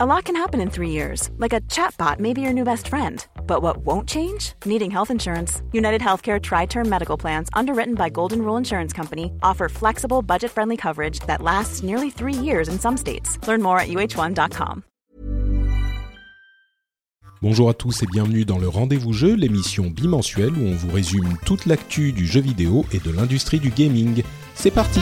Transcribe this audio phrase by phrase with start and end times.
[0.00, 2.86] A lot can happen in three years, like a chatbot may be your new best
[2.86, 3.26] friend.
[3.48, 4.52] But what won't change?
[4.64, 5.60] Needing health insurance.
[5.72, 10.52] United Healthcare Tri Term Medical Plans, underwritten by Golden Rule Insurance Company, offer flexible, budget
[10.52, 13.44] friendly coverage that lasts nearly three years in some states.
[13.48, 14.82] Learn more at uh1.com.
[17.42, 21.36] Bonjour à tous et bienvenue dans le Rendez-vous Jeu, l'émission bimensuelle où on vous résume
[21.44, 24.22] toute l'actu du jeu vidéo et de l'industrie du gaming.
[24.54, 25.00] C'est parti!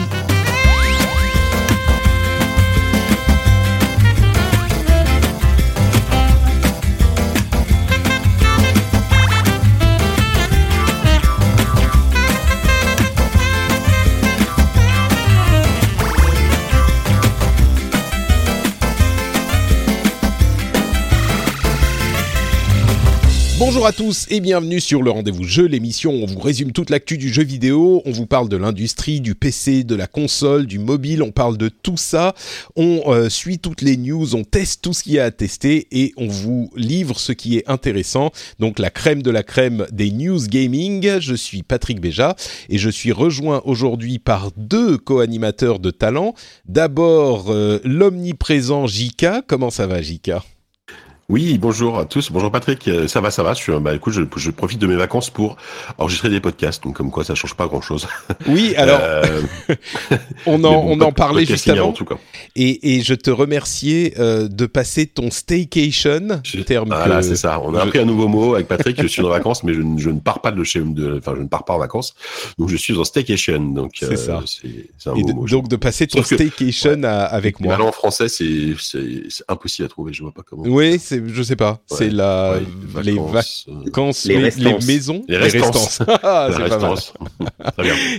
[23.67, 26.89] Bonjour à tous et bienvenue sur le rendez-vous jeu, l'émission où on vous résume toute
[26.89, 30.79] l'actu du jeu vidéo, on vous parle de l'industrie, du PC, de la console, du
[30.79, 32.33] mobile, on parle de tout ça,
[32.77, 35.85] on euh, suit toutes les news, on teste tout ce qu'il y a à tester
[35.91, 40.11] et on vous livre ce qui est intéressant, donc la crème de la crème des
[40.11, 41.19] news gaming.
[41.19, 42.37] Je suis Patrick Béja
[42.69, 46.35] et je suis rejoint aujourd'hui par deux co-animateurs de talent.
[46.69, 50.41] D'abord euh, l'omniprésent Jika, comment ça va Jika
[51.29, 52.31] oui, bonjour à tous.
[52.31, 52.87] Bonjour Patrick.
[52.87, 53.53] Euh, ça va, ça va.
[53.53, 55.57] Je suis, bah, écoute, je, je profite de mes vacances pour
[55.97, 56.81] enregistrer des podcasts.
[56.81, 58.07] Donc, comme quoi, ça change pas grand chose.
[58.47, 59.41] Oui, alors, euh...
[60.45, 61.89] on en, on en parlait juste avant.
[61.89, 62.15] En tout cas.
[62.55, 66.39] Et, et je te remerciais euh, de passer ton staycation.
[66.43, 67.59] Je, terme voilà, c'est ça.
[67.61, 69.01] On a appris un nouveau mot avec Patrick.
[69.01, 71.41] je suis en vacances, mais je, je, ne pars pas de chez, de, enfin, je
[71.41, 72.15] ne pars pas en vacances.
[72.57, 73.59] Donc, je suis en staycation.
[73.59, 74.43] Donc, c'est euh, ça.
[74.45, 75.45] C'est un et mot.
[75.45, 77.77] Donc, de passer ton staycation à, avec moi.
[77.81, 78.75] En français, c'est
[79.49, 80.13] impossible à trouver.
[80.13, 80.63] Je vois pas comment.
[80.65, 81.81] Oui, c'est je sais pas.
[81.87, 82.59] c'est la
[83.03, 84.39] les vacances, les,
[84.85, 85.99] maisons, les restances.
[86.23, 86.49] Ah,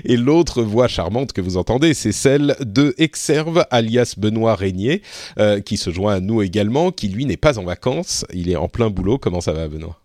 [0.04, 5.02] Et l'autre voix charmante que vous entendez, c'est celle de Exerve, alias Benoît Régnier,
[5.38, 8.56] euh, qui se joint à nous également, qui lui n'est pas en vacances, il est
[8.56, 9.18] en plein boulot.
[9.18, 9.98] Comment ça va, Benoît?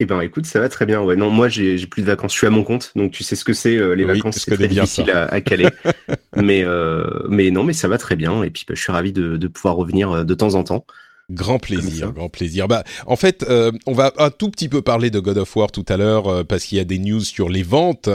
[0.00, 1.00] Eh ben écoute, ça va très bien.
[1.02, 2.32] Ouais, non, moi j'ai plus de vacances.
[2.32, 4.38] Je suis à mon compte, donc tu sais ce que c'est euh, les vacances.
[4.38, 5.68] C'est très difficile à, à, caler.
[6.36, 8.44] mais euh, mais non, mais ça va très bien.
[8.44, 10.84] Et puis bah, je suis ravi de, de pouvoir revenir de temps en temps.
[11.30, 12.68] Grand plaisir, grand plaisir.
[12.68, 15.70] Bah, en fait, euh, on va un tout petit peu parler de God of War
[15.70, 18.08] tout à l'heure euh, parce qu'il y a des news sur les ventes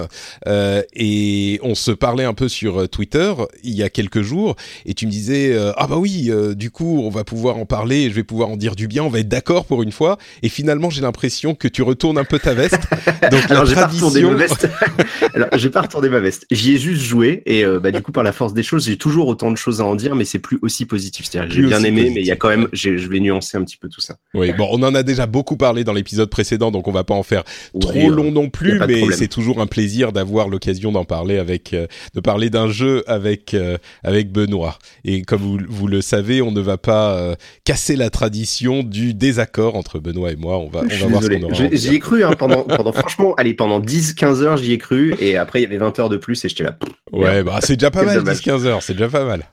[0.48, 3.32] euh, et on se parlait un peu sur Twitter
[3.64, 4.56] il y a quelques jours
[4.88, 8.16] et tu me disais ah bah oui, du coup on va pouvoir en parler, je
[8.16, 10.18] vais pouvoir en dire du bien, on va être d'accord pour une fois.
[10.42, 12.80] Et finalement j'ai l'impression que tu retournes un peu ta veste.
[13.32, 14.10] Donc Alors, j'ai tradition...
[14.12, 14.68] pas ma veste.
[15.36, 16.48] Alors j'ai pas retourné ma veste.
[16.50, 19.28] J'y ai juste joué et bah du coup par la force des choses j'ai toujours
[19.28, 21.28] autant de choses à en dire, mais c'est plus aussi positif.
[21.30, 23.64] C'est-à-dire j'ai bien aimé, mais il y a quand même j'ai je vais nuancer un
[23.64, 24.16] petit peu tout ça.
[24.34, 27.14] Oui, bon, on en a déjà beaucoup parlé dans l'épisode précédent, donc on va pas
[27.14, 27.44] en faire
[27.80, 31.88] trop long non plus, mais c'est toujours un plaisir d'avoir l'occasion d'en parler avec, euh,
[32.14, 34.80] de parler d'un jeu avec euh, avec Benoît.
[35.04, 39.14] Et comme vous, vous, le savez, on ne va pas euh, casser la tradition du
[39.14, 40.58] désaccord entre Benoît et moi.
[40.58, 41.70] On va, on va voir ce qu'on aura.
[41.72, 45.38] J'y ai cru hein, pendant, pendant franchement, allez, pendant 10-15 heures, j'y ai cru, et
[45.38, 46.78] après il y avait 20 heures de plus, et j'étais là.
[47.12, 49.44] Ouais, bah c'est déjà pas mal, 10-15 heures, c'est déjà pas mal.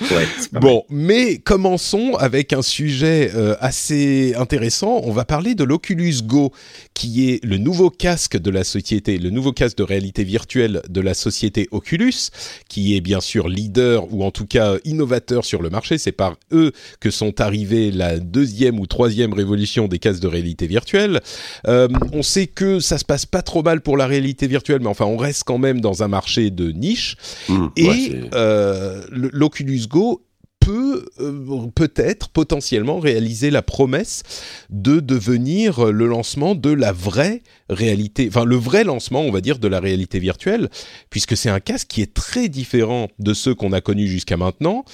[0.00, 5.00] Ouais, bon, mais commençons avec un sujet euh, assez intéressant.
[5.04, 6.52] On va parler de l'Oculus Go,
[6.92, 11.00] qui est le nouveau casque de la société, le nouveau casque de réalité virtuelle de
[11.00, 12.30] la société Oculus,
[12.68, 15.98] qui est bien sûr leader ou en tout cas innovateur sur le marché.
[15.98, 20.66] C'est par eux que sont arrivées la deuxième ou troisième révolution des casques de réalité
[20.66, 21.20] virtuelle.
[21.66, 24.88] Euh, on sait que ça se passe pas trop mal pour la réalité virtuelle, mais
[24.88, 27.16] enfin, on reste quand même dans un marché de niche.
[27.48, 30.26] Mmh, Et euh, l'Oculus Go
[30.66, 34.24] peut euh, peut-être potentiellement réaliser la promesse
[34.68, 39.60] de devenir le lancement de la vraie réalité, enfin le vrai lancement, on va dire,
[39.60, 40.68] de la réalité virtuelle,
[41.08, 44.84] puisque c'est un casque qui est très différent de ceux qu'on a connus jusqu'à maintenant.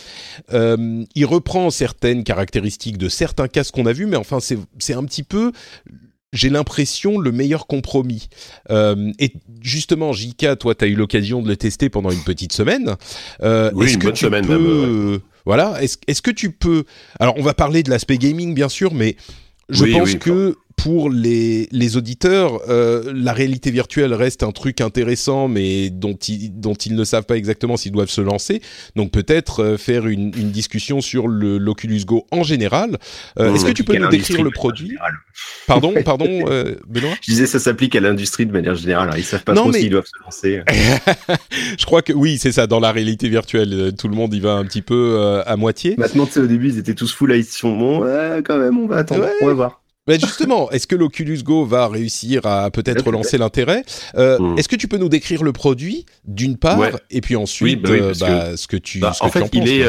[0.53, 5.05] Euh, il reprend certaines caractéristiques de certains casques qu'on a vus, mais enfin c'est un
[5.05, 5.53] petit peu
[6.33, 8.29] j'ai l'impression, le meilleur compromis.
[8.71, 12.53] Euh, et justement, Jika, toi, tu as eu l'occasion de le tester pendant une petite
[12.53, 12.97] semaine.
[13.43, 15.21] Euh, oui, une bonne semaine même.
[15.45, 16.85] Voilà, est-ce est que tu peux...
[17.19, 19.17] Alors, on va parler de l'aspect gaming, bien sûr, mais
[19.69, 25.49] je pense que pour les, les auditeurs, euh, la réalité virtuelle reste un truc intéressant,
[25.49, 28.63] mais dont ils, dont ils ne savent pas exactement s'ils doivent se lancer.
[28.97, 32.99] Donc peut-être euh, faire une, une, discussion sur le l'Oculus Go en général.
[33.39, 34.97] Euh, est-ce que tu peux nous décrire le produit
[35.67, 36.27] Pardon, pardon,
[36.87, 39.09] Benoît Je disais ça s'applique à l'industrie de manière générale.
[39.09, 40.63] Alors, ils savent pas trop s'ils doivent se lancer.
[41.79, 42.67] Je crois que oui, c'est ça.
[42.67, 45.95] Dans la réalité virtuelle, tout le monde y va un petit peu à moitié.
[45.99, 48.01] Maintenant, tu sais, au début, ils étaient tous full là, ils se font bon,
[48.45, 49.82] quand même, on va attendre, on va voir.
[50.09, 53.85] Mais justement, est-ce que l'Oculus Go va réussir à peut-être relancer l'intérêt?
[54.17, 54.59] Euh, hmm.
[54.59, 58.15] Est-ce que tu peux nous décrire le produit d'une part et puis ensuite bah euh,
[58.19, 59.87] bah, ce que tu, bah, en fait, il est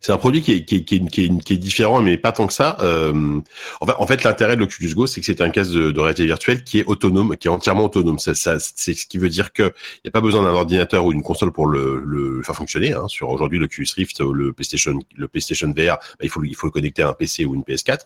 [0.00, 2.46] C'est un produit qui est, qui, est, qui, est, qui, est, différent, mais pas tant
[2.46, 2.78] que ça.
[2.80, 3.40] Euh,
[3.80, 6.78] en fait, l'intérêt de l'Oculus Go, c'est que c'est un casque de, réalité virtuelle qui
[6.78, 8.18] est autonome, qui est entièrement autonome.
[8.18, 11.04] Ça, ça c'est ce qui veut dire que il n'y a pas besoin d'un ordinateur
[11.04, 12.94] ou d'une console pour le, le faire fonctionner.
[12.94, 13.08] Hein.
[13.08, 16.72] Sur aujourd'hui l'Oculus Rift, le PlayStation, le PlayStation VR, bah, il faut il faut le
[16.72, 18.00] connecter à un PC ou une PS4.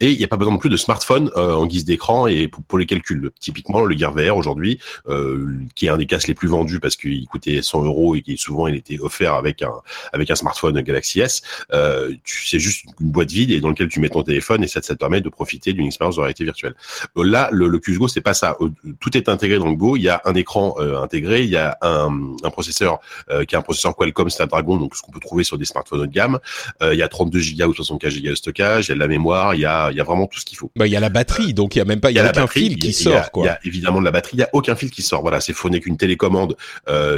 [0.00, 2.48] Et il n'y a pas besoin non plus de smartphone euh, en guise d'écran et
[2.48, 3.30] pour, pour, les calculs.
[3.38, 6.96] Typiquement, le Gear VR aujourd'hui, euh, qui est un des casques les plus vendus parce
[6.96, 9.74] qu'il coûtait 100 euros et qui souvent il était offert avec un
[10.14, 11.33] avec un smartphone Galaxy S
[11.72, 14.80] euh, c'est juste une boîte vide et dans lequel tu mets ton téléphone et ça,
[14.80, 16.74] te permet de profiter d'une expérience de réalité virtuelle.
[17.16, 18.56] Euh, là, le, le Go, c'est pas ça.
[18.60, 18.70] Euh,
[19.00, 19.96] tout est intégré dans le Go.
[19.96, 23.00] Il y a un écran intégré, il y a un, un processeur
[23.48, 26.06] qui est un processeur Qualcomm Snapdragon, donc ce qu'on peut trouver sur des smartphones haut
[26.06, 26.38] de gamme.
[26.82, 29.08] il y a 32 Go ou 64 Go de stockage, il y a de la
[29.08, 30.70] mémoire, il y a, il y a vraiment tout ce qu'il faut.
[30.76, 32.30] Bah, il y a la batterie, donc il y a même pas, il y a,
[32.30, 33.30] aucun fil qui sort.
[33.36, 35.22] Il y a évidemment de la batterie, il y a aucun fil qui sort.
[35.22, 36.56] Voilà, c'est fourni qu'une télécommande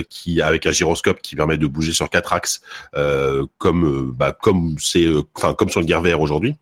[0.08, 2.60] qui avec un gyroscope qui permet de bouger sur quatre axes,
[3.58, 6.56] comme bah, euh, comme sur le Gear VR aujourd'hui.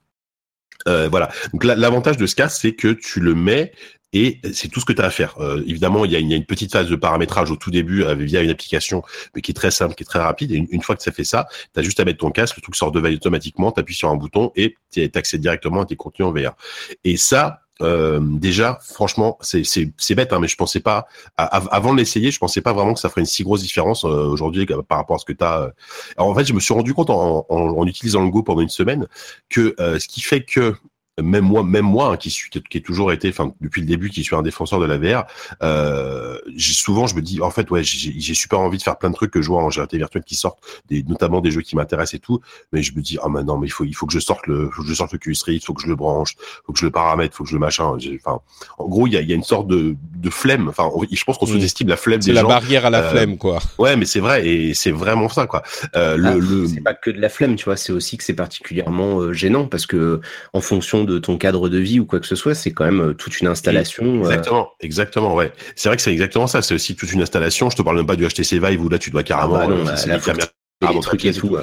[0.87, 1.31] Euh, voilà.
[1.53, 3.73] Donc l'avantage de ce casque, c'est que tu le mets
[4.13, 5.35] et c'est tout ce que tu as à faire.
[5.41, 7.57] Euh, évidemment, il y, a une, il y, a une, petite phase de paramétrage au
[7.57, 9.03] tout début via une application,
[9.35, 10.53] mais qui est très simple, qui est très rapide.
[10.53, 12.63] Et une, fois que ça fait ça, tu as juste à mettre ton casque, le
[12.63, 15.87] truc sort de veille automatiquement, tu appuies sur un bouton et tu accèdes directement à
[15.87, 16.55] tes contenus en VR.
[17.03, 21.07] Et ça, euh, déjà, franchement, c'est bête, hein, mais je pensais pas,
[21.37, 24.09] avant de l'essayer, je pensais pas vraiment que ça ferait une si grosse différence euh,
[24.09, 25.45] aujourd'hui par rapport à ce que tu.
[25.45, 25.69] Euh.
[26.17, 28.69] En fait, je me suis rendu compte en, en, en utilisant le Go pendant une
[28.69, 29.07] semaine
[29.49, 30.75] que ce qui fait que
[31.23, 33.87] même moi, même moi, hein, qui suis, qui, qui, ai toujours été, enfin depuis le
[33.87, 35.25] début, qui suis un défenseur de la VR,
[35.63, 39.15] euh, souvent je me dis, en fait, ouais, j'ai super envie de faire plein de
[39.15, 40.59] trucs que je vois en réalité virtuelle qui sortent,
[40.89, 42.41] des, notamment des jeux qui m'intéressent et tout,
[42.73, 44.47] mais je me dis, ah mais non, mais il faut, il faut que je sorte
[44.47, 46.79] le, faut que je sorte le QS il faut que je le branche, faut que
[46.79, 47.97] je le paramètre, faut que je le machin.
[48.17, 48.41] Enfin,
[48.79, 50.69] en gros, il y a, y a, une sorte de, de flemme.
[50.69, 52.41] Enfin, je pense qu'on sous-estime la flemme des gens.
[52.41, 53.61] C'est la barrière à la euh, flemme, quoi.
[53.79, 55.63] Ouais, mais c'est vrai et c'est vraiment ça, quoi.
[55.97, 56.67] Euh, le, ah, le...
[56.67, 59.67] C'est pas que de la flemme, tu vois, c'est aussi que c'est particulièrement euh, gênant
[59.67, 60.21] parce que
[60.53, 63.01] en fonction de ton cadre de vie ou quoi que ce soit, c'est quand même
[63.01, 64.05] euh, toute une installation.
[64.05, 64.19] Euh.
[64.21, 65.53] Exactement, exactement, ouais.
[65.77, 66.63] C'est vrai que c'est exactement ça.
[66.63, 67.71] C'est aussi toute une installation.
[67.71, 69.57] Je te parle même pas du HTC Vive où là tu dois carrément.
[69.57, 70.45] Ah bah non, euh,
[70.81, 71.57] des trucs et tout.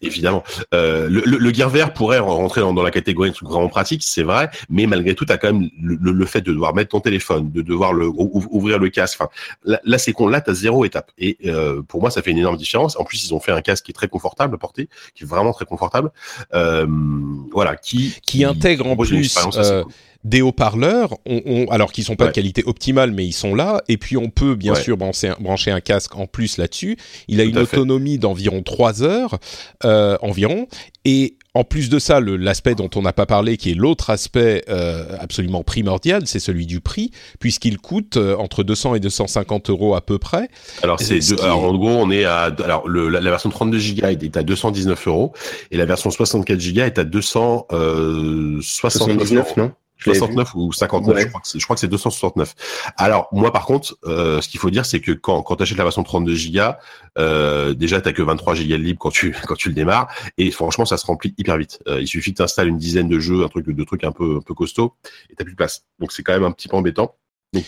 [0.00, 0.42] Évidemment.
[0.74, 4.22] Euh, le, le, Gear VR pourrait rentrer dans, la catégorie de trucs vraiment pratiques, c'est
[4.22, 7.00] vrai, mais malgré tout, tu as quand même le, le, fait de devoir mettre ton
[7.00, 9.18] téléphone, de devoir le, ouvrir le casque.
[9.20, 9.30] Enfin,
[9.64, 10.28] là, c'est con.
[10.28, 11.10] Là, tu as zéro étape.
[11.18, 12.98] Et euh, pour moi, ça fait une énorme différence.
[12.98, 15.26] En plus, ils ont fait un casque qui est très confortable à porter, qui est
[15.26, 16.10] vraiment très confortable.
[16.52, 16.86] Euh,
[17.52, 19.38] voilà, qui, qui, intègre en plus
[20.24, 23.82] des haut-parleurs, on, alors qui sont pas de qualité optimale, mais ils sont là.
[23.88, 26.96] Et puis on peut bien sûr brancher un, brancher un, casque en plus là-dessus.
[27.28, 29.38] Il a une autonomie d'environ 3 heures
[29.84, 30.66] euh, environ.
[31.04, 34.64] Et en plus de ça, l'aspect dont on n'a pas parlé, qui est l'autre aspect
[34.70, 39.94] euh, absolument primordial, c'est celui du prix, puisqu'il coûte euh, entre 200 et 250 euros
[39.94, 40.48] à peu près.
[40.82, 44.42] Alors, c'est en gros, on est à alors le, la, version 32 Go est à
[44.42, 45.34] 219 euros
[45.70, 49.46] et la version 64 Go est à 279 euros.
[49.56, 49.72] non?
[49.98, 52.54] 69 ou 59, je crois que c'est, je crois que c'est 269.
[52.96, 55.78] Alors moi par contre, euh, ce qu'il faut dire, c'est que quand, quand tu achètes
[55.78, 56.60] la version 32 Go,
[57.18, 60.08] euh, déjà t'as que 23 Go de libre quand tu quand tu le démarres,
[60.38, 61.80] et franchement ça se remplit hyper vite.
[61.88, 64.12] Euh, il suffit que tu installes une dizaine de jeux, un truc de trucs un
[64.12, 64.94] peu un peu costaud,
[65.30, 65.84] et t'as plus de place.
[66.00, 67.16] Donc c'est quand même un petit peu embêtant.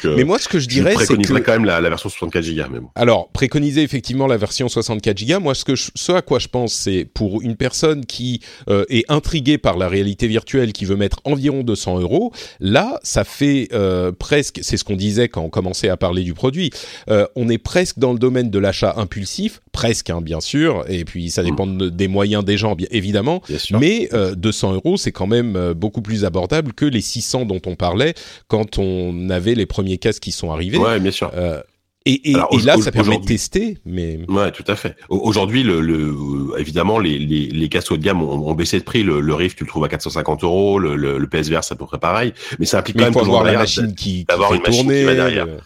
[0.05, 2.91] Euh, mais moi, ce que je dirais, c'est que quand même la, version 64 Go.
[2.95, 5.41] Alors, préconiser effectivement la version 64 Go.
[5.41, 9.05] Moi, ce que ce à quoi je pense, c'est pour une personne qui euh, est
[9.11, 12.33] intriguée par la réalité virtuelle, qui veut mettre environ 200 euros.
[12.61, 14.61] Là, ça fait euh, presque.
[14.63, 16.71] C'est ce qu'on disait quand on commençait à parler du produit.
[17.09, 20.85] on est presque dans le domaine de l'achat impulsif, presque, hein, bien sûr.
[20.89, 23.43] Et puis, ça dépend des moyens des gens, bien évidemment.
[23.71, 28.15] Mais 200 euros, c'est quand même beaucoup plus abordable que les 600 dont on parlait
[28.49, 30.79] quand on avait les premiers casques qui sont arrivés.
[30.79, 31.31] Ouais, bien sûr.
[31.35, 31.61] Euh,
[32.09, 34.95] et, et, et, là, ça permet de tester, mais ouais, tout à fait.
[35.09, 36.15] Aujourd'hui, le, le,
[36.57, 39.03] évidemment, les, les, les casques haut de gamme ont, ont baissé de prix.
[39.03, 40.79] Le, le, Rift, tu le trouves à 450 euros.
[40.79, 42.33] Le, le, le PSVR, c'est à peu près pareil.
[42.61, 45.47] Mais ça implique quand même avoir la machine qui, d'avoir une machine qui va derrière.
[45.49, 45.59] Euh,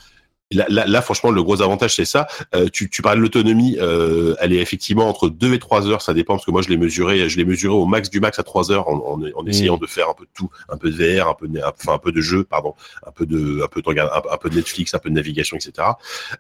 [0.53, 2.27] Là, là, franchement, le gros avantage, c'est ça.
[2.57, 6.03] Euh, tu, tu parles de l'autonomie, euh, elle est effectivement entre 2 et 3 heures,
[6.03, 8.37] ça dépend, parce que moi, je l'ai mesuré, je l'ai mesuré au max du max
[8.41, 9.81] à 3 heures en, en, en essayant mm.
[9.81, 11.99] de faire un peu de tout, un peu de VR, un peu de, enfin, un
[11.99, 12.75] peu de jeu, pardon,
[13.07, 15.87] un peu de, un peu de, un, peu de Netflix, un peu de navigation, etc.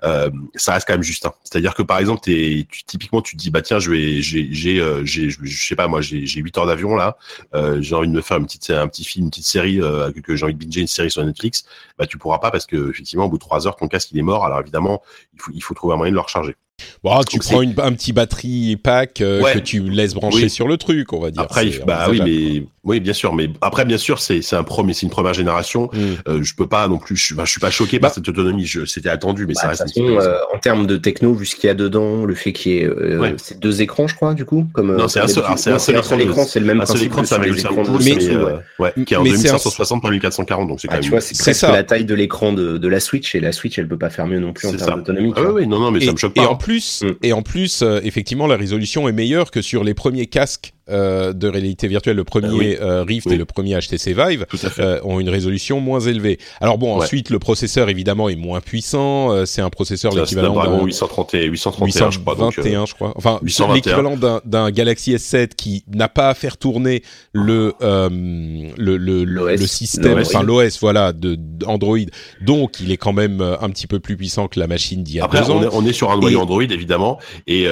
[0.02, 1.26] Euh, ça reste quand même juste.
[1.26, 1.32] Hein.
[1.44, 4.48] C'est-à-dire que, par exemple, es, tu, typiquement, tu te dis, bah tiens, je vais, j'ai,
[4.50, 7.16] j'ai, euh, j'ai, je sais pas, moi, j'ai, j'ai 8 heures d'avion là,
[7.54, 10.10] euh, j'ai envie de me faire une petite, un petit film, une petite série, euh,
[10.20, 11.64] que j'ai envie de binger une série sur Netflix,
[11.96, 14.18] bah tu pourras pas parce que effectivement, au bout de 3 heures, ton casque il
[14.18, 14.44] est mort.
[14.44, 15.02] Alors évidemment
[15.34, 16.56] il faut, il faut trouver un moyen de le recharger.
[17.02, 20.76] Bon, tu prends une, un petit batterie pack euh, que tu laisses brancher sur le
[20.76, 21.42] truc, on va dire.
[21.42, 24.94] Après, bah oui, mais oui, bien sûr, mais après, bien sûr, c'est c'est un premier,
[24.94, 25.90] c'est une première génération.
[25.92, 25.98] Mm.
[26.28, 28.14] Euh, je peux pas non plus, je, suis, je suis pas choqué par bah.
[28.14, 28.66] cette autonomie.
[28.86, 29.98] C'était attendu, mais ça bah, reste.
[29.98, 32.78] euh, en termes de techno, vu ce qu'il y a dedans, le fait qu'il y
[32.78, 34.96] ait euh, c'est deux écrans, je crois, du coup, comme.
[34.96, 36.44] Non, c'est un seul, c'est un seul écran.
[36.44, 37.02] C'est le même principe.
[37.02, 41.04] écran, ça mais ouais, qui est en 2560 par 1440, donc c'est ah, quand même.
[41.04, 43.88] Tu vois, c'est presque la taille de l'écran de la Switch et la Switch, elle
[43.88, 45.34] peut pas faire mieux non plus en termes d'autonomie.
[45.36, 46.42] Ah oui, non, non, mais ça me choque pas.
[46.42, 47.10] Et en plus, mm.
[47.22, 51.48] et en plus, effectivement, la résolution est meilleure que sur les premiers casques euh, de
[51.48, 54.46] réalité virtuelle, le premier euh, Rift et le premier HTC Vive,
[54.78, 56.38] euh, ont une résolution moins élevée.
[56.60, 59.46] Alors bon, ensuite le processeur évidemment est moins puissant.
[59.46, 62.34] c'est un processeur l'équivalent d'un 831, 831, je crois.
[62.34, 63.12] 21, je crois.
[63.16, 63.40] Enfin,
[63.74, 70.18] l'équivalent d'un Galaxy S7 qui n'a pas à faire tourner le le le, le système,
[70.18, 71.98] enfin l'OS, voilà, de Android.
[72.40, 75.20] Donc il est quand même un petit peu plus puissant que la machine d'il y
[75.20, 75.58] a Après, deux ans.
[75.58, 77.66] On est, on est sur un noyau Android évidemment, et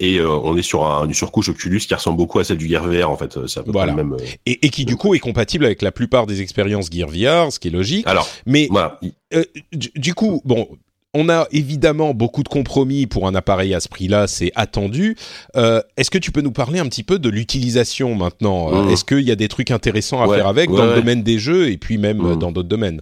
[0.00, 2.86] et on est sur un, une surcouche Oculus qui ressemble beaucoup à celle du Gear
[2.86, 3.46] VR en fait.
[3.46, 3.94] Ça voilà.
[3.94, 7.08] Même, euh, et, et, qui du coup est compatible avec la plupart des expériences Gear
[7.08, 8.06] VR, ce qui est logique.
[8.06, 8.68] Alors, mais
[9.34, 10.68] euh, du, coup, bon,
[11.12, 15.16] on a évidemment beaucoup de compromis pour un appareil à ce prix-là, c'est attendu.
[15.56, 18.84] Euh, Est-ce que tu peux nous parler un petit peu de l'utilisation maintenant?
[18.84, 18.90] Mmh.
[18.90, 21.70] Est-ce qu'il y a des trucs intéressants à faire avec dans le domaine des jeux
[21.70, 22.38] et puis même mmh.
[22.38, 23.00] dans d'autres domaines?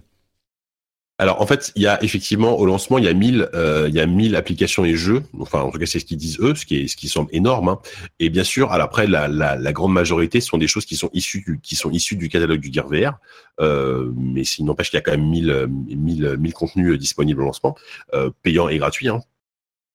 [1.23, 3.95] Alors en fait, il y a effectivement au lancement, il y a 1000 euh, il
[3.95, 5.23] y a 1000 applications et jeux.
[5.39, 7.29] Enfin, en tout cas, c'est ce qu'ils disent eux, ce qui est ce qui semble
[7.31, 7.69] énorme.
[7.69, 7.79] Hein.
[8.19, 11.09] Et bien sûr, alors après, la, la, la, grande majorité sont des choses qui sont
[11.13, 13.19] issues du, qui sont issues du catalogue du Gear VR.
[13.61, 17.45] Euh, mais s'il n'empêche qu'il y a quand même 1000 1000 1000 contenus disponibles au
[17.45, 17.75] lancement,
[18.13, 19.07] euh, payants et gratuits.
[19.07, 19.21] Hein.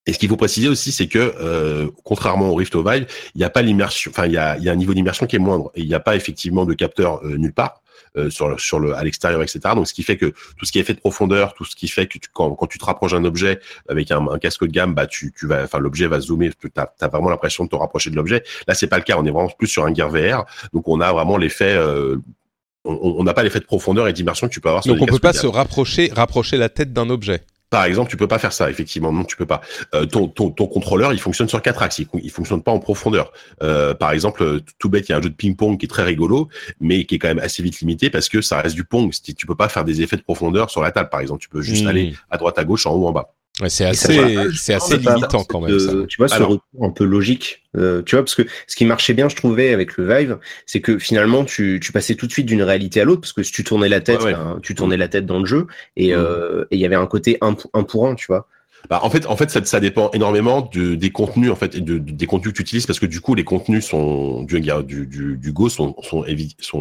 [0.09, 3.45] Et ce qu'il faut préciser aussi, c'est que euh, contrairement au Rift Vive, il n'y
[3.45, 5.71] a pas l'immersion, enfin il y a, y a un niveau d'immersion qui est moindre
[5.75, 7.83] et il n'y a pas effectivement de capteur euh, nulle part.
[8.17, 9.61] Euh, sur, sur le, à l'extérieur, etc.
[9.75, 11.89] Donc, ce qui fait que tout ce qui est fait de profondeur, tout ce qui
[11.89, 14.71] fait que tu, quand, quand tu te rapproches d'un objet avec un, un, casque de
[14.71, 17.69] gamme, bah, tu, tu vas, enfin, l'objet va zoomer, tu as, as, vraiment l'impression de
[17.69, 18.43] te rapprocher de l'objet.
[18.67, 19.17] Là, c'est pas le cas.
[19.19, 20.47] On est vraiment plus sur un Gear VR.
[20.73, 22.17] Donc, on a vraiment l'effet, euh,
[22.85, 25.07] on n'a pas l'effet de profondeur et d'immersion que tu peux avoir sur Donc, on
[25.07, 27.43] peut pas se rapprocher, rapprocher la tête d'un objet.
[27.71, 29.13] Par exemple, tu peux pas faire ça, effectivement.
[29.13, 29.61] Non, tu peux pas.
[29.95, 31.99] Euh, ton, ton, ton, contrôleur, il fonctionne sur quatre axes.
[31.99, 33.33] Il, il fonctionne pas en profondeur.
[33.63, 36.05] Euh, par exemple, tout bête, il y a un jeu de ping-pong qui est très
[36.05, 36.49] rigolo,
[36.81, 39.13] mais qui est quand même assez vite limité parce que ça reste du pong.
[39.37, 41.41] Tu peux pas faire des effets de profondeur sur la table, par exemple.
[41.41, 41.89] Tu peux juste mmh.
[41.89, 43.35] aller à droite, à gauche, en haut, en bas.
[43.61, 45.79] Ouais, c'est assez, c'est assez limitant quand même.
[45.79, 45.93] ça.
[46.09, 47.63] Tu vois, ce retour un peu logique.
[47.77, 50.81] Euh, tu vois, parce que ce qui marchait bien, je trouvais, avec le Vive, c'est
[50.81, 53.53] que finalement, tu, tu passais tout de suite d'une réalité à l'autre, parce que si
[53.53, 56.19] tu tournais la tête, ben, tu tournais la tête dans le jeu, et mmh.
[56.19, 58.49] euh, il y avait un côté un, un pour un, tu vois.
[58.91, 62.53] Bah, en fait, en fait, ça, dépend énormément de, des contenus en fait des contenus
[62.53, 65.95] que tu utilises parce que du coup, les contenus sont du Go sont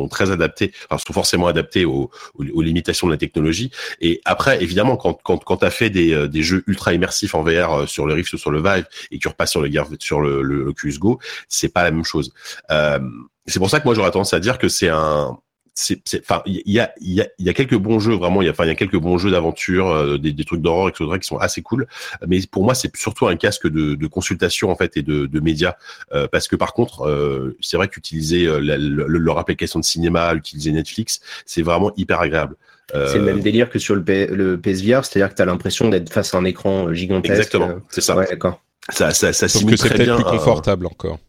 [0.10, 2.10] très adaptés, enfin, sont forcément adaptés aux,
[2.58, 3.72] limitations de la technologie.
[4.02, 7.86] Et après, évidemment, quand quand quand fait des, des jeux ultra immersifs en VR euh,
[7.86, 10.42] sur le Rift ou sur le Vive et que tu repasses sur le sur le,
[10.42, 12.34] le Oculus Go, c'est pas la même chose.
[12.72, 13.00] Euh,
[13.46, 15.38] c'est pour ça que moi j'aurais tendance à dire que c'est un
[15.78, 18.42] c'est, enfin, il y a, il y a, il y a quelques bons jeux vraiment.
[18.42, 20.62] Il y a, enfin, il y a quelques bons jeux d'aventure, euh, des, des, trucs
[20.62, 21.88] d'horreur, etc., qui sont assez cool.
[22.28, 25.40] Mais pour moi, c'est surtout un casque de, de, consultation en fait et de, de
[25.40, 25.76] médias,
[26.14, 31.22] euh, parce que par contre, euh, c'est vrai qu'utiliser leur application de cinéma, utiliser Netflix,
[31.46, 32.56] c'est vraiment hyper agréable.
[32.92, 35.90] C'est le même délire que sur le, P le PSVR, c'est-à-dire que tu as l'impression
[35.90, 37.34] d'être face à un écran gigantesque.
[37.34, 38.16] Exactement, c'est ça.
[38.16, 38.62] Ouais, d'accord.
[38.90, 40.18] Ça, ça, ça que très bien.
[40.18, 41.20] C'est plus confortable encore.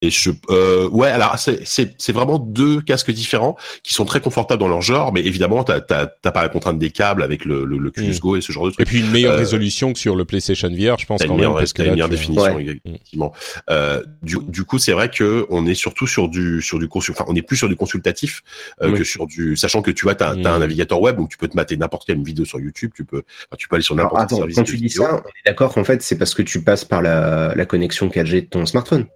[0.00, 4.68] Et je, euh, ouais, alors c'est vraiment deux casques différents qui sont très confortables dans
[4.68, 7.90] leur genre, mais évidemment t'as t'as pas la contrainte des câbles avec le le, le
[7.90, 8.18] mm.
[8.18, 8.86] Go et ce genre de trucs.
[8.86, 11.52] Et puis une meilleure euh, résolution que sur le PlayStation VR, je pense quand même.
[11.52, 13.32] Parce que une meilleure définition, effectivement.
[13.70, 17.14] Euh, du, du coup, c'est vrai que on est surtout sur du sur du consul,
[17.18, 18.42] enfin on est plus sur du consultatif
[18.82, 20.60] euh, que sur du, sachant que tu vois t'as as un mm.
[20.60, 23.24] navigateur web donc tu peux te mater n'importe quelle vidéo sur YouTube, tu peux
[23.56, 24.56] tu peux aller sur n'importe quel service.
[24.56, 27.02] Quand tu dis ça, on est d'accord qu'en fait c'est parce que tu passes par
[27.02, 29.06] la la connexion 4G de ton smartphone.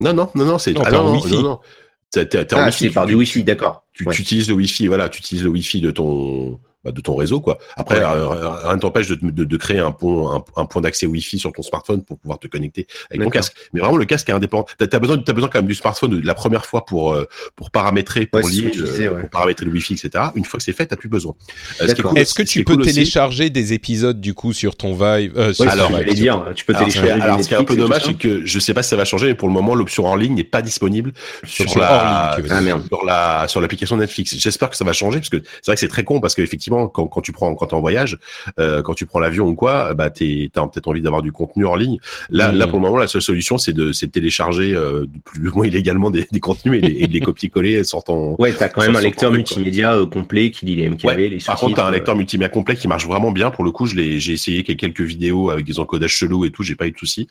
[0.00, 1.60] Non, non, non, non, c'est ah, non, non, non, non.
[2.52, 3.84] ah, c'est par du Wi-Fi, d'accord.
[3.92, 7.14] Tu, tu, utilises le Wi-Fi, voilà, tu utilises le Wi-Fi de ton bah, de ton
[7.14, 7.58] réseau quoi.
[7.76, 11.04] Après euh, rien ne t'empêche de, de, de, créer un pont un, un point d'accès
[11.04, 13.54] Wi-Fi sur ton smartphone pour pouvoir te connecter avec ton casque.
[13.74, 14.66] Mais vraiment le casque est indépendant.
[14.78, 17.28] T'as as besoin as besoin quand même du smartphone de la première fois pour euh,
[17.54, 20.24] pour paramétrer pour lire, euh, pour paramétrer le Wi-Fi etc.
[20.34, 21.34] Une fois que c'est fait t'as plus besoin.
[21.80, 26.14] Est-ce que tu peux télécharger des épisodes du coup sur ton Vive sur Alors allez
[26.14, 27.10] dire tu peux télécharger.
[27.10, 29.04] Alors, ce qui est un peu dommage c'est que je sais pas si ça va
[29.04, 31.12] changer mais pour le moment l'option en ligne n'est pas disponible
[31.44, 32.38] sur, la,
[32.88, 34.34] sur la sur l'application Netflix.
[34.38, 36.69] J'espère que ça va changer parce que c'est vrai que c'est très con parce qu'effectivement
[36.70, 38.18] effectivement, quand, quand tu prends, quand tu en voyage,
[38.58, 41.66] euh, quand tu prends l'avion ou quoi, bah, tu as peut-être envie d'avoir du contenu
[41.66, 41.98] en ligne.
[42.30, 42.70] Là, là, mmh.
[42.70, 46.10] pour le moment, la seule solution, c'est de, de télécharger euh, plus ou moins illégalement
[46.10, 48.36] des, des contenus et, de les copier-coller sur ton.
[48.38, 51.58] Ouais, t'as quand même un lecteur multimédia euh, complet qui lit les MKV, les Par
[51.58, 53.50] contre, t'as un lecteur multimédia complet qui marche vraiment bien.
[53.50, 56.62] Pour le coup, je l'ai, j'ai essayé quelques vidéos avec des encodages chelous et tout,
[56.62, 57.28] j'ai pas eu de soucis.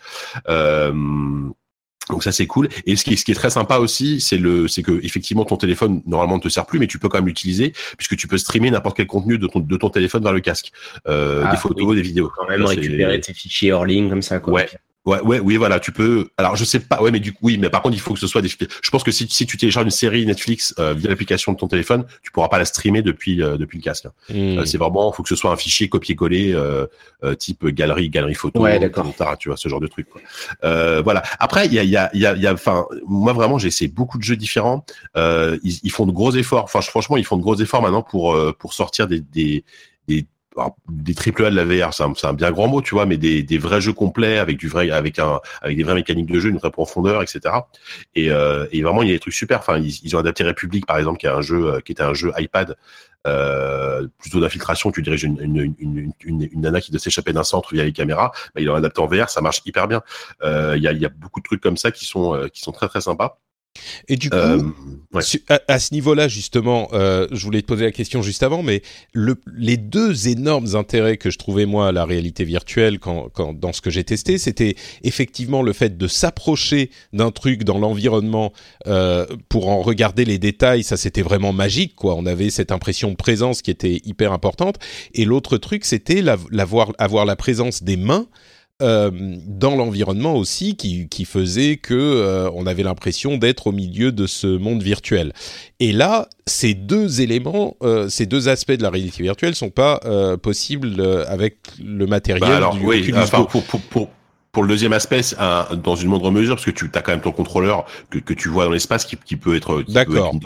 [0.47, 0.91] Euh,
[2.09, 2.69] donc ça c'est cool.
[2.85, 5.57] Et ce qui, ce qui est très sympa aussi, c'est le, c'est que effectivement ton
[5.57, 8.37] téléphone normalement ne te sert plus, mais tu peux quand même l'utiliser puisque tu peux
[8.37, 10.71] streamer n'importe quel contenu de ton de ton téléphone vers le casque,
[11.07, 12.31] euh, ah, des photos, des vidéos.
[12.35, 14.39] Quand même récupérer tes fichiers hors ligne comme ça.
[14.39, 14.53] Quoi.
[14.53, 14.69] Ouais.
[15.09, 16.29] Ouais, ouais, oui, voilà, tu peux.
[16.37, 17.01] Alors, je sais pas.
[17.01, 18.49] Ouais, mais du coup, oui, mais par contre, il faut que ce soit des.
[18.49, 21.67] Je pense que si, si tu télécharges une série Netflix euh, via l'application de ton
[21.67, 24.05] téléphone, tu pourras pas la streamer depuis euh, depuis le casque.
[24.05, 24.11] Hein.
[24.29, 24.59] Hmm.
[24.59, 26.55] Euh, c'est vraiment, il faut que ce soit un fichier copier-coller
[27.39, 29.11] type galerie, galerie photo, ouais, d'accord.
[29.39, 30.07] tu vois, ce genre de truc.
[30.09, 30.21] Quoi.
[31.01, 31.23] voilà.
[31.39, 33.89] Après, il y a, il y a, il y a, enfin, moi vraiment, j'ai essayé
[33.89, 34.85] beaucoup de jeux différents.
[35.15, 36.65] Ils, ils, font de gros efforts.
[36.65, 39.63] Enfin, franchement, ils font de gros efforts maintenant pour pour sortir des, des
[40.07, 40.27] des
[40.89, 43.57] des triple A de la VR, c'est un, bien grand mot, tu vois, mais des,
[43.57, 46.57] vrais jeux complets avec du vrai, avec un, avec des vraies mécaniques de jeu, une
[46.57, 47.55] vraie profondeur, etc.
[48.15, 49.59] Et, euh, vraiment, il y a des trucs super.
[49.59, 52.13] Enfin, ils, ont adapté République, par exemple, qui est un jeu, euh, qui était un
[52.13, 52.75] jeu iPad,
[53.27, 54.91] euh, plutôt d'infiltration.
[54.91, 56.13] Tu diriges une,
[56.55, 58.31] nana qui doit s'échapper d'un centre via les caméras.
[58.57, 60.01] Ils l'ont adapté en VR, ça marche hyper bien.
[60.41, 62.61] Euh, il y, a, y a beaucoup de trucs comme ça qui sont, euh, qui
[62.61, 63.39] sont très très sympas.
[64.07, 64.61] Et du coup, euh,
[65.67, 68.81] à, ce niveau-là, justement, euh, je voulais te poser la question juste avant, mais
[69.13, 73.53] le, les deux énormes intérêts que je trouvais moi à la réalité virtuelle quand, quand
[73.53, 78.53] dans ce que j'ai testé, c'était effectivement le fait de s'approcher d'un truc dans l'environnement
[78.87, 80.83] euh, pour en regarder les détails.
[80.83, 82.15] Ça, c'était vraiment magique, quoi.
[82.15, 84.77] On avait cette impression de présence qui était hyper importante.
[85.13, 86.37] Et l'autre truc, c'était la,
[86.97, 88.27] avoir la présence des mains
[88.81, 89.11] euh,
[89.45, 94.25] dans l'environnement aussi qui, qui faisait que euh, on avait l'impression d'être au milieu de
[94.25, 95.33] ce monde virtuel.
[95.81, 99.99] Et là, ces deux éléments, euh, ces deux aspects de la réalité virtuelle sont pas
[100.41, 104.09] possibles avec le matériel bah alors, du oui, enfin, pour, pour, pour,
[104.53, 107.21] pour le deuxième aspect, un, dans une moindre mesure, parce que tu as quand même
[107.21, 110.33] ton contrôleur que, que tu vois dans l'espace qui, qui peut être, D'accord peut être
[110.35, 110.39] une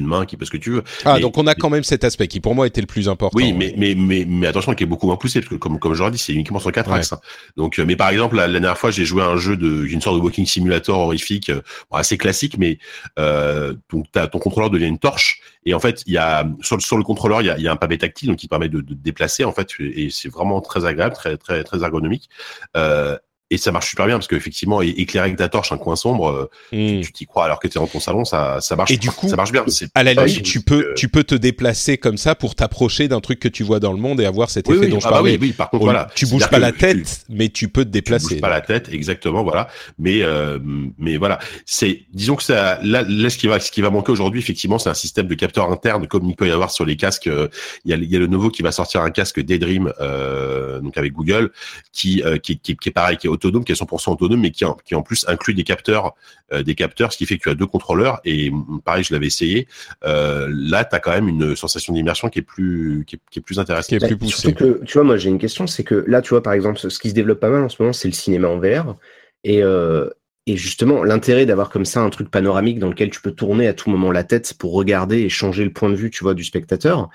[0.00, 0.82] main, qui peut ce que tu veux.
[1.04, 3.36] Ah, donc on a quand même cet aspect qui pour moi était le plus important.
[3.36, 5.94] Oui, mais mais mais, mais attention, qui est beaucoup moins poussé parce que comme comme
[5.94, 7.12] je l'ai dit, c'est uniquement sur quatre axes.
[7.12, 7.20] Hein.
[7.56, 10.00] Donc, euh, mais par exemple, la, dernière fois, j'ai joué à un jeu de une
[10.00, 11.60] sorte de walking simulator horrifique, euh,
[11.92, 12.78] assez classique, mais
[13.18, 16.80] euh, donc as, ton contrôleur devient une torche et en fait, il y a sur,
[16.80, 18.68] sur le contrôleur, il y a, il y a un pavé tactile donc qui permet
[18.68, 22.28] de, de déplacer en fait et c'est vraiment très agréable, très très très ergonomique.
[22.76, 23.18] Euh,
[23.50, 26.98] et ça marche super bien parce qu'effectivement éclairer avec ta torche un coin sombre euh,
[26.98, 27.00] hmm.
[27.02, 29.10] tu t'y crois alors que tu es dans ton salon ça ça marche et du
[29.10, 32.34] coup ça marche bien à la limite tu peux tu peux te déplacer comme ça
[32.34, 35.00] pour t'approcher d'un truc que tu vois dans le monde et avoir cet effet dont
[35.00, 35.38] je ah bah parlais.
[35.40, 36.08] oui, par contre voilà.
[36.14, 38.88] tu bouges pas la tête mais tu peux te déplacer tu bouges pas la tête
[38.92, 39.68] exactement voilà.
[39.98, 40.58] Mais euh,
[40.98, 41.38] mais voilà.
[41.64, 44.78] C'est disons que ça là, là ce qui va ce qui va manquer aujourd'hui effectivement
[44.78, 47.28] c'est un système de capteur interne comme il peut y avoir sur les casques.
[47.28, 47.48] Euh,
[47.84, 50.80] il y a il y a le nouveau qui va sortir un casque Daydream euh,
[50.80, 51.52] donc avec Google
[51.92, 54.64] qui, qui, qui qui est pareil qui est autonome, qui est 100% autonome, mais qui
[54.64, 56.14] en, qui en plus inclut des capteurs,
[56.52, 58.20] euh, des capteurs, ce qui fait que tu as deux contrôleurs.
[58.24, 58.50] Et
[58.84, 59.68] pareil, je l'avais essayé.
[60.04, 63.58] Euh, là, tu as quand même une sensation d'immersion qui est plus, qui est, plus
[63.58, 63.98] intéressante.
[63.98, 64.52] Qui est plus poussée.
[64.52, 66.98] Que, tu vois, moi, j'ai une question, c'est que là, tu vois, par exemple, ce
[66.98, 68.96] qui se développe pas mal en ce moment, c'est le cinéma en VR.
[69.44, 70.08] Et, euh,
[70.46, 73.74] et justement, l'intérêt d'avoir comme ça un truc panoramique dans lequel tu peux tourner à
[73.74, 76.44] tout moment la tête pour regarder et changer le point de vue, tu vois, du
[76.44, 77.08] spectateur,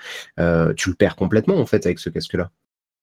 [0.76, 2.50] tu le perds complètement en fait avec ce casque-là.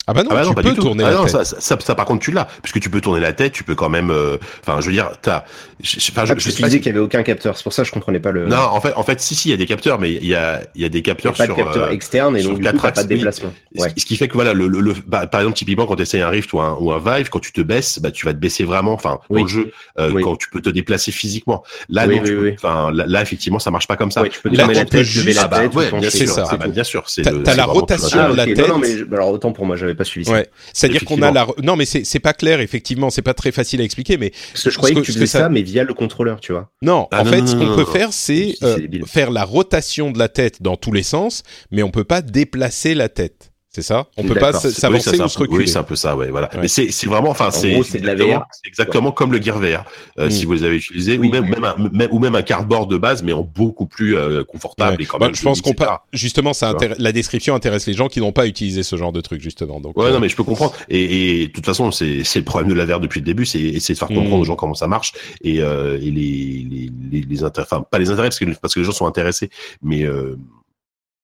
[0.09, 1.29] Ah bah non, ah bah tu peux tourner ah la tête.
[1.29, 3.75] Ça, ça, ça, par contre tu l'as, puisque tu peux tourner la tête, tu peux
[3.75, 4.09] quand même.
[4.09, 5.43] Euh, enfin, je veux dire, t'as.
[5.81, 7.87] Enfin, je, ah, je, je disais qu'il y avait aucun capteur, c'est pour ça que
[7.87, 8.47] je comprenais pas le.
[8.47, 10.33] Non, en fait, en fait, si, si, il y a des capteurs, mais il y
[10.33, 11.55] a, il y a des capteurs y a pas sur.
[11.55, 13.53] Pas de capteur euh, externe et donc du coup, pas de déplacement.
[13.77, 13.89] Ouais.
[13.95, 16.29] Ce qui fait que voilà, le, le, bah, par exemple, typiquement quand tu essayes un
[16.29, 18.63] Rift ou un, ou un Vive, quand tu te baisses, bah, tu vas te baisser
[18.63, 18.93] vraiment.
[18.93, 21.63] Enfin, dans le jeu, euh, quand tu peux te déplacer physiquement.
[21.87, 22.19] Là, non,
[22.53, 24.23] enfin, là, effectivement, ça marche pas comme ça.
[24.27, 25.71] tu peux tourner la tête, lever la tête.
[25.99, 26.35] Bien sûr,
[26.67, 27.05] bien sûr.
[27.43, 28.67] T'as la rotation de la tête.
[28.67, 30.43] Non, mais alors autant pour moi, j'avais pas suivi ça.
[30.73, 31.45] C'est-à-dire qu'on a la.
[31.61, 34.31] Non, mais c'est pas clair, effectivement, c'est pas très facile à expliquer, mais.
[34.53, 36.71] Parce que je croyais que, tu faisais ça, mais via le contrôleur, tu vois.
[36.81, 40.29] Non, ah, en fait, ce qu'on peut faire, c'est euh, faire la rotation de la
[40.29, 43.48] tête dans tous les sens, mais on peut pas déplacer la tête.
[43.71, 44.07] C'est ça?
[44.17, 45.59] On peut pas s'avancer ou se reculer.
[45.59, 46.49] Oui, c'est un peu ça, ouais, voilà.
[46.59, 48.43] Mais c'est c'est vraiment, enfin, c'est c'est de la VR.
[48.51, 49.85] C'est exactement comme le Gear VR,
[50.17, 50.31] euh, mm.
[50.31, 52.97] si vous les avez utilisés, ou même même un, même ou même un cardboard de
[52.97, 55.35] base, mais en beaucoup plus euh, confortable et quand même.
[55.35, 56.07] je pense qu'on pas.
[56.13, 59.39] Justement, ça la description intéresse les gens qui n'ont pas utilisé ce genre de truc
[59.39, 59.79] justement.
[59.79, 59.95] Donc.
[59.97, 60.73] Ouais, euh, non, mais je peux comprendre.
[60.89, 63.45] Et, et de toute façon, c'est c'est le problème de la VR depuis le début,
[63.45, 64.41] c'est essayer de faire comprendre mm.
[64.41, 65.61] aux gens comment ça marche et, et
[65.99, 68.93] les les les, les intérêts, enfin pas les intérêts parce que parce que les gens
[68.93, 69.51] sont intéressés,
[69.83, 70.07] mais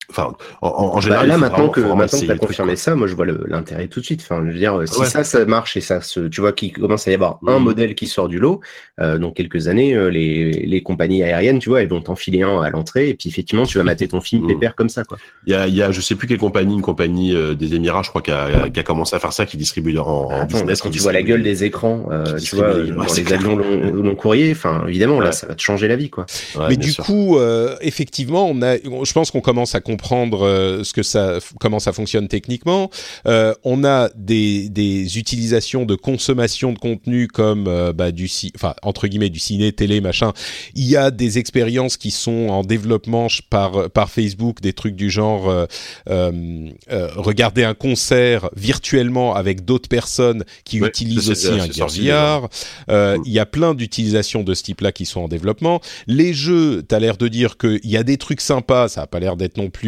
[0.09, 1.27] Enfin, en, général.
[1.27, 3.99] Bah, là, maintenant que, maintenant que tu as confirmé ça, moi, je vois l'intérêt tout
[3.99, 4.21] de suite.
[4.21, 7.07] Enfin, je veux dire, si ça, ça marche et ça se, tu vois qu'il commence
[7.07, 7.63] à y avoir un mmh.
[7.63, 8.61] modèle qui sort du lot,
[9.01, 12.61] euh, dans quelques années, euh, les, les, compagnies aériennes, tu vois, elles vont t'enfiler un
[12.61, 14.47] à l'entrée et puis effectivement, tu vas mater ton film mmh.
[14.47, 15.17] pépère comme ça, quoi.
[15.45, 17.75] Il y a, il y a, je sais plus quelle compagnie, une compagnie euh, des
[17.75, 20.45] Émirats, je crois, qui a, qui a, commencé à faire ça, qui distribue en, en
[20.45, 20.81] business.
[20.81, 24.15] Quand tu vois la gueule des écrans, euh, tu vois, dans les avions long, long,
[24.15, 26.25] courrier, enfin, évidemment, là, ça va te changer la vie, quoi.
[26.69, 27.37] Mais du coup,
[27.81, 32.27] effectivement, on a, je pense qu'on commence à comprendre ce que ça, comment ça fonctionne
[32.27, 32.89] techniquement.
[33.27, 38.73] Euh, on a des, des, utilisations de consommation de contenu comme euh, bah, du, enfin
[38.81, 40.33] entre guillemets du ciné, télé, machin.
[40.75, 45.09] Il y a des expériences qui sont en développement par par Facebook, des trucs du
[45.09, 45.65] genre euh,
[46.09, 52.49] euh, euh regarder un concert virtuellement avec d'autres personnes qui utilisent aussi un gear VR.
[52.89, 53.23] Mm.
[53.25, 55.79] Il y a plein d'utilisations de ce type-là qui sont en développement.
[56.07, 59.07] Les jeux, tu as l'air de dire qu'il y a des trucs sympas, ça a
[59.07, 59.84] pas l'air d'être non plus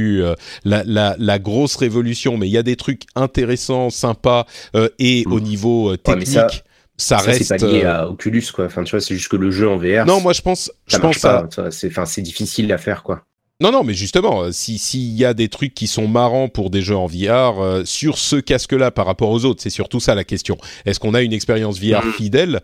[0.64, 5.40] la la, grosse révolution, mais il y a des trucs intéressants, sympas, euh, et au
[5.40, 5.44] mm.
[5.44, 6.64] niveau euh, technique.
[6.98, 7.44] ça, reste.
[7.44, 8.66] C'est pas lié euh, à Oculus, quoi.
[8.66, 10.06] Enfin, tu vois, c'est juste que le jeu en VR.
[10.06, 10.72] Non, moi, je pense.
[10.88, 11.48] Ça je pense pas.
[11.72, 13.24] C'est, enfin, c'est difficile à faire, quoi.
[13.60, 16.84] Non, non, mais justement, si s'il y a des trucs qui sont marrants pour des
[16.84, 20.60] jeux en VR sur ce casque-là par rapport aux autres, c'est surtout ça la question.
[20.86, 22.12] Est-ce qu'on a une expérience VR mm.
[22.14, 22.62] fidèle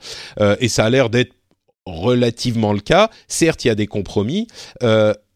[0.60, 1.34] Et ça a l'air d'être
[1.88, 3.10] relativement le cas.
[3.28, 4.48] Certes, il y a des compromis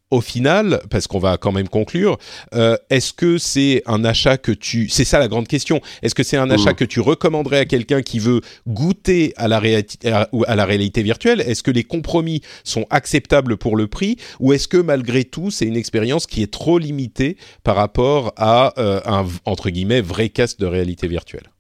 [0.10, 2.18] au final, parce qu'on va quand même conclure,
[2.54, 4.90] euh, est-ce que c'est un achat que tu...
[4.90, 5.82] C'est ça la grande question.
[6.02, 6.76] Est-ce que c'est un achat mmh.
[6.76, 11.64] que tu recommanderais à quelqu'un qui veut goûter à la, à la réalité virtuelle Est-ce
[11.64, 15.78] que les compromis sont acceptables pour le prix Ou est-ce que malgré tout, c'est une
[15.78, 20.66] expérience qui est trop limitée par rapport à euh, un, entre guillemets, vrai casque de
[20.66, 21.52] réalité virtuelle?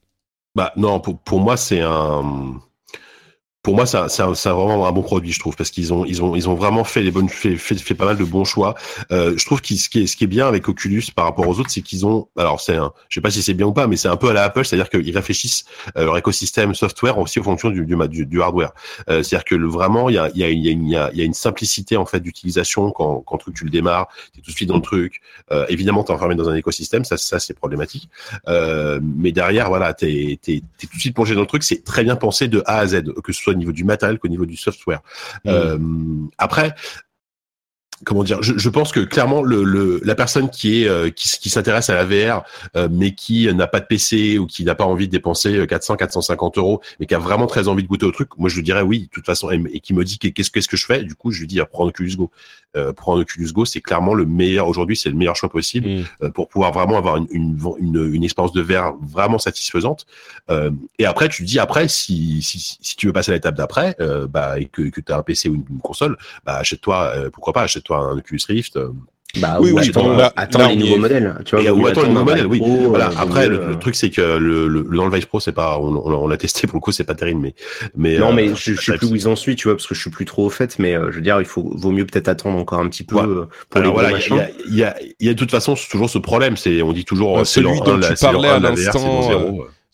[0.55, 2.61] Bah non, pour, pour moi, c'est un
[3.63, 6.47] pour moi, c'est vraiment un bon produit, je trouve, parce qu'ils ont, ils ont, ils
[6.47, 8.75] ont vraiment fait les bonnes, fait, fait, pas mal de bons choix.
[9.11, 11.47] Euh, je trouve que ce qui est, ce qui est bien avec Oculus par rapport
[11.47, 12.77] aux autres, c'est qu'ils ont, alors c'est,
[13.09, 14.63] je sais pas si c'est bien ou pas, mais c'est un peu à la Apple,
[14.63, 15.65] c'est-à-dire qu'ils réfléchissent
[15.97, 18.71] euh, leur écosystème software aussi en fonction du, du, du, hardware.
[19.09, 21.21] Euh, c'est-à-dire que le, vraiment, il y a, y a, y a, une, il y
[21.21, 24.69] a une simplicité en fait d'utilisation quand, quand tu le démarres, es tout de suite
[24.69, 25.21] dans le truc.
[25.51, 28.09] Euh, évidemment, t'es enfermé dans un écosystème, ça, ça c'est problématique.
[28.47, 31.63] Euh, mais derrière, voilà, t'es, t'es, t'es tout de suite plongé dans le truc.
[31.63, 33.03] C'est très bien pensé de A à Z,
[33.47, 35.01] soit au niveau du matériel qu'au niveau du software.
[35.45, 35.49] Mmh.
[35.49, 35.77] Euh,
[36.37, 36.75] après,
[38.03, 41.29] comment dire je, je, pense que clairement le, le la personne qui est euh, qui,
[41.39, 42.43] qui s'intéresse à la VR
[42.75, 45.93] euh, mais qui n'a pas de PC ou qui n'a pas envie de dépenser 400
[45.93, 48.55] euh, 450 euros mais qui a vraiment très envie de goûter au truc moi je
[48.55, 51.03] lui dirais oui de toute façon et, qui me dit qu'est-ce qu'est-ce que je fais
[51.03, 52.31] du coup je lui dis prends Oculus Go
[52.75, 56.29] euh, prendre Oculus Go c'est clairement le meilleur aujourd'hui c'est le meilleur choix possible mm.
[56.31, 60.05] pour pouvoir vraiment avoir une une, une, une expérience de VR vraiment satisfaisante
[60.99, 63.95] et après tu dis après si si, si tu veux passer à l'étape d'après
[64.29, 67.61] bah et que que tu as un PC ou une, console bah achète-toi pourquoi pas
[67.61, 68.77] achète toi un Oculus Rift.
[68.77, 68.89] Euh,
[69.39, 71.35] bah, oui, oui, attends, attends les nouveaux modèles.
[71.45, 72.61] Tu vois, ou attends les nouveaux modèles, oui.
[72.63, 73.11] voilà.
[73.17, 76.27] Après, le, truc, c'est que le, le, dans le Vive Pro, c'est pas, on, on
[76.27, 77.53] l'a testé pour le coup, c'est pas terrible, mais,
[77.95, 78.17] mais.
[78.17, 79.93] Non, mais euh, je, je sais plus où ils en sont, tu vois, parce que
[79.93, 82.05] je suis plus trop au fait, mais euh, je veux dire, il faut, vaut mieux
[82.05, 84.95] peut-être attendre encore un petit peu pour les voilà, il y a, il y a,
[85.19, 87.99] il y a de toute façon toujours ce problème, c'est, on dit toujours, celui dont
[87.99, 89.29] tu parlais à l'instant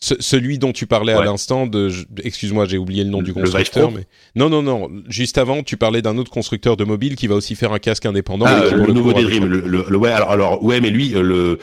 [0.00, 1.90] celui dont tu parlais à l'instant, de,
[2.22, 4.90] excuse-moi, j'ai oublié le nom du constructeur, mais non, non, non.
[5.08, 8.04] Juste avant, tu parlais d'un autre constructeur de mobile qui va aussi faire un casque
[8.04, 8.46] indépendant.
[8.46, 11.58] Ah, le, nouveau Daydream, le, le, ouais, alors, alors, ouais, mais lui, euh, le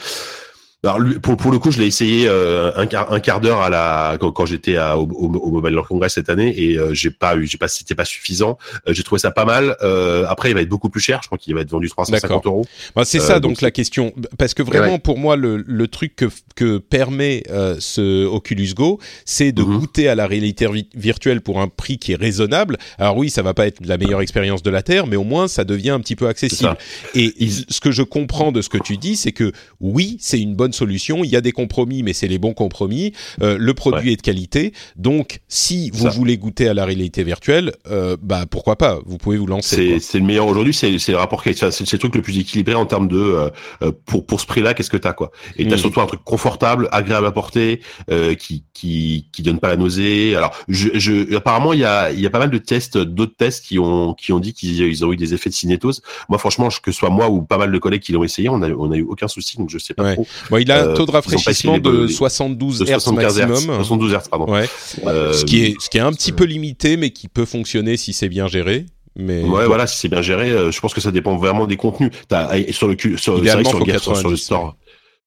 [0.84, 3.70] alors pour, pour le coup, je l'ai essayé euh, un quart un quart d'heure à
[3.70, 7.12] la quand, quand j'étais au, au, au, Mobile World Congress cette année et euh, j'ai
[7.12, 8.58] pas eu j'ai pas c'était pas suffisant.
[8.88, 9.76] Euh, j'ai trouvé ça pas mal.
[10.28, 11.20] après, il va être beaucoup plus cher.
[11.22, 12.66] Je crois qu'il va être vendu 350 euros.
[12.96, 16.26] Bah, c'est ça donc, la question parce que vraiment pour moi le, le truc que
[16.56, 17.44] que permet
[17.78, 19.78] ce Oculus Go, c'est de mhm.
[19.78, 22.76] goûter à la réalité virtuelle pour un prix qui est raisonnable.
[22.98, 25.46] Alors oui, ça va pas être la meilleure expérience de la terre, mais au moins
[25.46, 26.76] ça devient un petit peu accessible.
[27.14, 27.32] Et
[27.68, 30.71] ce que je comprends de ce que tu dis, c'est que oui, c'est une bonne
[30.72, 31.24] solution.
[31.24, 33.12] Il y a des compromis, mais c'est les bons compromis.
[33.42, 34.72] Euh, le produit est de qualité.
[34.96, 39.00] Donc, si vous voulez goûter à la réalité virtuelle, euh, bah pourquoi pas?
[39.06, 39.98] Vous pouvez vous lancer.
[40.00, 40.74] C'est le meilleur aujourd'hui.
[40.74, 43.16] C'est le rapport c'est le truc le plus équilibré en termes de
[43.82, 45.32] euh, pour pour ce prix-là, qu'est-ce que t'as quoi?
[45.56, 45.78] Et t'as mm.
[45.78, 47.80] surtout un truc confortable, agréable à porter,
[48.38, 50.36] qui qui qui donne pas la nausée.
[50.36, 53.36] Alors, je, je apparemment il y a il y a pas mal de tests, d'autres
[53.36, 56.02] tests qui ont qui ont dit qu'ils ont eu des effets de cinétose.
[56.28, 58.62] Moi, franchement, que ce soit moi ou pas mal de collègues qui l'ont essayé, on
[58.62, 60.26] a on a eu aucun souci, donc je sais pas trop
[60.62, 63.56] il a un euh, taux de rafraîchissement de 72 Hz maximum.
[63.56, 64.52] 72 Hz, pardon.
[64.52, 64.68] Ouais.
[65.06, 67.96] Euh, ce qui est ce qui est un petit peu limité, mais qui peut fonctionner
[67.96, 68.86] si c'est bien géré.
[69.14, 71.76] Mais ouais, voilà, si c'est bien géré, euh, je pense que ça dépend vraiment des
[71.76, 72.10] contenus.
[72.30, 74.76] As, sur le sur, sur, le, sur le store.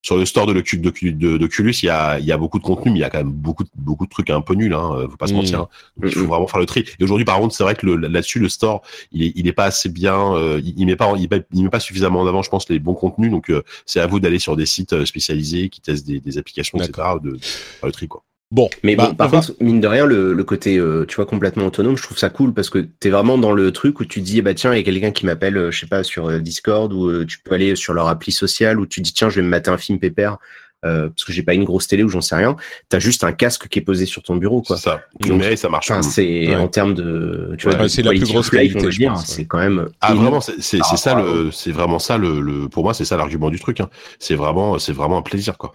[0.06, 3.00] Sur le store de l'Oculus, il y a, il y a beaucoup de contenu, mais
[3.00, 5.26] il y a quand même beaucoup, beaucoup de trucs un peu nuls, hein, faut pas
[5.26, 5.38] se mmh.
[5.38, 5.62] mentir.
[5.62, 5.70] Hein.
[6.04, 6.86] il faut vraiment faire le tri.
[7.00, 9.66] Et aujourd'hui, par contre, c'est vrai que là-dessus, le store, il est, il est pas
[9.66, 12.78] assez bien, euh, il, met pas, il, met pas suffisamment en avant, je pense, les
[12.78, 13.32] bons contenus.
[13.32, 16.38] Donc, euh, c'est à vous d'aller sur des sites euh, spécialisés qui testent des, des
[16.38, 18.24] applications, etc., de, de faire le tri, quoi.
[18.56, 21.66] Bon, mais bon, bah, par contre, mine de rien, le, côté, euh, tu vois, complètement
[21.66, 24.22] autonome, je trouve ça cool parce que tu es vraiment dans le truc où tu
[24.22, 26.40] dis, bah tiens, il y a quelqu'un qui m'appelle, euh, je sais pas, sur euh,
[26.40, 29.42] Discord ou tu peux aller sur leur appli sociale où tu dis, tiens, je vais
[29.42, 30.38] me mater un film pépère
[30.84, 32.56] parce que j'ai pas une grosse télé ou j'en sais rien.
[32.90, 34.78] T'as juste un casque qui est posé sur ton bureau, quoi.
[34.78, 35.02] Ça.
[35.28, 35.92] mais ça marche.
[36.02, 39.26] C'est en termes de, tu vois, c'est la plus grosse qualité, je pense.
[39.26, 39.90] C'est quand même.
[40.00, 43.60] Ah vraiment, c'est ça le, c'est vraiment ça le, pour moi, c'est ça l'argument du
[43.60, 43.82] truc.
[43.82, 43.90] Hein.
[44.20, 45.74] C'est vraiment, c'est vraiment un plaisir, quoi.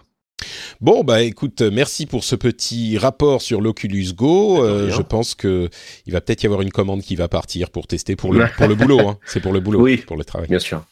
[0.79, 4.63] Bon, bah écoute, merci pour ce petit rapport sur l'Oculus Go.
[4.63, 5.69] Euh, je pense que
[6.05, 8.67] il va peut-être y avoir une commande qui va partir pour tester pour le, pour
[8.67, 8.99] le boulot.
[8.99, 9.17] Hein.
[9.25, 10.47] C'est pour le boulot, oui, pour le travail.
[10.47, 10.83] Bien sûr.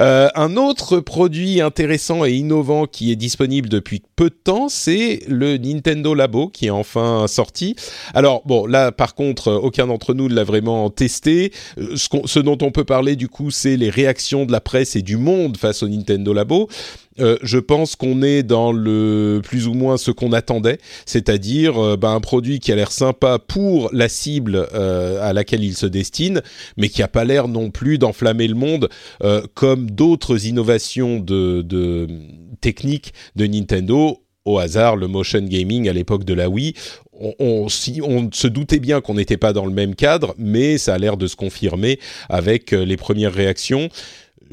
[0.00, 5.20] Euh, un autre produit intéressant et innovant qui est disponible depuis peu de temps, c'est
[5.28, 7.76] le Nintendo Labo qui est enfin sorti.
[8.14, 11.52] Alors bon, là par contre, aucun d'entre nous ne l'a vraiment testé.
[11.78, 14.96] Euh, ce, ce, dont on peut parler du coup, c'est les réactions de la presse
[14.96, 16.68] et du monde face au Nintendo Labo.
[17.20, 21.96] Euh, je pense qu'on est dans le plus ou moins ce qu'on attendait, c'est-à-dire euh,
[21.96, 25.86] ben, un produit qui a l'air sympa pour la cible euh, à laquelle il se
[25.86, 26.42] destine,
[26.76, 28.88] mais qui a pas l'air non plus d'enflammer le monde
[29.54, 32.08] comme d'autres innovations de, de
[32.60, 36.74] techniques de Nintendo au hasard le motion gaming à l'époque de la Wii.
[37.12, 40.78] On, on, si, on se doutait bien qu'on n'était pas dans le même cadre, mais
[40.78, 41.98] ça a l'air de se confirmer
[42.28, 43.88] avec les premières réactions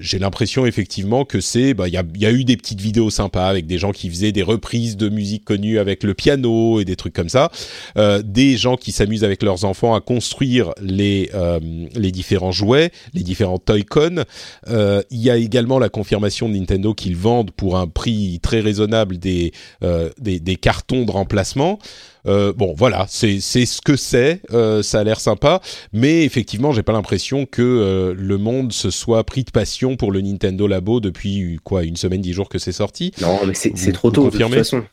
[0.02, 3.10] j'ai l'impression effectivement que c'est, bah, il y a, y a, eu des petites vidéos
[3.10, 6.86] sympas avec des gens qui faisaient des reprises de musique connues avec le piano et
[6.86, 7.52] des trucs comme ça,
[7.98, 11.60] euh, des gens qui s'amusent avec leurs enfants à construire les euh,
[11.96, 14.24] les différents jouets, les différents Toy-Con.
[14.68, 18.60] Euh, il y a également la confirmation de Nintendo qu'ils vendent pour un prix très
[18.60, 19.52] raisonnable des
[19.84, 21.80] euh, des, des cartons de remplacement.
[22.28, 24.42] Euh, bon, voilà, c'est ce que c'est.
[24.52, 25.62] Euh, ça a l'air sympa,
[25.94, 30.12] mais effectivement, j'ai pas l'impression que euh, le monde se soit pris de passion pour
[30.12, 33.12] le Nintendo Labo depuis quoi, une semaine, dix jours que c'est sorti.
[33.22, 34.30] Non, mais c'est trop tôt.
[34.30, 34.84] De toute façon.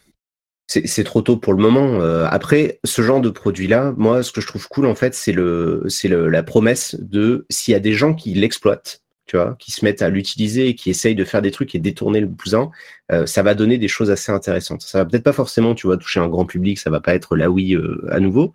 [0.71, 1.99] C'est trop tôt pour le moment.
[2.27, 5.85] après, ce genre de produit-là, moi, ce que je trouve cool, en fait, c'est le,
[5.89, 9.85] c'est la promesse de s'il y a des gens qui l'exploitent, tu vois, qui se
[9.85, 12.71] mettent à l'utiliser et qui essayent de faire des trucs et détourner le bousin,
[13.13, 14.81] euh, ça va donner des choses assez intéressantes.
[14.81, 17.37] Ça va peut-être pas forcément, tu vois, toucher un grand public, ça va pas être
[17.37, 18.55] la oui euh, à nouveau,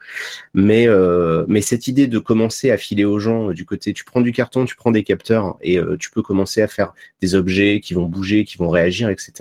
[0.56, 4.22] mais euh, mais cette idée de commencer à filer aux gens du côté, tu prends
[4.22, 7.94] du carton, tu prends des capteurs et tu peux commencer à faire des objets qui
[7.94, 9.32] vont bouger, qui vont réagir, etc.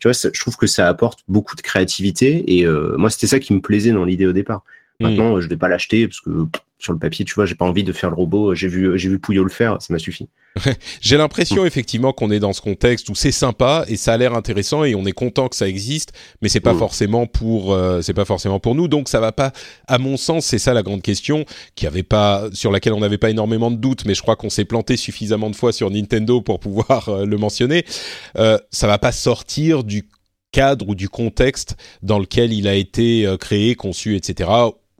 [0.00, 3.54] Tu vois, je trouve que ça apporte beaucoup de créativité et moi c'était ça qui
[3.54, 4.64] me plaisait dans l'idée au départ.
[5.00, 5.06] Hmm.
[5.06, 6.46] Maintenant, je vais pas l'acheter parce que
[6.78, 8.54] sur le papier, tu vois, j'ai pas envie de faire le robot.
[8.54, 10.28] J'ai vu, j'ai vu Pouillot le faire, ça m'a suffi.
[11.00, 14.34] j'ai l'impression effectivement qu'on est dans ce contexte où c'est sympa et ça a l'air
[14.34, 16.78] intéressant et on est content que ça existe, mais c'est pas mm.
[16.78, 18.86] forcément pour, euh, c'est pas forcément pour nous.
[18.86, 19.52] Donc ça va pas,
[19.88, 23.18] à mon sens, c'est ça la grande question qui avait pas, sur laquelle on n'avait
[23.18, 26.40] pas énormément de doutes, mais je crois qu'on s'est planté suffisamment de fois sur Nintendo
[26.40, 27.84] pour pouvoir euh, le mentionner.
[28.36, 30.08] Euh, ça va pas sortir du
[30.52, 34.50] cadre ou du contexte dans lequel il a été euh, créé, conçu, etc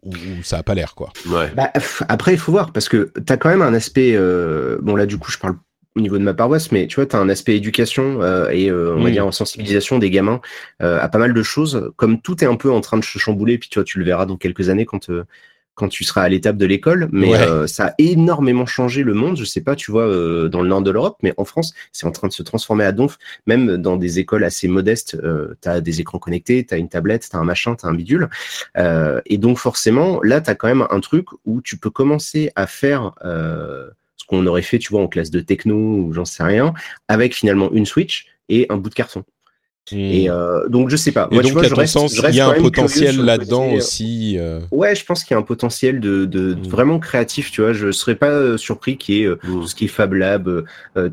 [0.05, 1.13] ou, ça a pas l'air quoi.
[1.29, 1.51] Ouais.
[1.55, 1.73] Bah,
[2.09, 4.13] après, il faut voir parce que tu as quand même un aspect.
[4.15, 5.57] Euh, bon là, du coup, je parle
[5.97, 8.69] au niveau de ma paroisse, mais tu vois, tu as un aspect éducation euh, et
[8.69, 10.41] euh, on va dire sensibilisation des gamins
[10.81, 11.93] à pas mal de choses.
[11.97, 14.05] Comme tout est un peu en train de se chambouler, puis tu vois, tu le
[14.05, 15.11] verras dans quelques années quand
[15.75, 19.37] quand tu seras à l'étape de l'école, mais euh, ça a énormément changé le monde.
[19.37, 22.07] Je sais pas, tu vois, euh, dans le nord de l'Europe, mais en France, c'est
[22.07, 23.19] en train de se transformer à donf.
[23.47, 26.89] Même dans des écoles assez modestes, euh, tu as des écrans connectés, tu as une
[26.89, 28.29] tablette, tu as un machin, tu as un bidule.
[28.77, 32.51] Euh, et donc forcément, là, tu as quand même un truc où tu peux commencer
[32.55, 36.43] à faire ce qu'on aurait fait, tu vois, en classe de techno ou j'en sais
[36.43, 36.73] rien,
[37.09, 39.25] avec finalement une Switch et un bout de carton.
[39.93, 41.29] Et euh, donc je sais pas.
[41.31, 44.37] Moi, et donc, à sens, il y a un potentiel là-dedans euh, aussi.
[44.39, 44.61] Euh...
[44.71, 46.63] Ouais, je pense qu'il y a un potentiel de, de, mm.
[46.63, 47.51] vraiment créatif.
[47.51, 49.39] Tu vois, je serais pas surpris qu'il y ait mm.
[49.43, 50.65] tout ce qui est Fab Lab,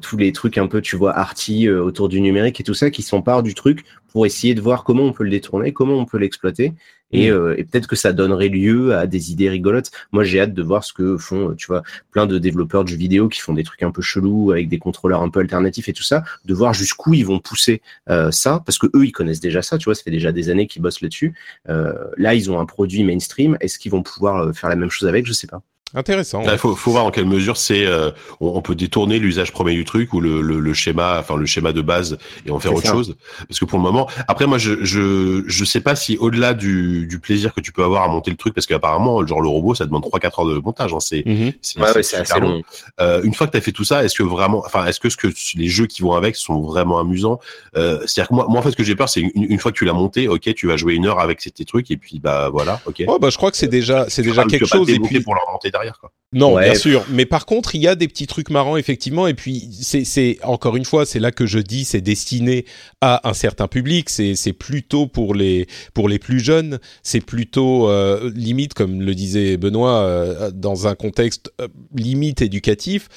[0.01, 3.01] tous les trucs un peu, tu vois, arty autour du numérique et tout ça, qui
[3.01, 6.17] s'emparent du truc pour essayer de voir comment on peut le détourner, comment on peut
[6.17, 6.73] l'exploiter.
[7.11, 7.33] Et, mm.
[7.33, 9.91] euh, et peut-être que ça donnerait lieu à des idées rigolotes.
[10.11, 12.97] Moi, j'ai hâte de voir ce que font, tu vois, plein de développeurs de jeux
[12.97, 15.93] vidéo qui font des trucs un peu chelous avec des contrôleurs un peu alternatifs et
[15.93, 19.39] tout ça, de voir jusqu'où ils vont pousser euh, ça, parce que eux, ils connaissent
[19.39, 21.33] déjà ça, tu vois, ça fait déjà des années qu'ils bossent là-dessus.
[21.69, 23.57] Euh, là, ils ont un produit mainstream.
[23.59, 25.25] Est-ce qu'ils vont pouvoir faire la même chose avec?
[25.25, 25.61] Je sais pas.
[25.93, 26.41] Intéressant.
[26.43, 29.83] Il faut, faut, voir en quelle mesure c'est euh, on, peut détourner l'usage premier du
[29.83, 32.87] truc ou le, le, le, schéma, enfin le schéma de base et en faire autre
[32.87, 33.17] chose.
[33.47, 37.07] Parce que pour le moment, après moi je je je sais pas si au-delà du,
[37.07, 39.75] du plaisir que tu peux avoir à monter le truc, parce qu'apparemment genre le robot
[39.75, 40.93] ça demande 3-4 heures de montage.
[40.93, 41.51] Hein, c'est mm
[41.81, 42.61] ouais, c'est assez long.
[43.01, 45.09] Euh, une fois que tu as fait tout ça, est-ce que vraiment, enfin est-ce que
[45.09, 47.39] ce que les jeux qui vont avec sont vraiment amusants?
[47.75, 49.73] Euh, C'est-à-dire que moi, moi en fait ce que j'ai peur c'est une, une, fois
[49.73, 52.19] que tu l'as monté, ok tu vas jouer une heure avec tes trucs et puis
[52.19, 52.99] bah voilà, ok.
[52.99, 55.43] Ouais bah je crois que c'est déjà c'est déjà quelque chose et puis pour leur
[55.51, 56.11] monter derrière quoi.
[56.33, 57.05] Non, bien sûr.
[57.09, 59.27] Mais par contre, il y a des petits trucs marrants, effectivement.
[59.27, 62.63] Et puis, c'est encore une fois, c'est là que je dis, c'est destiné
[63.01, 64.09] à un certain public.
[64.09, 66.79] C'est plutôt pour les pour les plus jeunes.
[67.03, 73.09] C'est plutôt euh, limite, comme le disait Benoît, euh, dans un contexte euh, limite éducatif.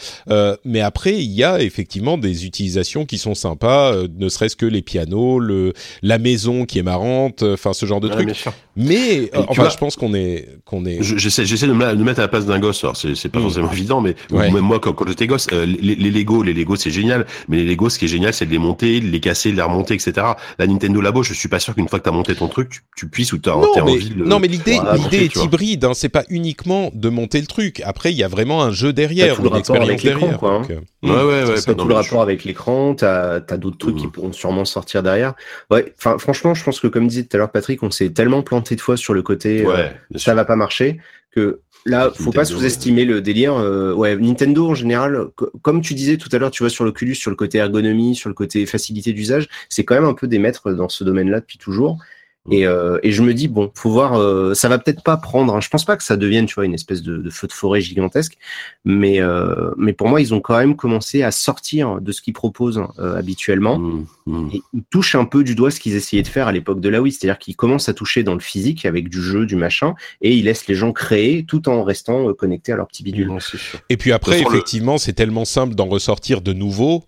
[0.64, 4.83] mais après, il y a effectivement des utilisations qui sont sympas, ne serait-ce que les
[4.83, 5.72] pianos, le
[6.03, 8.35] la maison qui est marrante, enfin ce genre de trucs.
[8.74, 11.00] Mais enfin, je pense qu'on est qu'on est.
[11.00, 13.42] J'essaie j'essaie de me mettre à la place d'un gosse c'est pas mm.
[13.42, 16.76] forcément évident, mais même moi quand, quand j'étais gosse, euh, les, les, Lego, les Lego
[16.76, 19.20] c'est génial, mais les Lego ce qui est génial c'est de les monter, de les
[19.20, 20.26] casser, de les remonter, etc.
[20.58, 22.80] La Nintendo Labo, je suis pas sûr qu'une fois que t'as monté ton truc, tu,
[22.96, 24.10] tu puisses ou t'as envie.
[24.10, 27.80] De, non mais l'idée l'idée est hybride, hein, c'est pas uniquement de monter le truc.
[27.84, 30.38] Après il y a vraiment un jeu derrière, une expérience derrière.
[30.38, 30.62] Quoi, hein.
[30.70, 31.60] euh, ouais ouais ouais.
[31.64, 34.10] T'as tout le rapport avec l'écran, t'as as, d'autres trucs qui mm.
[34.10, 35.34] pourront sûrement sortir derrière.
[35.70, 38.42] Ouais, enfin franchement je pense que comme disait tout à l'heure Patrick, on s'est tellement
[38.42, 40.98] planté de fois sur le côté euh, ça va pas marcher
[41.30, 43.54] que Là, faut pas sous-estimer le délire.
[43.56, 45.26] Euh, ouais, Nintendo en général,
[45.60, 48.30] comme tu disais tout à l'heure, tu vois sur l'Oculus, sur le côté ergonomie, sur
[48.30, 51.58] le côté facilité d'usage, c'est quand même un peu des maîtres dans ce domaine-là depuis
[51.58, 51.98] toujours.
[52.50, 55.54] Et, euh, et, je me dis bon, faut voir, euh, ça va peut-être pas prendre.
[55.57, 55.61] Hein.
[55.62, 57.80] Je pense pas que ça devienne, tu vois, une espèce de, de feu de forêt
[57.80, 58.37] gigantesque,
[58.85, 62.35] mais euh, mais pour moi, ils ont quand même commencé à sortir de ce qu'ils
[62.35, 63.78] proposent euh, habituellement.
[63.78, 64.48] Mmh, mmh.
[64.52, 66.88] Et ils touchent un peu du doigt ce qu'ils essayaient de faire à l'époque de
[66.90, 69.94] la Wii, c'est-à-dire qu'ils commencent à toucher dans le physique avec du jeu, du machin,
[70.20, 73.28] et ils laissent les gens créer tout en restant euh, connectés à leur petit bidule.
[73.28, 73.38] Mmh,
[73.88, 77.04] et puis après, effectivement, c'est tellement simple d'en ressortir de nouveau.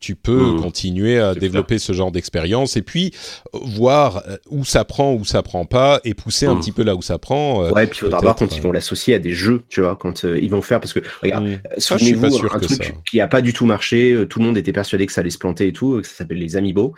[0.00, 3.12] tu peux continuer à développer ce genre d'expérience et puis
[3.54, 6.60] voir où ça prend, où ça prend pas, et pousser un hmm.
[6.60, 7.64] petit peu là où ça prend.
[7.64, 9.96] Euh, ouais, puis il faudra voir quand ils vont l'associer à des jeux, tu vois,
[9.96, 11.58] quand euh, ils vont faire, parce que regarde, hmm.
[11.78, 15.06] souvenez-vous un truc qui a pas du tout marché, euh, tout le monde était persuadé
[15.06, 16.94] que ça allait se planter et tout, que ça s'appelle les Amiibo.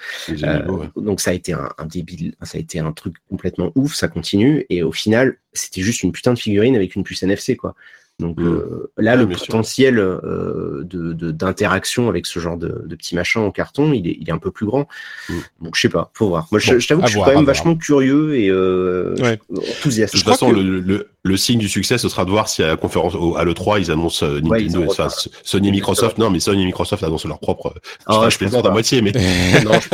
[0.97, 4.09] Donc ça a été un, un, débile, ça a été un truc complètement ouf, ça
[4.09, 7.75] continue, et au final, c'était juste une putain de figurine avec une puce NFC, quoi.
[8.19, 8.47] Donc mmh.
[8.47, 13.51] euh, là, le potentiel euh, de d'interaction avec ce genre de, de petits machins en
[13.51, 14.89] carton, il est, il est un peu plus grand.
[15.29, 15.35] Mmh.
[15.61, 16.49] Donc je sais pas, faut voir.
[16.51, 19.15] Moi, je, t'avoue que je suis quand même vachement curieux et euh,
[19.51, 20.15] enthousiaste.
[20.15, 22.69] De toute façon, le, le, le, signe du succès, ce sera de voir si à
[22.69, 25.09] la conférence à l'E3, ils annoncent euh, Nintendo, enfin,
[25.43, 26.17] Sony et Microsoft.
[26.17, 27.75] Non, mais Sony et Microsoft annoncent leur propre.
[28.07, 29.13] Ah, je plaisante à moitié, mais
[29.65, 29.89] non, je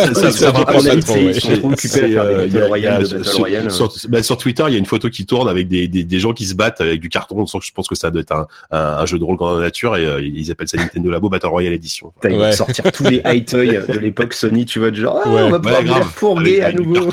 [3.68, 6.46] Sur, bah, sur Twitter, il y a une photo qui tourne avec des gens qui
[6.46, 7.44] se battent avec du carton.
[7.46, 10.06] Je pense que ça doit être un, un, jeu de rôle dans la nature et
[10.06, 12.12] euh, ils appellent ça Nintendo Labo Battle Royale Edition.
[12.24, 15.28] Ils vont sortir tous les high toys de l'époque Sony, tu vois, de genre, ah,
[15.28, 17.02] on va pouvoir ouais, fourguer à nouveau.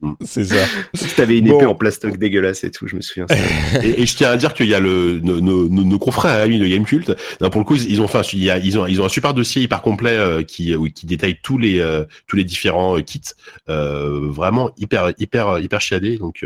[0.00, 0.12] Mm.
[0.24, 0.64] C'est ça.
[0.94, 3.26] Si t'avais une épée en plastoc dégueulasse et tout, je me souviens.
[3.82, 6.58] et, et, je tiens à dire qu'il y a le, nos, nos, nos confrères amis
[6.58, 7.14] de Gamecult.
[7.38, 9.34] Pour le coup, ils ont, enfin, il y a, ils ont, ils ont un super
[9.34, 13.20] dossier hyper complet euh, qui, qui détaille tous les, euh, tous les différents kits.
[13.68, 16.18] vraiment hyper, hyper, hyper chiadé.
[16.18, 16.44] Donc,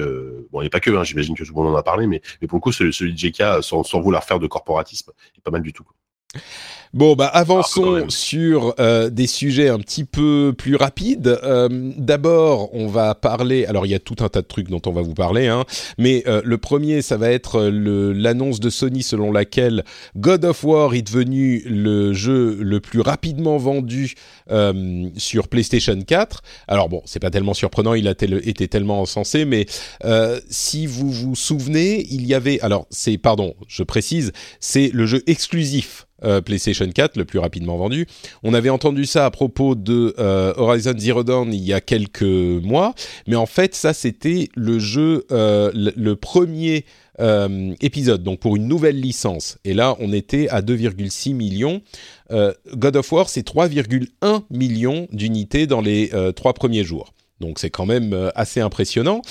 [0.53, 2.07] bon, il n'y a pas que, hein, j'imagine que tout le monde en a parlé,
[2.07, 5.13] mais, mais pour le coup, celui, celui de JK, sans, sans vouloir faire de corporatisme
[5.47, 5.87] pas mal du tout.
[6.95, 11.39] Bon, bah avançons ah, sur euh, des sujets un petit peu plus rapides.
[11.43, 13.67] Euh, d'abord, on va parler.
[13.67, 15.65] Alors, il y a tout un tas de trucs dont on va vous parler, hein,
[15.99, 19.85] mais euh, le premier, ça va être l'annonce de Sony selon laquelle
[20.17, 24.15] God of War est devenu le jeu le plus rapidement vendu
[25.17, 26.43] sur PlayStation 4.
[26.69, 29.67] Alors bon, c'est pas tellement surprenant, il a été tellement encensé, mais
[30.49, 32.61] si vous vous souvenez, il y avait.
[32.61, 36.41] Alors, c'est pardon, je précise, c'est le jeu exclusif euh,
[36.87, 38.07] PlayStation 4, le plus rapidement vendu.
[38.43, 42.23] On avait entendu ça à propos de euh, Horizon Zero Dawn il y a quelques
[42.23, 42.95] mois,
[43.27, 46.85] mais en fait ça c'était le jeu, euh, le, premier
[47.81, 49.57] épisode, donc pour une nouvelle licence.
[49.65, 51.81] Et là on était à 2,6 millions.
[52.31, 57.15] God of War c'est 3,1 millions d'unités dans les trois premiers jours.
[57.41, 59.23] Donc c'est quand même assez impressionnant.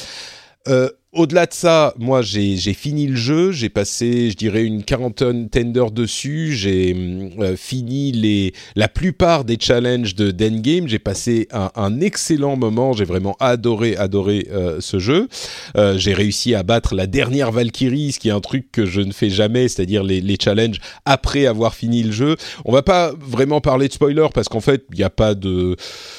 [1.15, 5.91] Au-delà de ça, moi j'ai fini le jeu, j'ai passé, je dirais, une quarantaine d'heures
[5.91, 6.93] dessus, j'ai
[7.39, 12.91] euh, fini les, la plupart des challenges de d'endgame, j'ai passé un, un, excellent moment,
[12.91, 15.29] j'ai vraiment adoré, adoré euh, ce jeu.
[15.77, 18.99] Euh, j'ai réussi à battre la dernière Valkyrie, ce qui est un truc que je
[18.99, 22.35] ne fais jamais, c'est-à-dire les, les challenges après avoir fini le jeu.
[22.65, 25.77] On va pas vraiment parler de spoiler parce qu'en fait, il n'y a pas de,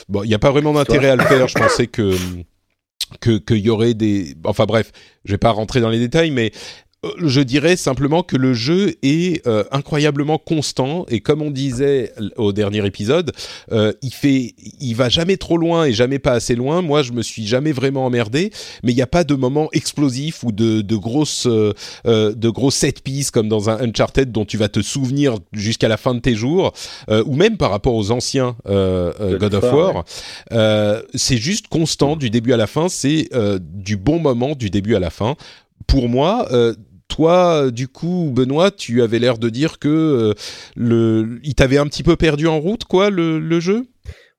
[0.08, 1.48] bon, il n'y a pas vraiment d'intérêt à le faire.
[1.48, 2.14] Je pensais que
[3.20, 4.92] que qu'il y aurait des enfin bref
[5.24, 6.52] je vais pas rentrer dans les détails mais
[7.18, 12.52] je dirais simplement que le jeu est euh, incroyablement constant et comme on disait au
[12.52, 13.32] dernier épisode,
[13.72, 16.82] euh, il fait, il va jamais trop loin et jamais pas assez loin.
[16.82, 18.50] Moi, je me suis jamais vraiment emmerdé,
[18.82, 21.72] mais il n'y a pas de moment explosif ou de, de grosses, euh,
[22.04, 25.96] de grosses set pieces comme dans un Uncharted dont tu vas te souvenir jusqu'à la
[25.96, 26.72] fin de tes jours,
[27.08, 30.04] ou même par rapport aux anciens God of War.
[31.14, 32.88] c'est juste constant du début à la fin.
[32.88, 33.28] C'est
[33.60, 35.36] du bon moment du début à la fin
[35.86, 36.48] pour moi,
[37.08, 40.34] toi, du coup, Benoît, tu avais l'air de dire que euh,
[40.76, 43.86] le, il t'avait un petit peu perdu en route, quoi, le, le jeu?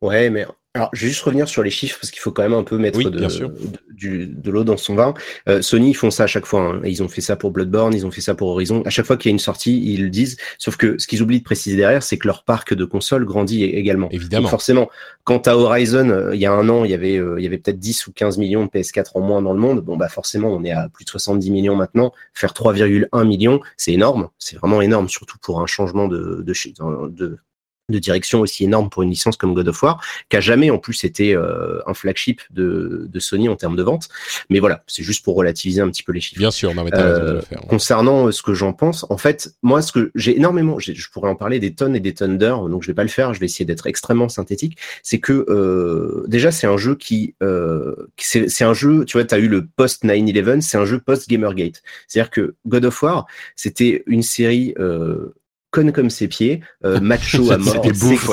[0.02, 0.46] Ouais, mais
[0.78, 2.78] alors, je vais juste revenir sur les chiffres parce qu'il faut quand même un peu
[2.78, 5.16] mettre de, de, l'eau dans son vin.
[5.50, 6.62] Euh, Sony, ils font ça à chaque fois.
[6.62, 6.82] Hein.
[6.86, 8.84] Ils ont fait ça pour Bloodborne, ils ont fait ça pour Horizon.
[8.86, 10.38] À chaque fois qu'il y a une sortie, ils le disent.
[10.60, 13.64] Sauf que ce qu'ils oublient de préciser derrière, c'est que leur parc de consoles grandit
[13.64, 14.08] également.
[14.12, 14.50] Évidemment.
[14.50, 14.88] forcément,
[15.24, 17.48] quant à Horizon, euh, il y a un an, il y avait, euh, il y
[17.48, 19.82] avait peut-être 10 ou 15 millions de PS4 en moins dans le monde.
[19.82, 22.12] Bon, bah forcément, on est à plus de 70 millions maintenant.
[22.36, 24.30] Faire 3,1 millions, c'est énorme.
[24.38, 26.54] C'est vraiment énorme, surtout pour un changement de, de,
[27.10, 27.40] de,
[27.90, 30.78] de direction aussi énorme pour une licence comme God of War, qui a jamais en
[30.78, 34.10] plus été euh, un flagship de, de, Sony en termes de vente.
[34.50, 36.40] Mais voilà, c'est juste pour relativiser un petit peu les chiffres.
[36.40, 39.82] Bien sûr, non, mais euh, faire, Concernant euh, ce que j'en pense, en fait, moi,
[39.82, 42.84] ce que j'ai énormément, je pourrais en parler des tonnes et des tonnes d'heures, donc
[42.84, 44.78] je vais pas le faire, je vais essayer d'être extrêmement synthétique.
[45.04, 49.36] C'est que euh, déjà, c'est un jeu qui, euh, c'est un jeu, tu vois, tu
[49.36, 51.82] as eu le post 9/11, c'est un jeu post Gamergate.
[52.08, 55.34] C'est-à-dire que God of War, c'était une série euh,
[55.72, 57.86] conne comme ses pieds, euh, macho à mort,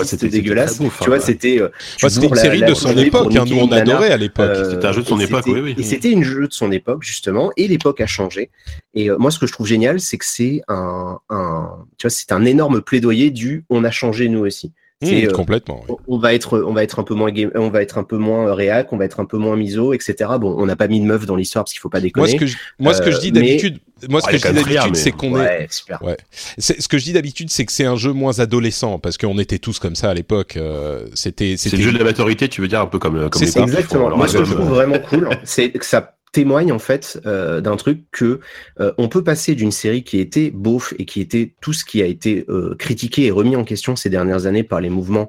[0.04, 0.78] c'était dégueulasse.
[0.78, 1.60] tu vois, c'était.
[1.60, 1.68] Euh,
[1.98, 3.34] c'était une série de son époque.
[3.34, 4.50] Hein, nous on adorait à l'époque.
[4.50, 5.74] Euh, c'était un jeu de son époque, oui, oui.
[5.78, 8.50] Et c'était une jeu de son époque justement, et l'époque a changé.
[8.94, 11.68] Et moi, ce que je trouve génial, c'est que c'est un, un,
[11.98, 14.72] tu vois, c'est un énorme plaidoyer du on a changé nous aussi.
[15.04, 15.84] Mmh, complètement.
[16.08, 18.16] On va être, on va être un peu moins game, on va être un peu
[18.16, 20.14] moins réac, on va être un peu moins miso, etc.
[20.40, 22.26] Bon, on n'a pas mis de meuf dans l'histoire parce qu'il faut pas déconner.
[22.26, 23.78] Moi, ce que je, moi, ce que je dis d'habitude,
[24.08, 26.02] moi, ce que je dis d'habitude, c'est qu'on est, super.
[26.02, 26.16] Ouais.
[26.58, 29.58] ce que je dis d'habitude, c'est que c'est un jeu moins adolescent parce qu'on était
[29.58, 30.56] tous comme ça à l'époque.
[30.56, 33.42] Euh, c'était, c'est le jeu de la maturité, tu veux dire un peu comme, comme
[33.42, 34.16] les Exactement.
[34.16, 37.76] Moi, ce que je trouve vraiment cool, c'est que ça témoigne en fait euh, d'un
[37.76, 38.40] truc que
[38.80, 42.02] euh, on peut passer d'une série qui était beauf et qui était tout ce qui
[42.02, 45.28] a été euh, critiqué et remis en question ces dernières années par les mouvements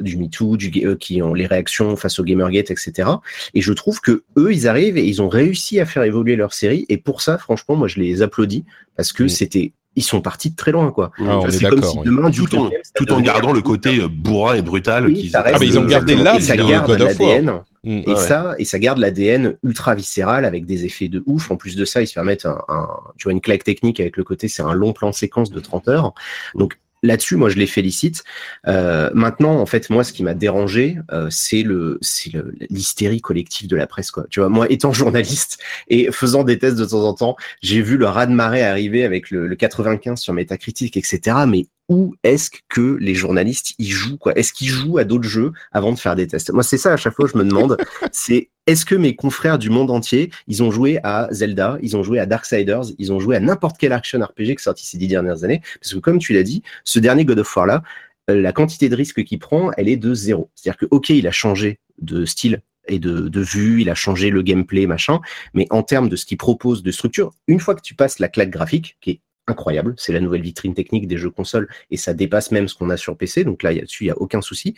[0.00, 3.10] du MeToo, du qui ont les réactions face au Gamergate, etc.
[3.54, 6.52] Et je trouve que eux, ils arrivent et ils ont réussi à faire évoluer leur
[6.52, 6.86] série.
[6.88, 8.64] Et pour ça, franchement, moi, je les applaudis
[8.96, 11.10] parce que c'était ils sont partis de très loin, quoi.
[11.18, 15.12] Ah, c'est comme si demain, tout, en, tout en gardant le côté bourrin et brutal.
[15.34, 17.60] ah, mais ils ont gardé l'âme ça garde l'ADN.
[17.84, 18.02] Mm.
[18.06, 21.50] et ça, et ça garde l'ADN ultra viscéral avec des effets de ouf.
[21.50, 24.16] En plus de ça, ils se permettent un, un tu vois, une claque technique avec
[24.16, 26.14] le côté, c'est un long plan séquence de 30 heures.
[26.54, 28.24] Donc, là-dessus, moi, je les félicite.
[28.66, 32.32] Euh, maintenant, en fait, moi, ce qui m'a dérangé, euh, c'est le, c'est
[32.68, 34.26] l'hystérie collective de la presse, quoi.
[34.30, 35.58] Tu vois, moi, étant journaliste
[35.88, 39.04] et faisant des tests de temps en temps, j'ai vu le raz de marée arriver
[39.04, 41.38] avec le, le 95 sur Metacritic, etc.
[41.46, 44.32] Mais où est-ce que les journalistes y jouent quoi?
[44.38, 46.52] Est-ce qu'ils jouent à d'autres jeux avant de faire des tests?
[46.52, 47.76] Moi, c'est ça à chaque fois je me demande.
[48.12, 52.04] c'est est-ce que mes confrères du monde entier, ils ont joué à Zelda, ils ont
[52.04, 54.98] joué à Darksiders, ils ont joué à n'importe quel action RPG qui est sorti ces
[54.98, 55.62] dix dernières années?
[55.80, 57.82] Parce que comme tu l'as dit, ce dernier God of War là,
[58.30, 60.48] euh, la quantité de risque qu'il prend, elle est de zéro.
[60.54, 64.30] C'est-à-dire que ok, il a changé de style et de, de, vue, il a changé
[64.30, 65.20] le gameplay, machin,
[65.54, 68.28] mais en termes de ce qu'il propose de structure, une fois que tu passes la
[68.28, 69.20] claque graphique, qui est
[69.50, 69.94] incroyable.
[69.98, 72.96] C'est la nouvelle vitrine technique des jeux consoles et ça dépasse même ce qu'on a
[72.96, 73.44] sur PC.
[73.44, 74.74] Donc là, dessus, il n'y a aucun souci.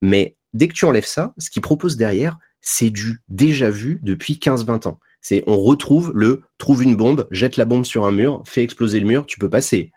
[0.00, 4.34] Mais dès que tu enlèves ça, ce qu'ils proposent derrière, c'est du déjà vu depuis
[4.34, 5.00] 15-20 ans.
[5.20, 9.00] C'est on retrouve le trouve une bombe, jette la bombe sur un mur, fait exploser
[9.00, 9.92] le mur, tu peux passer.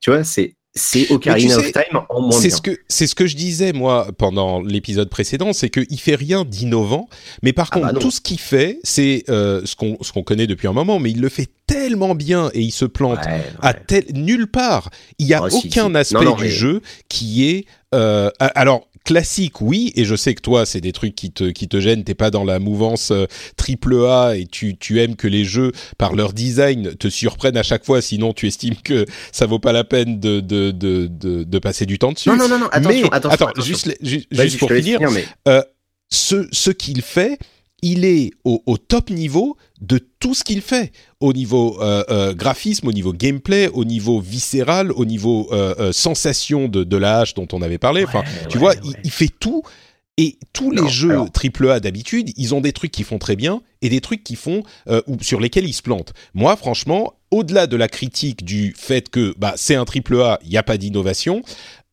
[0.00, 3.26] Tu vois, c'est c'est Ocarina of Time en moins C'est ce que c'est ce que
[3.26, 7.08] je disais moi pendant l'épisode précédent, c'est qu'il fait rien d'innovant,
[7.42, 10.22] mais par ah contre bah tout ce qu'il fait, c'est euh, ce qu'on ce qu'on
[10.22, 13.18] connaît depuis un moment, mais il le fait tellement bien et il se plante
[13.60, 14.90] à tel nulle part.
[15.18, 20.14] Il y a aucun aspect du jeu qui est euh, alors classique, oui, et je
[20.14, 22.58] sais que toi, c'est des trucs qui te, qui te gênent, t'es pas dans la
[22.58, 23.26] mouvance euh,
[23.56, 27.62] triple A et tu, tu aimes que les jeux, par leur design, te surprennent à
[27.62, 31.44] chaque fois, sinon tu estimes que ça vaut pas la peine de, de, de, de,
[31.44, 32.28] de passer du temps dessus.
[32.28, 35.00] Non, non, non, non attention, mais, attention, attends, juste, juste pour finir,
[35.46, 35.62] euh,
[36.10, 37.38] ce, ce qu'il fait,
[37.82, 42.34] il est au, au, top niveau de tout ce qu'il fait, au niveau euh, euh,
[42.34, 47.20] graphisme, au niveau gameplay, au niveau viscéral, au niveau euh, euh sensation de, de, la
[47.20, 48.04] hache dont on avait parlé.
[48.04, 49.62] Enfin, tu vois, il, il, fait tout.
[50.16, 53.62] Et tous les jeux triple A d'habitude, ils ont des trucs qui font très bien
[53.82, 54.64] et des trucs qui font
[55.06, 56.12] ou sur lesquels ils se plantent.
[56.34, 60.50] Moi, franchement, au-delà de la critique du fait que bah, c'est un triple A, il
[60.50, 61.42] n'y a pas d'innovation,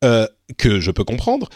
[0.01, 1.49] que je peux comprendre,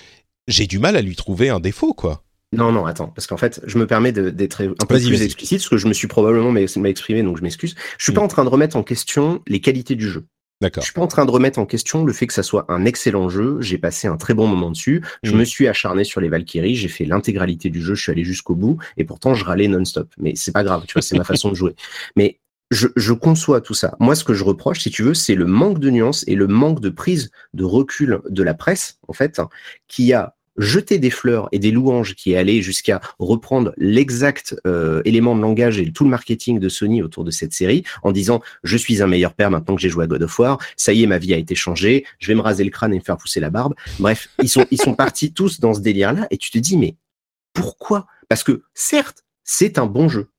[0.48, 2.24] j'ai du mal à lui trouver un défaut, quoi.
[2.52, 5.70] Non, non, attends, parce qu'en fait, je me permets d'être un peu plus explicite, parce
[5.70, 7.76] que je me suis probablement exprimé, donc je m'excuse.
[7.98, 8.24] Je suis pas mm.
[8.24, 10.26] en train de remettre en question les qualités du jeu.
[10.62, 10.82] D'accord.
[10.82, 12.84] Je suis pas en train de remettre en question le fait que ça soit un
[12.86, 13.58] excellent jeu.
[13.62, 15.02] J'ai passé un très bon moment dessus.
[15.24, 15.38] Je mm.
[15.38, 16.76] me suis acharné sur les Valkyries.
[16.76, 17.96] J'ai fait l'intégralité du jeu.
[17.96, 18.78] Je suis allé jusqu'au bout.
[18.98, 20.10] Et pourtant, je râlais non-stop.
[20.18, 20.84] Mais c'est pas grave.
[20.86, 21.76] Tu vois, c'est ma façon de jouer.
[22.18, 22.40] Mais
[22.72, 23.96] je, je, conçois tout ça.
[24.00, 26.48] Moi, ce que je reproche, si tu veux, c'est le manque de nuances et le
[26.48, 29.42] manque de prise de recul de la presse, en fait,
[29.88, 35.02] qui a jeté des fleurs et des louanges, qui est allé jusqu'à reprendre l'exact euh,
[35.06, 38.42] élément de langage et tout le marketing de Sony autour de cette série, en disant
[38.64, 41.04] je suis un meilleur père maintenant que j'ai joué à God of War, ça y
[41.04, 43.18] est, ma vie a été changée, je vais me raser le crâne et me faire
[43.18, 43.74] pousser la barbe.
[44.00, 46.96] Bref, ils sont ils sont partis tous dans ce délire-là, et tu te dis mais
[47.54, 48.06] pourquoi?
[48.28, 50.30] Parce que certes, c'est un bon jeu,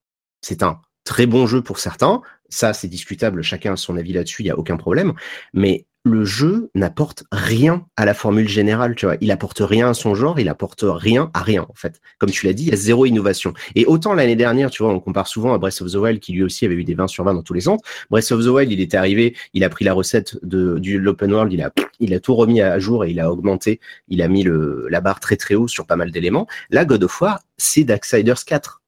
[0.43, 2.23] c'est un très bon jeu pour certains.
[2.49, 5.13] Ça, c'est discutable, chacun a son avis là-dessus, il n'y a aucun problème.
[5.55, 9.17] Mais le jeu n'apporte rien à la formule générale, tu vois.
[9.21, 12.01] Il apporte rien à son genre, il apporte rien à rien, en fait.
[12.19, 13.53] Comme tu l'as dit, il y a zéro innovation.
[13.75, 16.33] Et autant l'année dernière, tu vois, on compare souvent à Breath of the Wild, qui
[16.33, 17.81] lui aussi avait eu des 20 sur 20 dans tous les sens.
[18.11, 21.53] Breath of the Wild, il était arrivé, il a pris la recette de, l'open world,
[21.53, 24.47] il a, tout remis à jour et il a augmenté, il a mis
[24.89, 26.47] la barre très très haut sur pas mal d'éléments.
[26.71, 28.80] Là, God of War, c'est Darksiders 4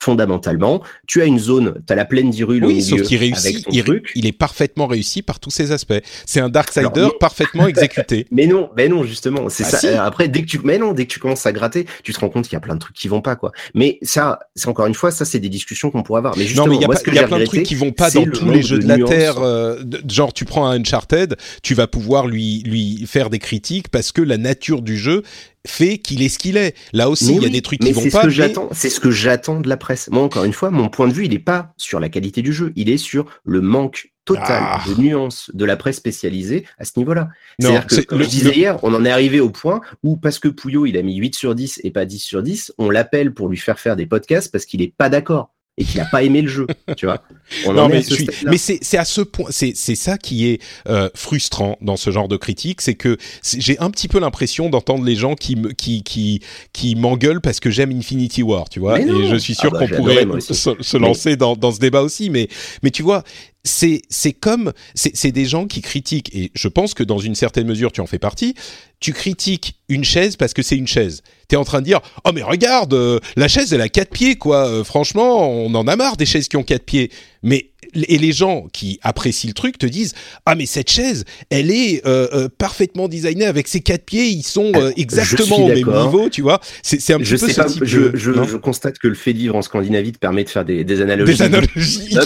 [0.00, 4.26] fondamentalement, tu as une zone, tu as la plaine d'Irule oui, sauf qu'il réussit, il,
[4.26, 6.00] est parfaitement réussi par tous ses aspects.
[6.24, 8.26] C'est un Darksider parfaitement exécuté.
[8.30, 10.04] Mais non, mais non justement, c'est ah, ça.
[10.04, 12.28] Après dès que tu mais non, dès que tu commences à gratter, tu te rends
[12.28, 13.52] compte qu'il y a plein de trucs qui vont pas quoi.
[13.74, 16.36] Mais ça, c'est encore une fois, ça c'est des discussions qu'on pourrait avoir.
[16.36, 18.10] Mais justement, non, mais il y a, y a plein de trucs qui vont pas
[18.10, 19.38] dans tous les jeux de, la terre.
[19.38, 24.12] Euh, genre tu prends un Uncharted, tu vas pouvoir lui lui faire des critiques parce
[24.12, 25.22] que la nature du jeu
[25.66, 26.74] fait qu'il est ce qu'il est.
[26.92, 28.28] Là aussi, il y a des trucs qui vont pas.
[28.28, 30.08] J'attends, c'est ce que j'attends de la presse.
[30.10, 32.52] Moi, encore une fois, mon point de vue, il n'est pas sur la qualité du
[32.52, 34.84] jeu, il est sur le manque total ah.
[34.86, 37.28] de nuances de la presse spécialisée à ce niveau-là.
[37.58, 40.48] C'est-à-dire que, comme je disais hier, on en est arrivé au point où, parce que
[40.48, 43.48] Pouillot, il a mis 8 sur 10 et pas 10 sur 10, on l'appelle pour
[43.48, 46.42] lui faire faire des podcasts parce qu'il est pas d'accord et qu'il n'a pas aimé
[46.42, 47.22] le jeu, tu vois.
[47.66, 48.02] Non, mais,
[48.46, 52.36] mais c'est à ce point, c'est ça qui est euh, frustrant dans ce genre de
[52.36, 56.40] critique, c'est que j'ai un petit peu l'impression d'entendre les gens qui qui qui
[56.72, 59.00] qui m'engueulent parce que j'aime Infinity War, tu vois.
[59.00, 62.30] Et je suis sûr ah bah, qu'on pourrait se, lancer dans dans ce débat aussi,
[62.30, 62.48] mais
[62.82, 63.24] mais tu vois,
[63.64, 67.66] c'est c'est comme c'est des gens qui critiquent et je pense que dans une certaine
[67.66, 68.54] mesure tu en fais partie.
[69.00, 71.22] Tu critiques une chaise parce que c'est une chaise.
[71.48, 74.10] Tu es en train de dire "Oh mais regarde, euh, la chaise elle a quatre
[74.10, 74.66] pieds quoi.
[74.66, 77.10] Euh, franchement, on en a marre des chaises qui ont quatre pieds."
[77.42, 80.14] Mais et les gens qui apprécient le truc te disent
[80.46, 84.42] ah mais cette chaise elle est euh, euh, parfaitement designée avec ses quatre pieds ils
[84.42, 86.60] sont euh, exactement au même niveau tu vois.
[86.82, 89.56] C'est un petit peu ce type je, je, je, constate que le fait de vivre
[89.56, 91.32] en Scandinavie te permet de faire des, des analogies.
[91.32, 92.18] Des analogies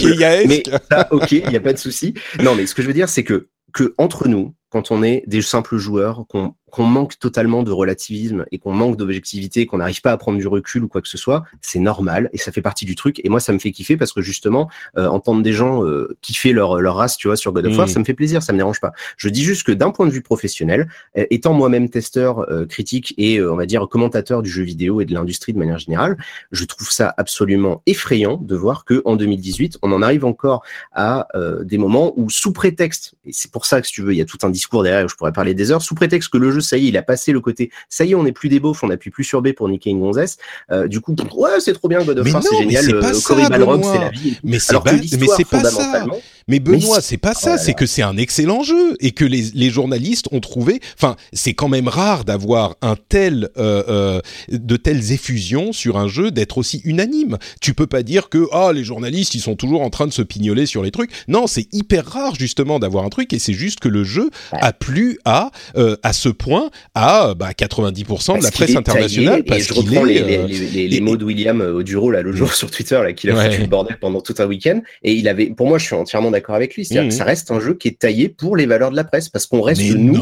[0.47, 2.15] mais ça, ok il y a pas de souci.
[2.43, 5.23] Non mais ce que je veux dire c'est que que entre nous quand on est
[5.27, 10.01] des simples joueurs qu'on qu'on manque totalement de relativisme et qu'on manque d'objectivité, qu'on n'arrive
[10.01, 12.63] pas à prendre du recul ou quoi que ce soit, c'est normal et ça fait
[12.63, 13.21] partie du truc.
[13.23, 16.53] Et moi, ça me fait kiffer parce que justement, euh, entendre des gens euh, kiffer
[16.53, 17.91] leur, leur race, tu vois, sur God of War, mm.
[17.91, 18.93] ça me fait plaisir, ça me dérange pas.
[19.19, 23.13] Je dis juste que d'un point de vue professionnel, euh, étant moi-même testeur, euh, critique
[23.19, 26.17] et on va dire commentateur du jeu vidéo et de l'industrie de manière générale,
[26.53, 30.63] je trouve ça absolument effrayant de voir que en 2018, on en arrive encore
[30.93, 31.27] à
[31.65, 34.23] des moments où, sous prétexte, et c'est pour ça que si tu veux, il y
[34.23, 36.51] a tout un discours derrière, où je pourrais parler des heures, sous prétexte que le
[36.51, 38.49] jeu ça y est, il a passé le côté, ça y est, on n'est plus
[38.49, 40.39] des beaufs, on n'appuie plus sur B pour niquer une gonzesse.
[40.71, 42.85] Euh, du coup, ouais, c'est trop bien God of War, c'est génial.
[42.85, 44.39] Mais c'est pas Balrog, c'est la vie.
[44.43, 46.07] Mais c'est pas ça.
[46.49, 49.71] Mais Benoît, c'est pas ça, c'est que c'est un excellent jeu et que les, les
[49.71, 50.81] journalistes ont trouvé.
[50.97, 56.09] Enfin, c'est quand même rare d'avoir un tel, euh, euh, de telles effusions sur un
[56.09, 57.39] jeu, d'être aussi unanime.
[57.61, 60.23] Tu peux pas dire que ah les journalistes ils sont toujours en train de se
[60.23, 61.11] pignoler sur les trucs.
[61.29, 64.73] Non, c'est hyper rare justement d'avoir un truc et c'est juste que le jeu a
[64.73, 66.52] plu à euh, à ce point
[66.95, 70.05] à bah, 90% de la presse internationale parce qu'il est.
[70.05, 73.31] Les, les, les, les, mots de William Oduro là le jour sur Twitter là qu'il
[73.31, 75.47] a fait foutu le bordel pendant tout un week-end et il avait.
[75.47, 76.85] Pour moi, je suis entièrement d'accord avec lui.
[76.85, 79.29] C'est-à-dire que ça reste un jeu qui est taillé pour les valeurs de la presse
[79.29, 80.19] parce qu'on reste nous.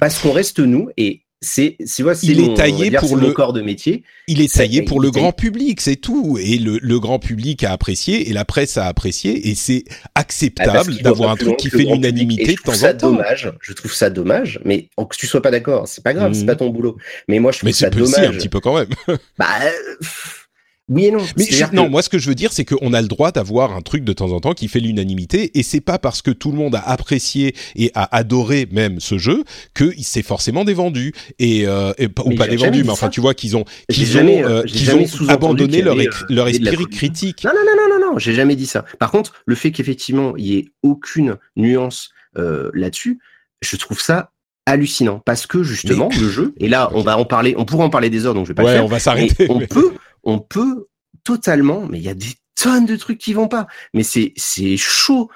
[0.00, 4.02] Parce qu'on reste nous et c'est c'est il est taillé pour le corps de métier.
[4.26, 6.38] Il est taillé pour le grand public, c'est tout.
[6.40, 9.84] Et le, le, grand public a apprécié et la presse a apprécié et c'est
[10.14, 13.10] acceptable d'avoir un truc qui fait l'unanimité de temps en temps.
[13.10, 13.52] Dommage.
[13.60, 16.46] Je trouve ça dommage, mais que tu sois pas d'accord, c'est pas grave, c'est mmh.
[16.46, 16.96] pas ton boulot.
[17.28, 18.20] Mais moi je trouve ça dommage.
[18.20, 18.88] Mais un petit peu quand même.
[19.38, 19.46] bah.
[20.88, 21.24] Oui et non.
[21.38, 23.80] Mais non, moi ce que je veux dire, c'est qu'on a le droit d'avoir un
[23.80, 26.58] truc de temps en temps qui fait l'unanimité, et c'est pas parce que tout le
[26.58, 31.92] monde a apprécié et a adoré même ce jeu que s'est forcément dévendu et, euh,
[32.24, 35.80] ou pas dévendu, mais enfin tu vois qu'ils ont qu'ils ont, euh, qu'ils ont abandonné
[35.80, 37.44] leur, euh, leur esprit critique.
[37.44, 38.84] Non non non non non non, j'ai jamais dit ça.
[38.98, 43.20] Par contre, le fait qu'effectivement il y ait aucune nuance euh, là-dessus,
[43.62, 44.32] je trouve ça
[44.66, 47.90] hallucinant parce que justement le jeu et là on va en parler on pourra en
[47.90, 49.92] parler des heures donc je vais pas le faire on va s'arrêter on peut
[50.24, 50.88] on peut
[51.22, 54.76] totalement mais il y a des tonnes de trucs qui vont pas mais c'est c'est
[54.76, 55.30] chaud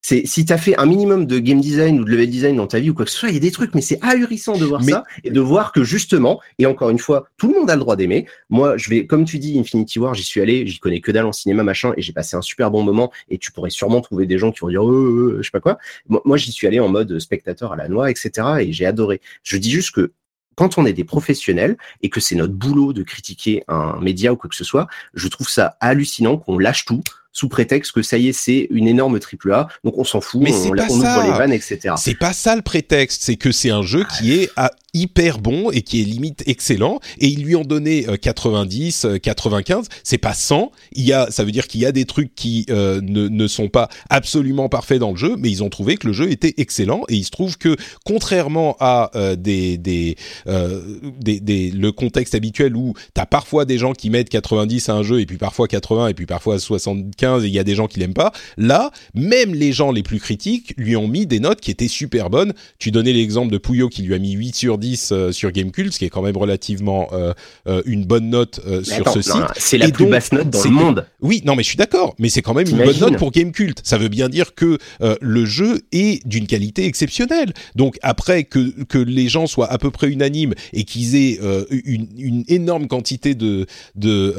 [0.00, 2.66] c'est si tu as fait un minimum de game design ou de level design dans
[2.66, 4.56] ta vie ou quoi que ce soit, il y a des trucs, mais c'est ahurissant
[4.56, 7.68] de voir ça et de voir que justement, et encore une fois, tout le monde
[7.68, 8.26] a le droit d'aimer.
[8.48, 11.26] Moi, je vais, comme tu dis, Infinity War, j'y suis allé, j'y connais que dalle
[11.26, 13.12] en cinéma, machin, et j'ai passé un super bon moment.
[13.28, 15.50] Et tu pourrais sûrement trouver des gens qui vont dire, euh, euh, euh je sais
[15.50, 15.78] pas quoi.
[16.08, 18.30] Moi, j'y suis allé en mode spectateur à la noix, etc.
[18.60, 19.20] Et j'ai adoré.
[19.42, 20.12] Je dis juste que
[20.58, 24.36] quand on est des professionnels et que c'est notre boulot de critiquer un média ou
[24.36, 28.18] quoi que ce soit, je trouve ça hallucinant qu'on lâche tout sous prétexte que ça
[28.18, 31.22] y est, c'est une énorme triple A, donc on s'en fout, Mais on, on, ouvre
[31.22, 31.94] les vannes, etc.
[31.96, 35.70] C'est pas ça le prétexte, c'est que c'est un jeu qui est à hyper bon
[35.70, 40.18] et qui est limite excellent, et ils lui ont donné 90, euh, 95, euh, c'est
[40.18, 43.00] pas 100, il y a, ça veut dire qu'il y a des trucs qui euh,
[43.02, 46.12] ne, ne sont pas absolument parfaits dans le jeu, mais ils ont trouvé que le
[46.12, 50.16] jeu était excellent, et il se trouve que, contrairement à des, des,
[50.46, 55.02] des, des, le contexte habituel où t'as parfois des gens qui mettent 90 à un
[55.02, 57.86] jeu, et puis parfois 80, et puis parfois 75, et il y a des gens
[57.86, 58.32] qui l'aiment pas.
[58.56, 62.30] Là, même les gens les plus critiques lui ont mis des notes qui étaient super
[62.30, 62.52] bonnes.
[62.78, 65.92] Tu donnais l'exemple de Pouillot qui lui a mis 8 sur 10 euh, sur Gamecult,
[65.92, 67.32] ce qui est quand même relativement euh,
[67.66, 69.34] euh, une bonne note sur ce site.
[69.56, 71.06] C'est la plus basse note dans le monde.
[71.20, 73.80] Oui, non mais je suis d'accord, mais c'est quand même une bonne note pour Gamecult.
[73.84, 74.78] Ça veut bien dire que
[75.20, 77.52] le jeu est d'une qualité exceptionnelle.
[77.74, 81.38] Donc après que, que les gens soient à peu près unanimes et qu'ils aient
[81.70, 84.34] une, une, énorme quantité de de,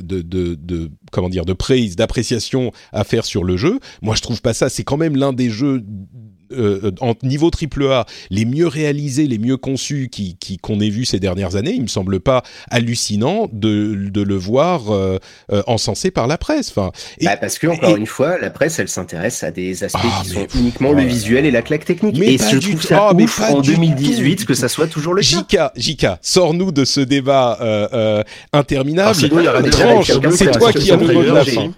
[0.00, 3.78] de, de, de comment dire de praise, d'appréciation à faire sur le jeu.
[4.02, 4.68] Moi, je trouve pas ça.
[4.68, 5.84] C'est quand même l'un des jeux
[6.52, 11.04] euh, en niveau triple A les mieux réalisés, les mieux conçus qui qu'on ait vu
[11.04, 11.72] ces dernières années.
[11.74, 15.18] Il me semble pas hallucinant de, de le voir euh,
[15.52, 16.70] euh, encensé par la presse.
[16.70, 19.98] Enfin, et, bah parce que encore une fois, la presse, elle s'intéresse à des aspects
[20.02, 22.16] ah, qui sont uniquement le visuel et la claque technique.
[22.18, 25.72] Mais et je trouve ça oh, ouf en 2018 que ça soit toujours le cas.
[25.76, 28.22] JK, JK, sors-nous de ce débat euh,
[28.52, 29.14] interminable.
[29.14, 31.72] C'est toi qui as le mot de la fin.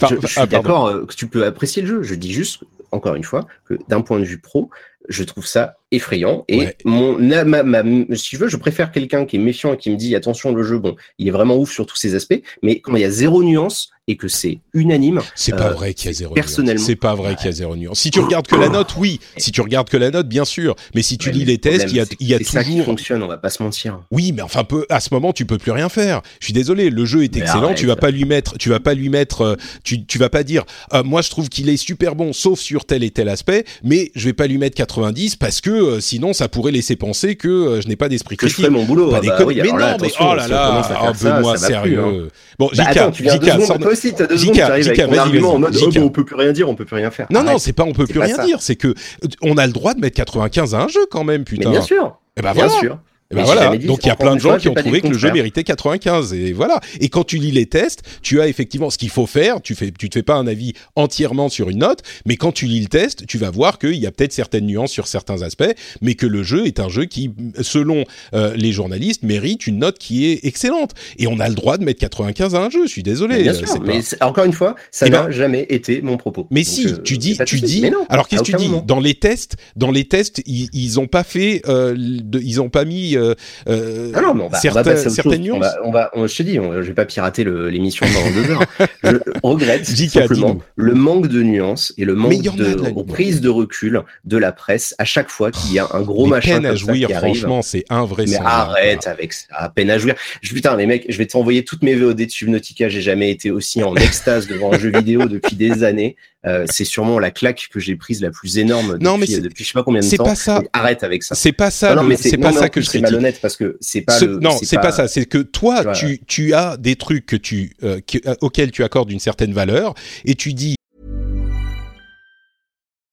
[0.00, 2.02] je, je, suis ah, d'accord que tu peux apprécier le jeu.
[2.02, 2.60] Je dis juste
[2.92, 4.70] encore une fois, que d'un point de vue pro,
[5.08, 6.44] je trouve ça effrayant.
[6.48, 7.82] Et mon, ma,
[8.14, 10.62] si je veux, je préfère quelqu'un qui est méfiant et qui me dit attention, le
[10.62, 13.10] jeu, bon, il est vraiment ouf sur tous ces aspects, mais quand il y a
[13.10, 15.20] zéro nuance et que c'est unanime.
[15.34, 16.84] C'est pas euh, vrai qu'il y a zéro personnellement.
[16.84, 18.00] C'est pas vrai qu'il y a zéro nuance.
[18.00, 19.20] Si tu regardes que la note, oui.
[19.36, 20.74] Si tu regardes que la note, bien sûr.
[20.94, 22.52] Mais si tu lis les tests, il y a, il y a toujours.
[22.52, 24.00] ça qui fonctionne, on va pas se mentir.
[24.10, 26.22] Oui, mais enfin, peu, à ce moment, tu peux plus rien faire.
[26.40, 27.74] Je suis désolé, le jeu est excellent.
[27.74, 30.42] Tu vas pas lui mettre, tu vas pas lui mettre, euh, tu, tu vas pas
[30.42, 30.64] dire,
[30.94, 34.10] euh, moi je trouve qu'il est super bon, sauf sur tel et tel aspect, mais
[34.14, 37.48] je vais pas lui mettre 90 parce que euh, sinon ça pourrait laisser penser que
[37.48, 38.56] euh, je n'ai pas d'esprit critique.
[38.56, 39.10] Que je ferai mon boulot.
[39.10, 42.00] Pas bah, oui, mais non, mais oh là là, un peu moins sérieux.
[42.00, 42.28] Hein.
[42.58, 43.78] Bon, bah, Jika, tu Jika, sors...
[43.78, 46.84] toi aussi, t'as deux argument en mode, oh, on peut plus rien dire, on peut
[46.84, 47.26] plus rien faire.
[47.30, 48.94] Non, non, c'est pas on peut plus rien dire, c'est que
[49.42, 51.70] on a le droit de mettre 95 à un jeu quand même, putain.
[51.70, 52.18] Bien sûr.
[52.36, 52.98] Eh ben bien sûr.
[53.30, 53.76] Et ben voilà.
[53.76, 56.32] Donc il y a plein de gens qui ont trouvé que le jeu méritait 95
[56.32, 56.80] et voilà.
[56.98, 59.60] Et quand tu lis les tests, tu as effectivement ce qu'il faut faire.
[59.60, 62.64] Tu fais, tu te fais pas un avis entièrement sur une note, mais quand tu
[62.64, 65.74] lis le test, tu vas voir qu'il y a peut-être certaines nuances sur certains aspects,
[66.00, 69.98] mais que le jeu est un jeu qui, selon euh, les journalistes, mérite une note
[69.98, 70.92] qui est excellente.
[71.18, 72.86] Et on a le droit de mettre 95 à un jeu.
[72.86, 73.42] Je suis désolé.
[73.42, 76.46] bien sûr, mais encore une fois, ça eh n'a ben, jamais été mon propos.
[76.50, 77.84] Mais si, euh, tu dis, tu dis.
[78.08, 81.24] alors qu'est-ce que tu dis Dans les tests, dans les tests, ils, ils ont pas
[81.24, 81.94] fait, euh,
[82.32, 83.34] ils ont pas mis euh,
[83.68, 85.66] euh, ah non, mais on va, certaines, on va certaines nuances.
[85.84, 88.64] On va, on va, je te dis, je vais pas pirater l'émission pendant deux heures.
[89.02, 94.36] Je regrette simplement le manque de nuances et le manque de prise de recul de
[94.36, 97.62] la presse à chaque fois qu'il y a un gros machin peine à jouir, franchement,
[97.62, 98.24] c'est un vrai.
[98.28, 100.14] Mais arrête avec ça, à peine à jouir.
[100.42, 102.88] Je, putain, les mecs, je vais t'envoyer toutes mes VOD de Subnautica.
[102.88, 106.16] J'ai jamais été aussi en extase devant un jeu vidéo depuis des années.
[106.46, 109.64] Euh, c'est sûrement la claque que j'ai prise la plus énorme depuis, non, mais depuis
[109.64, 110.10] je sais pas combien de temps.
[110.10, 110.62] C'est pas ça.
[110.72, 111.34] arrête avec ça.
[111.34, 111.96] C'est pas ça.
[111.96, 114.20] Non, mais c'est pas ça que je C'est malhonnête parce que c'est pas.
[114.20, 114.92] non, c'est pas...
[114.92, 115.08] ça.
[115.08, 119.10] C'est que toi, tu, tu as des trucs que tu, euh, euh, auxquels tu accordes
[119.10, 119.94] une certaine valeur
[120.24, 120.74] et tu dis.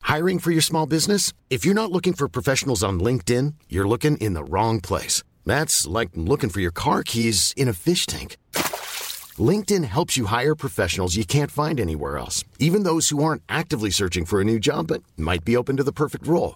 [0.07, 1.33] Hiring for your small business?
[1.49, 5.23] If you're not looking for professionals on LinkedIn, you're looking in the wrong place.
[5.45, 8.37] That's like looking for your car keys in a fish tank.
[9.37, 13.89] LinkedIn helps you hire professionals you can't find anywhere else, even those who aren't actively
[13.89, 16.55] searching for a new job but might be open to the perfect role.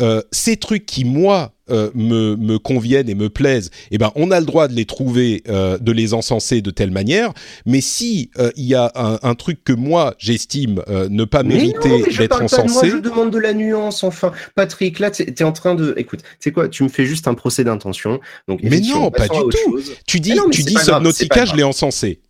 [0.00, 4.30] Euh, ces trucs qui, moi, euh, me, me, conviennent et me plaisent, eh ben, on
[4.30, 7.32] a le droit de les trouver, euh, de les encenser de telle manière.
[7.66, 12.42] Mais si il y a un, un, truc que moi j'estime ne pas mériter d'être
[12.42, 14.02] encensé, moi, je demande de la nuance.
[14.02, 17.04] Enfin, Patrick, là, tu es en train de, écoute, tu sais quoi, tu me fais
[17.04, 18.18] juste un procès d'intention.
[18.46, 19.72] Donc, mais non, pas du tout.
[19.72, 19.92] Chose.
[20.06, 22.20] Tu dis, non, tu dis Subnautica, je l'ai encensé.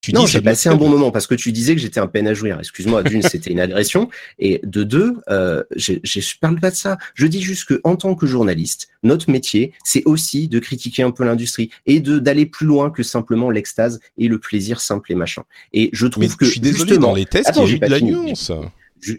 [0.00, 2.26] Tu non, j'ai passé un bon moment parce que tu disais que j'étais un peine
[2.26, 2.58] à jouir.
[2.58, 4.08] Excuse-moi, d'une, c'était une agression.
[4.38, 6.96] Et de deux, euh, je ne parle pas de ça.
[7.14, 11.10] Je dis juste que en tant que journaliste, notre métier, c'est aussi de critiquer un
[11.10, 15.14] peu l'industrie et de d'aller plus loin que simplement l'extase et le plaisir simple et
[15.14, 15.42] machin.
[15.74, 16.46] Et je trouve que.
[16.46, 18.52] Je suis désolé, dans les tests, il y a eu de la nuance.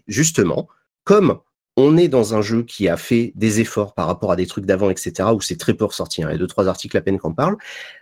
[0.08, 0.68] Justement,
[1.04, 1.40] comme
[1.78, 4.66] on est dans un jeu qui a fait des efforts par rapport à des trucs
[4.66, 7.02] d'avant, etc., où c'est très peu ressorti, hein, il y a deux, trois articles à
[7.02, 7.56] peine qu'on parle,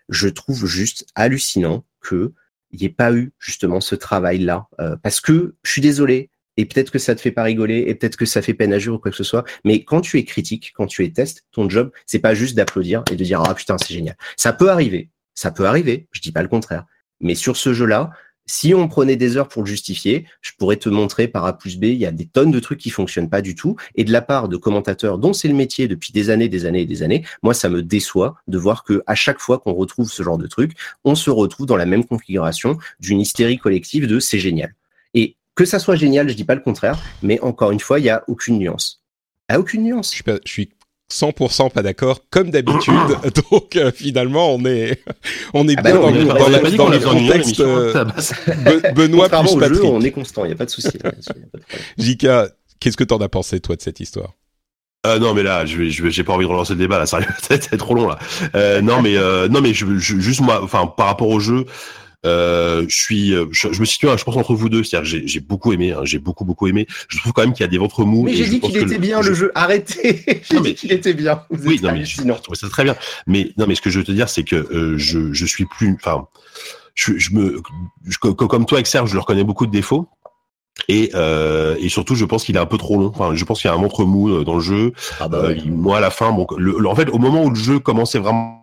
[0.09, 2.33] je trouve juste hallucinant que
[2.71, 4.67] il n'y ait pas eu justement ce travail-là.
[4.79, 7.95] Euh, parce que je suis désolé, et peut-être que ça te fait pas rigoler, et
[7.95, 10.17] peut-être que ça fait peine à jour ou quoi que ce soit, mais quand tu
[10.17, 13.41] es critique, quand tu es test, ton job, c'est pas juste d'applaudir et de dire
[13.45, 14.17] ah putain c'est génial.
[14.35, 16.85] Ça peut arriver, ça peut arriver, je dis pas le contraire.
[17.21, 18.11] Mais sur ce jeu-là,
[18.49, 21.77] si on prenait des heures pour le justifier, je pourrais te montrer par A plus
[21.77, 23.75] B, il y a des tonnes de trucs qui fonctionnent pas du tout.
[23.93, 26.81] Et de la part de commentateurs dont c'est le métier depuis des années, des années
[26.81, 30.11] et des années, moi, ça me déçoit de voir que à chaque fois qu'on retrouve
[30.11, 30.71] ce genre de truc,
[31.03, 34.73] on se retrouve dans la même configuration d'une hystérie collective de c'est génial.
[35.13, 38.05] Et que ça soit génial, je dis pas le contraire, mais encore une fois, il
[38.05, 39.03] y a aucune nuance.
[39.55, 40.11] Aucune nuance.
[41.11, 42.93] 100% pas d'accord, comme d'habitude.
[43.51, 45.01] Donc euh, finalement, on est
[45.53, 47.59] on est ah bien bah dans, dans, la, dans le contexte.
[47.59, 48.05] Euh,
[48.95, 49.75] Benoît plus Patrick.
[49.75, 50.97] Jeu, on est constant, il y a pas de souci.
[51.97, 52.49] Jika,
[52.79, 54.33] qu'est-ce que t'en as pensé toi de cette histoire?
[55.07, 57.19] Euh, non mais là, je je j'ai pas envie de relancer le débat là, ça
[57.19, 58.19] va être trop long là.
[58.55, 61.65] Euh, non mais euh, non mais je, je, juste moi, enfin par rapport au jeu,
[62.25, 65.39] euh, je suis, euh, je, me situe, je pense entre vous deux, c'est-à-dire j'ai, j'ai
[65.39, 66.85] beaucoup aimé, hein, j'ai beaucoup beaucoup aimé.
[67.07, 68.23] Je trouve quand même qu'il y a des ventres mous.
[68.23, 69.51] Mais j'ai dit qu'il était bien le jeu.
[69.55, 70.43] Arrêtez.
[70.51, 71.43] j'ai dit qu'il était bien.
[71.49, 72.95] Vous oui, non mais je, trouve ça très bien.
[73.25, 75.65] Mais non mais ce que je veux te dire, c'est que euh, je je suis
[75.65, 76.27] plus, enfin,
[76.93, 77.61] je, je me,
[78.19, 80.09] comme toi, avec Serge, je leur connais beaucoup de défauts.
[80.87, 83.11] Et, euh, et surtout, je pense qu'il est un peu trop long.
[83.13, 84.93] Enfin, je pense qu'il y a un ventre mou dans le jeu.
[85.19, 87.79] Ah bah moi, à la fin, bon, le, en fait, au moment où le jeu
[87.79, 88.58] commençait vraiment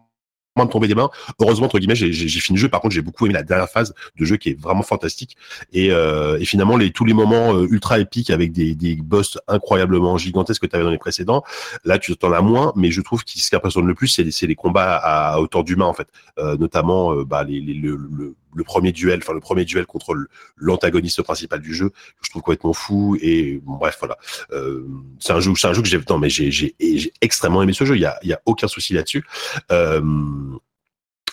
[0.64, 1.10] de tomber des mains.
[1.40, 2.68] Heureusement, entre guillemets, j'ai fini le jeu.
[2.68, 5.36] Par contre, j'ai beaucoup aimé la dernière phase de jeu qui est vraiment fantastique.
[5.72, 10.66] Et, euh, finalement, tous les moments euh, ultra épiques avec des, boss incroyablement gigantesques que
[10.66, 11.42] tu avais dans les précédents,
[11.84, 12.72] là, tu t'en as moins.
[12.76, 15.86] Mais je trouve que ce qui impressionne le plus, c'est les combats à, hauteur d'humain,
[15.86, 16.08] en fait.
[16.38, 20.16] Euh, notamment, bah, les, les, le, le le premier duel, enfin le premier duel contre
[20.56, 21.90] l'antagoniste principal du jeu,
[22.22, 23.16] je trouve complètement fou.
[23.20, 24.16] Et bref, voilà.
[24.52, 24.86] Euh,
[25.20, 26.74] c'est un jeu, c'est un jeu que j'ai, non mais j'ai, j'ai,
[27.20, 27.96] extrêmement aimé ce jeu.
[27.96, 29.24] Il y a, il y a aucun souci là-dessus.
[29.70, 30.00] Euh,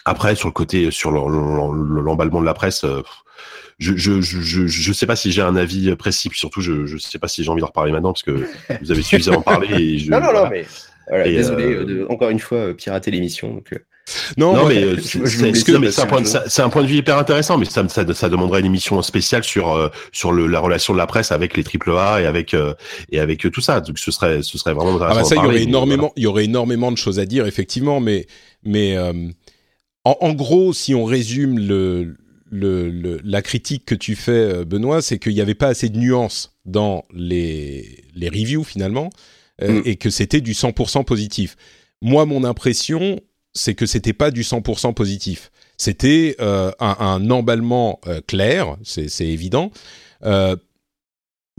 [0.06, 2.84] après, sur le côté, sur l'emballement de la presse.
[2.84, 3.02] Euh,
[3.80, 7.18] je, je, je, je sais pas si j'ai un avis précis, surtout je, je sais
[7.18, 8.48] pas si j'ai envie de reparler maintenant parce que
[8.82, 9.68] vous avez suffisamment parlé.
[9.74, 10.66] Et je, non, non, non, mais
[11.24, 13.56] désolé euh, de, encore une fois pirater l'émission.
[13.56, 13.74] Donc,
[14.38, 17.88] non, mais euh, c'est un, point de, un point de vue hyper intéressant, mais ça,
[17.88, 21.32] ça, ça demanderait une émission spéciale sur euh, sur le, la relation de la presse
[21.32, 22.74] avec les triple A et avec euh,
[23.12, 23.80] et avec tout ça.
[23.80, 25.20] Donc ce serait ce serait vraiment intéressant.
[25.20, 27.46] Ah bah ça, il y aurait énormément, il y aurait énormément de choses à dire
[27.48, 28.28] effectivement, mais
[28.64, 28.98] mais
[30.06, 32.18] en, en, gros, si on résume le,
[32.52, 35.98] le, le, la critique que tu fais, Benoît, c'est qu'il n'y avait pas assez de
[35.98, 39.10] nuances dans les les reviews finalement,
[39.62, 39.82] mm.
[39.86, 41.56] et que c'était du 100% positif.
[42.02, 43.22] Moi, mon impression,
[43.54, 45.52] c'est que c'était pas du 100% positif.
[45.78, 49.72] C'était euh, un, un, emballement euh, clair, c'est évident.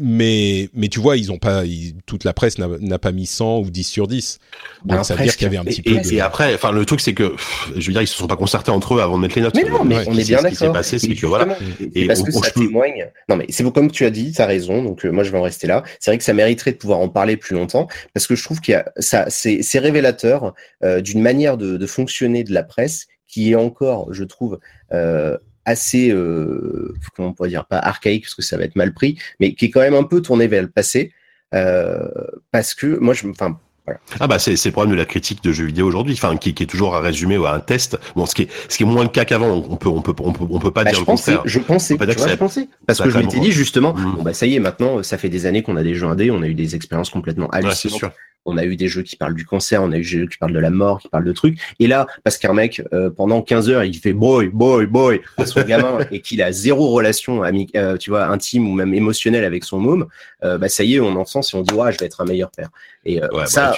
[0.00, 1.62] Euh, mais, mais tu vois, ils ont pas,
[2.06, 4.38] toute la presse n'a pas mis 100 ou 10 sur 10.
[4.84, 6.00] Donc ça veut dire qu'il y avait un petit peu.
[6.12, 7.34] Et, après, enfin, le truc, c'est que,
[7.76, 9.54] je veux dire, ils se sont pas concertés entre eux avant de mettre les notes.
[9.54, 10.42] Mais non, mais on est bien d'accord.
[10.42, 11.56] Ce qui s'est passé, c'est que voilà.
[11.94, 13.10] Et parce que ça témoigne.
[13.28, 14.82] Non, mais c'est comme tu as dit, tu as raison.
[14.82, 15.82] Donc, moi, je vais en rester là.
[16.00, 18.60] C'est vrai que ça mériterait de pouvoir en parler plus longtemps parce que je trouve
[18.60, 23.06] qu'il y a, ça, c'est révélateur euh, d'une manière de, de, fonctionner de la presse
[23.26, 24.58] qui est encore, je trouve,
[24.92, 28.92] euh, assez, euh, comment on pourrait dire, pas archaïque parce que ça va être mal
[28.92, 31.12] pris, mais qui est quand même un peu tourné vers le passé,
[31.54, 32.08] euh,
[32.50, 34.00] parce que moi, je, enfin, voilà.
[34.18, 36.54] Ah bah c'est c'est le problème de la critique de jeux vidéo aujourd'hui, enfin qui,
[36.54, 37.98] qui est toujours à résumer ou à un test.
[38.16, 39.62] Bon, ce qui est ce qui est moins le cas qu'avant.
[39.68, 41.50] On peut on peut on peut on peut pas bah, dire je le pensais, contraire.
[41.50, 44.14] Je pensais, tu vois, je pensais, parce que je m'étais dit justement, mmh.
[44.16, 46.30] bon bah ça y est, maintenant ça fait des années qu'on a des jeux indés,
[46.30, 48.02] on a eu des expériences complètement hallucinantes.
[48.02, 48.08] Ouais,
[48.44, 50.36] on a eu des jeux qui parlent du cancer, on a eu des jeux qui
[50.36, 51.58] parlent de la mort, qui parlent de trucs.
[51.78, 55.46] Et là, parce qu'un mec, euh, pendant 15 heures, il fait boy, boy, boy à
[55.46, 59.64] son gamin et qu'il a zéro relation euh, tu vois, intime ou même émotionnelle avec
[59.64, 60.06] son môme,
[60.44, 62.26] euh, bah ça y est, on en et on dit ouais, je vais être un
[62.26, 62.70] meilleur père.
[63.04, 63.76] Et ça,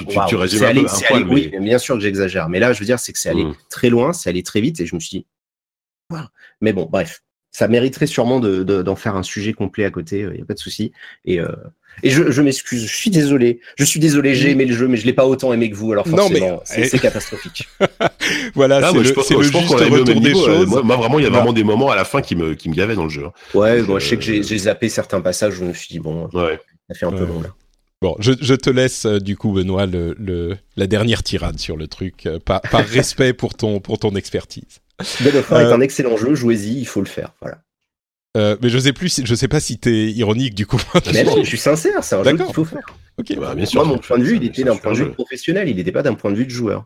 [0.48, 0.86] c'est allé,
[1.28, 3.56] oui, bien sûr que j'exagère, mais là, je veux dire, c'est que c'est allé mm.
[3.68, 5.26] très loin, c'est allé très vite et je me suis dit,
[6.60, 10.30] mais bon, bref, ça mériterait sûrement d'en de, faire un sujet complet à côté, il
[10.30, 10.92] n'y a pas de souci.
[11.24, 11.40] Et
[12.02, 13.60] et je, je m'excuse, je suis désolé.
[13.76, 15.92] Je suis désolé, j'ai aimé le jeu, mais je l'ai pas autant aimé que vous.
[15.92, 16.98] Alors forcément, c'est eh.
[16.98, 17.68] catastrophique.
[18.54, 20.66] voilà, c'est le, pense, le juste retour des choses.
[20.66, 22.74] Moi, vraiment, il y a vraiment des moments à la fin qui me, qui me
[22.74, 23.24] gavaient dans le jeu.
[23.26, 23.32] Hein.
[23.54, 26.28] Ouais, moi, je sais que j'ai zappé certains passages où je me suis dit, bon,
[26.32, 26.58] ouais.
[26.88, 27.48] ça fait un peu long là.
[28.02, 31.78] Bon, je, je, te laisse euh, du coup, Benoît, le, le, la dernière tirade sur
[31.78, 34.80] le truc, euh, par, par respect pour ton, pour ton expertise.
[35.22, 37.32] God of War est un excellent jeu, jouez-y, il faut le faire.
[37.40, 37.58] Voilà.
[38.36, 40.80] Euh, mais je sais plus, je sais pas si t'es ironique du coup.
[41.12, 42.86] Mais non, je suis sincère, c'est un jeu qu'il faut faire.
[43.18, 43.34] Ok.
[43.38, 43.84] Bah, bien sûr.
[43.84, 46.02] Moi, mon point de vue, il était d'un point de vue professionnel, il n'était pas
[46.02, 46.84] d'un point de vue de joueur.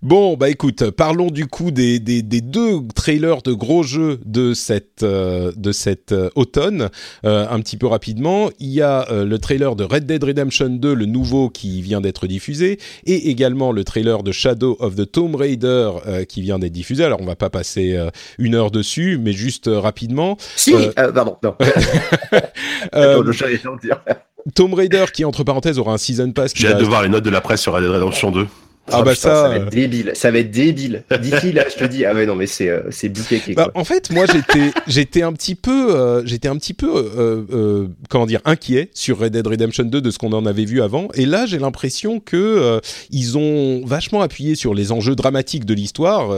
[0.00, 4.54] Bon, bah écoute, parlons du coup des, des, des deux trailers de gros jeux de
[4.54, 6.88] cette, euh, de cette euh, automne,
[7.24, 8.48] euh, un petit peu rapidement.
[8.60, 12.28] Il y a le trailer de Red Dead Redemption 2, le nouveau qui vient d'être
[12.28, 15.90] diffusé, et également le trailer de Shadow of the Tomb Raider
[16.28, 17.04] qui vient d'être diffusé.
[17.04, 17.98] Alors on va pas passer
[18.38, 20.36] une heure dessus, mais juste rapidement.
[20.56, 21.56] Si, pardon, non.
[24.54, 26.52] Tomb Raider qui entre parenthèses aura un season pass.
[26.54, 28.46] J'ai hâte de voir les notes de la presse sur Red Dead Redemption 2.
[28.90, 31.04] Ah, bah ça, ça va être euh, débile, ça va être débile.
[31.20, 33.08] D'ici là, je te dis, ah ouais non mais c'est euh, c'est
[33.54, 37.88] bah, En fait, moi j'étais j'étais un petit peu euh, j'étais un petit peu euh,
[38.08, 41.08] comment dire inquiet sur Red Dead Redemption 2 de ce qu'on en avait vu avant,
[41.14, 42.80] et là j'ai l'impression que
[43.10, 46.30] ils ont vachement appuyé sur les enjeux dramatiques de l'histoire.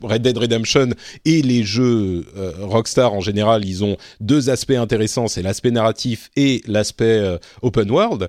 [0.00, 0.90] Red Dead Redemption
[1.24, 2.24] et les jeux
[2.60, 7.20] Rockstar en général, ils ont deux aspects intéressants, c'est l'aspect narratif et l'aspect
[7.62, 8.28] open world.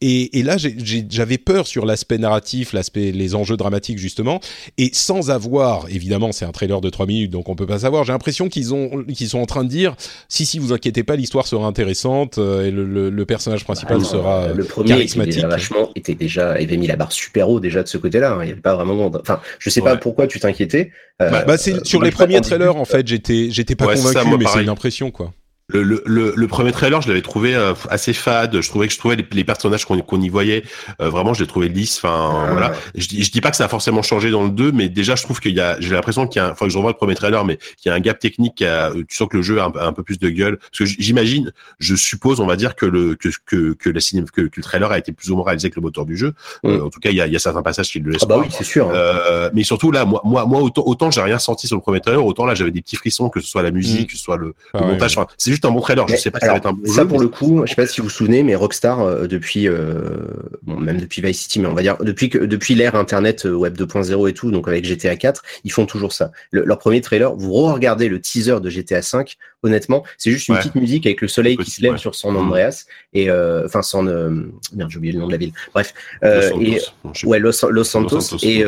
[0.00, 4.40] Et, et là, j'avais peur sur l'aspect narratif, l'aspect les enjeux dramatiques justement,
[4.76, 8.04] et sans avoir, évidemment c'est un trailer de 3 minutes donc on peut pas savoir,
[8.04, 9.94] j'ai l'impression qu'ils ont qu'ils sont en train de dire
[10.28, 14.04] si si vous inquiétez pas l'histoire sera intéressante euh, et le, le, personnage principal ah
[14.04, 15.32] sera le premier charismatique.
[15.32, 18.32] Était déjà vachement était déjà avait mis la barre super haut déjà de ce côté-là,
[18.32, 18.38] hein.
[18.42, 20.90] il y avait pas vraiment enfin je sais pas pourquoi tu t'inquiétais.
[21.20, 24.46] Euh, bah, bah c'est sur les premiers trailers en fait, j'étais j'étais pas convaincu mais
[24.46, 25.32] c'est une impression quoi.
[25.70, 28.58] Le, le, le, premier trailer, je l'avais trouvé euh, assez fade.
[28.58, 30.62] Je trouvais que je trouvais les, personnages qu'on qu'on y voyait,
[31.02, 31.98] euh, vraiment, je les trouvais lisses.
[31.98, 32.52] Enfin, ah.
[32.52, 32.72] voilà.
[32.94, 35.24] Je, je dis pas que ça a forcément changé dans le 2, mais déjà, je
[35.24, 37.14] trouve qu'il y a, j'ai l'impression qu'il y a, enfin, que je revois le premier
[37.14, 38.54] trailer, mais qu'il y a un gap technique.
[38.54, 40.56] Qui a, tu sens que le jeu a un, peu plus de gueule.
[40.56, 44.26] Parce que j'imagine, je suppose, on va dire que le que que que, la cinéma,
[44.32, 46.32] que, le trailer a été plus ou moins réalisé que le moteur du jeu.
[46.64, 46.68] Mm.
[46.68, 48.22] Euh, en tout cas, il y a, il y a certains passages qui le laissent.
[48.22, 48.90] Ah bah oui, c'est sûr.
[48.90, 49.50] Hein.
[49.52, 52.24] mais surtout là, moi, moi, moi, autant, autant j'ai rien senti sur le premier trailer,
[52.24, 54.12] autant là, j'avais des petits frissons, que ce soit la musique, mm.
[54.12, 55.18] que ce soit le, ah montage.
[55.36, 56.06] c'est juste un bon trailer.
[56.06, 58.54] Je sais pas ça, pour le coup, je sais pas si vous vous souvenez, mais
[58.54, 60.26] Rockstar euh, depuis, euh,
[60.62, 63.54] bon, même depuis Vice City, mais on va dire depuis que depuis l'ère Internet euh,
[63.54, 66.30] Web 2.0 et tout, donc avec GTA 4, ils font toujours ça.
[66.52, 70.76] leur premier trailer, vous regardez le teaser de GTA 5, honnêtement, c'est juste une petite
[70.76, 74.98] musique avec le soleil qui se lève sur son Andreas et enfin son merde, j'ai
[74.98, 75.52] oublié le nom de la ville.
[75.74, 75.92] Bref,
[76.22, 76.80] et
[77.24, 78.64] ouais Los, Los Santos, et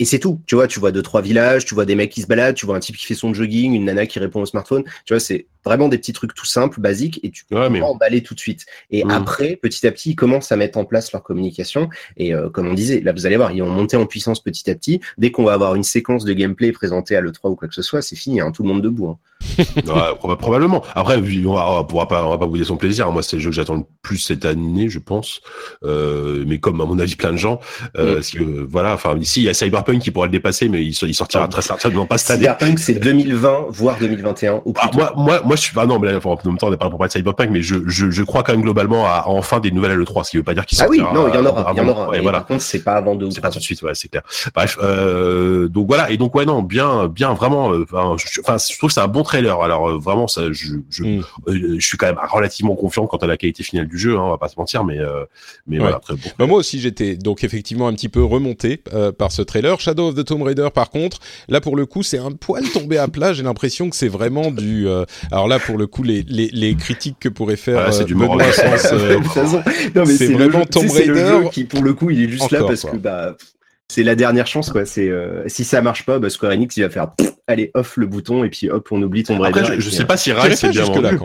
[0.00, 0.40] et c'est tout.
[0.46, 2.66] Tu vois, tu vois deux trois villages, tu vois des mecs qui se baladent, tu
[2.66, 4.82] vois un type qui fait son jogging, une nana qui répond au smartphone.
[5.04, 8.34] Tu vois, c'est vraiment des petits trucs tout simples, basiques, et tu peux emballer tout
[8.34, 8.66] de suite.
[8.90, 9.10] Et mmh.
[9.10, 11.88] après, petit à petit, ils commencent à mettre en place leur communication.
[12.16, 14.68] Et euh, comme on disait, là, vous allez voir, ils vont monter en puissance petit
[14.70, 15.00] à petit.
[15.16, 17.82] Dès qu'on va avoir une séquence de gameplay présentée à l'E3 ou quoi que ce
[17.82, 19.08] soit, c'est fini, hein, tout le monde debout.
[19.08, 19.18] Hein.
[19.58, 20.82] ouais, probablement.
[20.94, 23.10] Après, on va, pourra pas, on va pas vous dire son plaisir.
[23.10, 25.40] Moi, c'est le jeu que j'attends le plus cette année, je pense.
[25.84, 27.60] Euh, mais comme à mon avis, plein de gens,
[27.96, 28.38] euh, mmh.
[28.38, 28.94] que, voilà.
[28.94, 31.62] Enfin, ici, il y a Cyberpunk qui pourrait le dépasser, mais il, il sortira très
[31.62, 32.42] certainement pas cette année.
[32.42, 34.62] Cyberpunk, c'est 2020, voire 2021.
[34.64, 36.76] Ou ah, moi, moi, moi, je suis pas non, mais en même temps, on n'est
[36.76, 39.60] pas pour parler de Cyberpunk, mais je, je, je, crois quand même globalement à, enfin
[39.60, 41.38] des nouvelles à l'E3, ce qui veut pas dire qu'il Ah oui, non, il y
[41.38, 42.06] en aura, il y en aura.
[42.20, 42.38] voilà.
[42.38, 43.30] Par contre, c'est pas avant deux.
[43.30, 44.22] C'est pas tout de suite, ouais, c'est clair.
[44.54, 47.72] Bref, euh, donc voilà, et donc ouais, non, bien, bien, vraiment.
[47.72, 49.62] Euh, enfin, je, je trouve que c'est un bon trailer.
[49.62, 51.22] Alors euh, vraiment, ça, je, je, mm.
[51.48, 54.16] euh, je suis quand même relativement confiant quant à la qualité finale du jeu.
[54.16, 54.98] Hein, on va pas se mentir, mais,
[55.66, 56.20] mais voilà, très bon.
[56.38, 58.82] Bah, moi aussi, j'étais donc effectivement un petit peu remonté
[59.18, 59.80] par ce trailer.
[59.80, 61.18] Shadow of the Tomb Raider, par contre,
[61.48, 63.32] là pour le coup, c'est un poil tombé à plat.
[63.32, 64.88] J'ai l'impression que c'est vraiment du.
[65.30, 68.42] alors là, pour le coup, les, les, les critiques que pourrait faire c'est du Benoît
[68.42, 69.20] euh,
[69.94, 72.96] mais c'est vraiment Tomb Raider qui pour le coup il est juste là parce que
[72.96, 73.36] bah
[73.88, 74.86] c'est la dernière chance quoi.
[74.86, 77.08] C'est euh, si ça marche pas, bah, Square Enix il va faire
[77.46, 79.60] allez, off le bouton et puis hop, on oublie Tomb Raider.
[79.60, 81.18] Après, je, sais pas si Rise c'est bien vendu.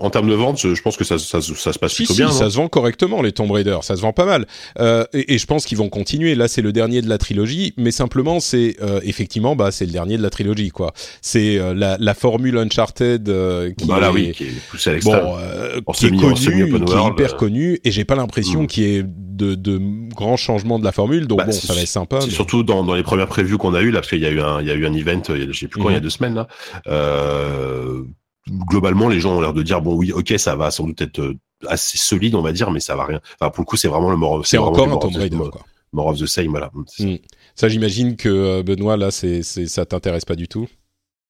[0.00, 2.20] en termes de vente, je pense que ça, ça, ça se passe si, plutôt si,
[2.20, 2.30] bien.
[2.30, 4.46] ça se vend correctement les Tomb Raider, ça se vend pas mal.
[4.78, 6.34] Euh, et, et, je pense qu'ils vont continuer.
[6.34, 9.92] Là, c'est le dernier de la trilogie, mais simplement, c'est euh, effectivement, bah, c'est le
[9.92, 10.92] dernier de la trilogie, quoi.
[11.22, 14.98] C'est euh, la, la, formule Uncharted euh, qui, voilà, est, oui, qui est poussée à
[15.00, 18.66] bon, qui est connue, qui est hyper connue, et j'ai pas l'impression mm.
[18.66, 19.80] qu'il y ait de, de,
[20.14, 21.26] grands changements de la formule.
[21.26, 22.20] Donc bah, bon, ça va être sympa.
[22.24, 22.30] Mais...
[22.30, 24.40] Surtout dans, dans les premières previews qu'on a eues là, parce qu'il y a eu
[24.40, 26.10] un, il y a eu un event, je sais plus quand, il y a deux
[26.10, 26.48] semaines là.
[26.86, 28.02] Euh,
[28.48, 31.34] globalement, les gens ont l'air de dire bon oui, ok, ça va sans doute être
[31.66, 33.20] assez solide, on va dire, mais ça va rien.
[33.40, 34.46] Enfin, pour le coup, c'est vraiment le mort.
[34.46, 35.64] C'est encore un Tomb Raider, quoi.
[35.92, 36.70] More of the Same, voilà.
[36.98, 37.14] Mm.
[37.54, 40.66] Ça, j'imagine que euh, Benoît, là, c'est, c'est, ça t'intéresse pas du tout?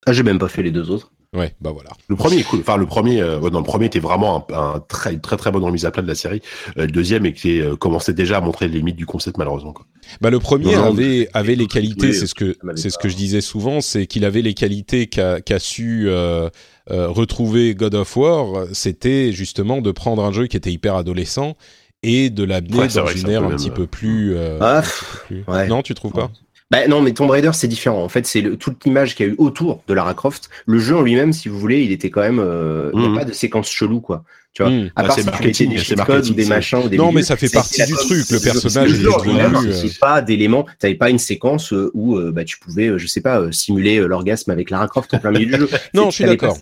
[0.07, 1.11] Ah, j'ai même pas fait les deux autres.
[1.35, 1.89] Ouais, bah voilà.
[2.07, 2.61] Le premier est cool.
[2.61, 5.63] Enfin, le premier, euh, non, le premier était vraiment un, un, très, très, très bonne
[5.63, 6.41] remise à plat de la série.
[6.77, 9.73] Euh, le deuxième était euh, commençait déjà à montrer les limites du concept, malheureusement.
[9.73, 9.85] Quoi.
[10.21, 12.13] Bah, le premier non, avait, avait les qualités.
[12.13, 15.41] C'est ce que, c'est ce que je disais souvent, c'est qu'il avait les qualités qu'a,
[15.41, 16.49] qu'a su euh,
[16.91, 18.65] euh, retrouver God of War.
[18.73, 21.55] C'était justement de prendre un jeu qui était hyper adolescent
[22.03, 24.89] et de l'amener ouais, dans une ère un, petit, peu plus, euh, ah, un petit
[24.99, 25.43] peu plus.
[25.47, 25.67] Ouais.
[25.67, 26.31] Non, tu trouves pas?
[26.71, 28.03] Bah non, mais Tomb Raider c'est différent.
[28.03, 30.49] En fait, c'est toute l'image qu'il y a eu autour de Lara Croft.
[30.65, 32.39] Le jeu en lui-même, si vous voulez, il était quand même.
[32.39, 34.23] Euh, Il n'y a pas de séquence chelou, quoi.
[34.53, 34.91] Tu vois, mmh.
[34.95, 36.97] à part ah, si tu mettais des codes ou des machins ou des.
[36.97, 38.29] Non, mais ça fait partie du truc.
[38.31, 39.73] Le personnage est devenu.
[39.73, 40.65] C'est pas d'éléments.
[40.79, 44.87] T'avais pas une séquence où bah tu pouvais, je sais pas, simuler l'orgasme avec Lara
[44.87, 45.69] Croft en plein milieu du jeu.
[45.93, 46.57] non, je suis d'accord.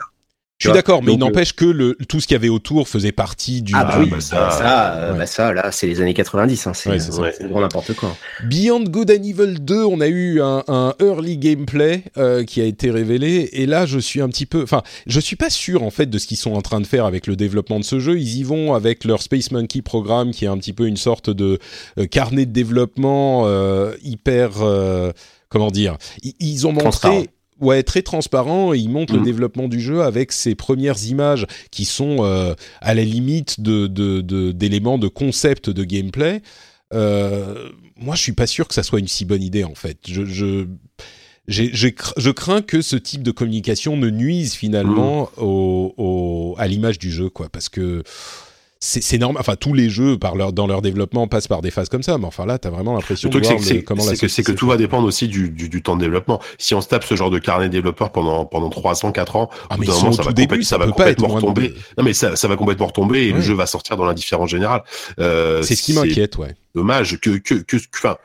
[0.59, 3.11] Je suis d'accord, mais il n'empêche que le, tout ce qu'il y avait autour faisait
[3.11, 3.73] partie du.
[3.75, 5.17] Ah bah oui, bah ça, ça, euh, ouais.
[5.17, 7.33] bah ça, là, c'est les années 90, hein, c'est ouais, ouais.
[7.49, 8.15] grand n'importe quoi.
[8.45, 12.63] Beyond Good and Evil 2, on a eu un, un early gameplay euh, qui a
[12.63, 15.89] été révélé, et là, je suis un petit peu, enfin, je suis pas sûr en
[15.89, 18.17] fait de ce qu'ils sont en train de faire avec le développement de ce jeu.
[18.17, 21.29] Ils y vont avec leur Space Monkey programme, qui est un petit peu une sorte
[21.29, 21.59] de
[21.97, 25.11] euh, carnet de développement euh, hyper, euh,
[25.49, 27.27] comment dire, ils, ils ont montré
[27.59, 29.17] ouais, très transparent il montre mmh.
[29.17, 33.87] le développement du jeu avec ses premières images qui sont euh, à la limite de,
[33.87, 36.41] de, de, d'éléments de concept de gameplay.
[36.93, 39.97] Euh, moi, je suis pas sûr que ça soit une si bonne idée en fait.
[40.05, 40.65] Je,
[42.31, 45.41] crains que ce type de communication ne nuise finalement mmh.
[45.41, 48.03] au, au, à l'image du jeu, quoi, parce que
[48.85, 49.39] c'est normal.
[49.39, 52.17] Enfin, tous les jeux, par leur, dans leur développement, passent par des phases comme ça.
[52.17, 54.67] Mais enfin, là, t'as vraiment l'impression de voir le, la C'est que, c'est que tout
[54.67, 56.41] va dépendre aussi du, du, du, temps de développement.
[56.57, 59.49] Si on se tape ce genre de carnet développeur pendant, pendant 3 ans, 4 ans,
[59.69, 61.69] ah, mais moment, ça va, début, ça va complètement retomber.
[61.69, 61.75] De...
[61.97, 63.37] Non, mais ça, ça va complètement retomber et ouais.
[63.37, 64.83] le jeu va sortir dans l'indifférence générale.
[65.17, 66.53] Euh, c'est ce qui m'inquiète, ouais.
[66.75, 68.17] Dommage que, que, que, enfin,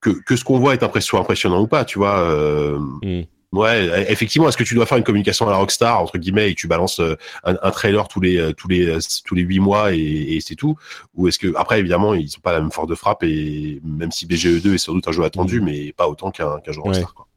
[0.00, 2.18] que, que ce qu'on voit est impressionnant, impressionnant ou pas, tu vois.
[2.20, 2.78] Euh...
[3.02, 3.24] Mm.
[3.52, 6.54] Ouais, effectivement, est-ce que tu dois faire une communication à la Rockstar entre guillemets et
[6.54, 10.40] tu balances un, un trailer tous les tous les tous les huit mois et, et
[10.40, 10.76] c'est tout?
[11.14, 14.12] Ou est-ce que après évidemment ils sont pas la même force de frappe et même
[14.12, 17.08] si BGE2 est sans doute un jeu attendu mais pas autant qu'un qu'un jeu Rockstar
[17.08, 17.14] ouais.
[17.14, 17.28] quoi.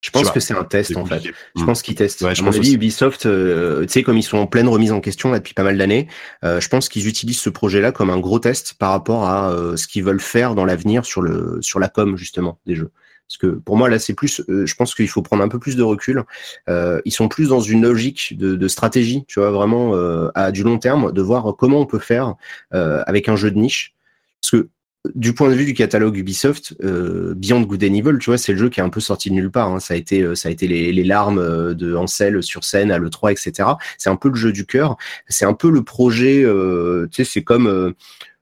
[0.00, 1.22] Je pense que c'est un test en fait.
[1.22, 1.66] Je mmh.
[1.66, 2.22] pense qu'ils testent.
[2.22, 4.92] Ouais, je à mon avis, Ubisoft, euh, tu sais, comme ils sont en pleine remise
[4.92, 6.08] en question là depuis pas mal d'années,
[6.42, 9.76] euh, je pense qu'ils utilisent ce projet-là comme un gros test par rapport à euh,
[9.76, 12.90] ce qu'ils veulent faire dans l'avenir sur le sur la com justement des jeux.
[13.30, 15.60] Parce que pour moi, là, c'est plus, euh, je pense qu'il faut prendre un peu
[15.60, 16.24] plus de recul.
[16.68, 20.50] Euh, ils sont plus dans une logique de, de stratégie, tu vois, vraiment euh, à
[20.50, 22.34] du long terme, de voir comment on peut faire
[22.74, 23.94] euh, avec un jeu de niche.
[24.42, 24.68] Parce que
[25.14, 28.52] du point de vue du catalogue Ubisoft, euh, Beyond Good and Evil, tu vois, c'est
[28.52, 29.70] le jeu qui est un peu sorti de nulle part.
[29.70, 29.78] Hein.
[29.78, 33.30] Ça a été, ça a été les, les, larmes de Ansel sur scène à l'E3,
[33.30, 33.68] etc.
[33.96, 34.96] C'est un peu le jeu du cœur.
[35.28, 37.92] C'est un peu le projet, euh, tu sais, c'est comme euh,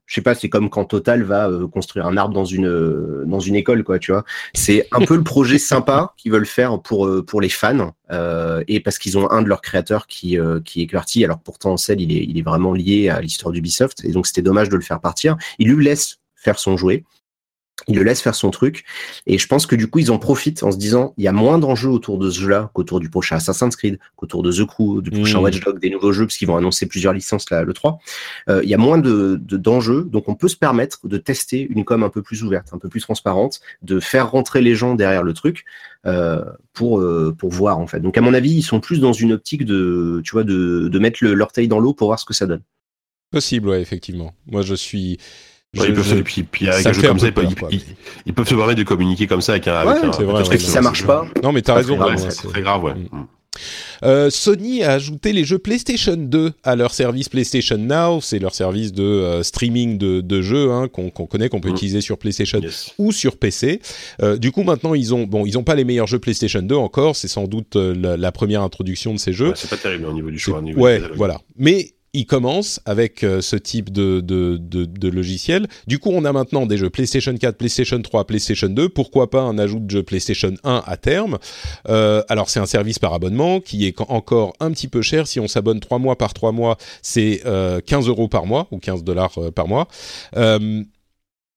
[0.09, 3.25] je sais pas, c'est comme quand Total va euh, construire un arbre dans une euh,
[3.27, 4.25] dans une école, quoi, tu vois.
[4.55, 8.65] C'est un peu le projet sympa qu'ils veulent faire pour euh, pour les fans euh,
[8.69, 11.23] et parce qu'ils ont un de leurs créateurs qui euh, qui est parti.
[11.25, 14.43] Alors pourtant, Ansel, il est il est vraiment lié à l'histoire d'Ubisoft et donc c'était
[14.43, 15.37] dommage de le faire partir.
[15.59, 17.05] Il lui laisse faire son jouet
[17.87, 18.85] il le laisse faire son truc.
[19.27, 21.33] Et je pense que du coup, ils en profitent en se disant, il y a
[21.33, 25.01] moins d'enjeux autour de ce jeu-là qu'autour du prochain Assassin's Creed, qu'autour de The Crew,
[25.01, 25.43] du prochain mmh.
[25.43, 27.99] Watch Dogs, des nouveaux jeux, parce qu'ils vont annoncer plusieurs licences là, le 3.
[28.49, 31.85] Euh, il y a moins de, d'enjeux, donc on peut se permettre de tester une
[31.85, 35.23] com un peu plus ouverte, un peu plus transparente, de faire rentrer les gens derrière
[35.23, 35.65] le truc
[36.07, 38.01] euh, pour euh, pour voir en fait.
[38.01, 40.99] Donc à mon avis, ils sont plus dans une optique de, tu vois, de, de
[40.99, 42.63] mettre l'orteil dans l'eau pour voir ce que ça donne.
[43.31, 44.33] Possible, ouais, effectivement.
[44.47, 45.19] Moi, je suis
[45.75, 47.83] je, ils peuvent, je, puis, puis avec un jeu comme ça, peur, ils, ils,
[48.27, 49.85] ils, peuvent se permettre de communiquer comme ça avec un.
[49.85, 51.27] Ouais, avec un, vrai, ouais, si ça marche pas.
[51.43, 51.99] Non, mais t'as raison.
[52.17, 52.95] C'est très grave, ouais.
[52.95, 53.27] Mm.
[54.05, 58.21] Euh, Sony a ajouté les jeux PlayStation 2 à leur service PlayStation Now.
[58.21, 61.71] C'est leur service de euh, streaming de, de jeux hein, qu'on qu connaît, qu'on peut
[61.71, 61.73] mmh.
[61.73, 62.95] utiliser sur PlayStation yes.
[62.99, 63.81] ou sur PC.
[64.23, 66.75] Euh, du coup, maintenant, ils ont bon, ils ont pas les meilleurs jeux PlayStation 2
[66.77, 67.17] encore.
[67.17, 69.49] C'est sans doute euh, la, la, première introduction de ces jeux.
[69.49, 70.61] Ouais, c'est pas terrible au niveau du choix.
[70.61, 71.41] ouais, voilà.
[71.57, 75.67] Mais il commence avec euh, ce type de, de, de, logiciel.
[75.87, 78.89] Du coup, on a maintenant des jeux PlayStation 4, PlayStation 3, PlayStation 2.
[78.89, 81.39] Pourquoi pas un ajout de jeux PlayStation 1 à terme?
[81.89, 85.27] Euh, Alors, c'est un service par abonnement qui est encore un petit peu cher.
[85.27, 87.43] Si on s'abonne 3 mois par 3 mois, c'est
[87.87, 89.89] 15 euros par mois ou 15 dollars par mois.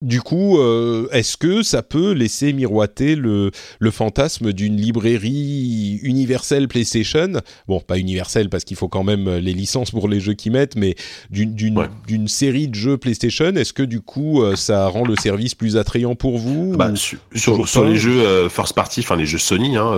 [0.01, 6.67] Du coup, euh, est-ce que ça peut laisser miroiter le, le fantasme d'une librairie universelle
[6.67, 7.33] PlayStation?
[7.67, 10.75] Bon, pas universelle parce qu'il faut quand même les licences pour les jeux qu'ils mettent,
[10.75, 10.95] mais
[11.29, 13.53] d'une série de jeux PlayStation.
[13.55, 17.67] Est-ce que du coup, euh, ça rend le service plus attrayant pour vous bah, sur,
[17.67, 19.95] sur, les jeux euh, first party, enfin les jeux Sony, hein,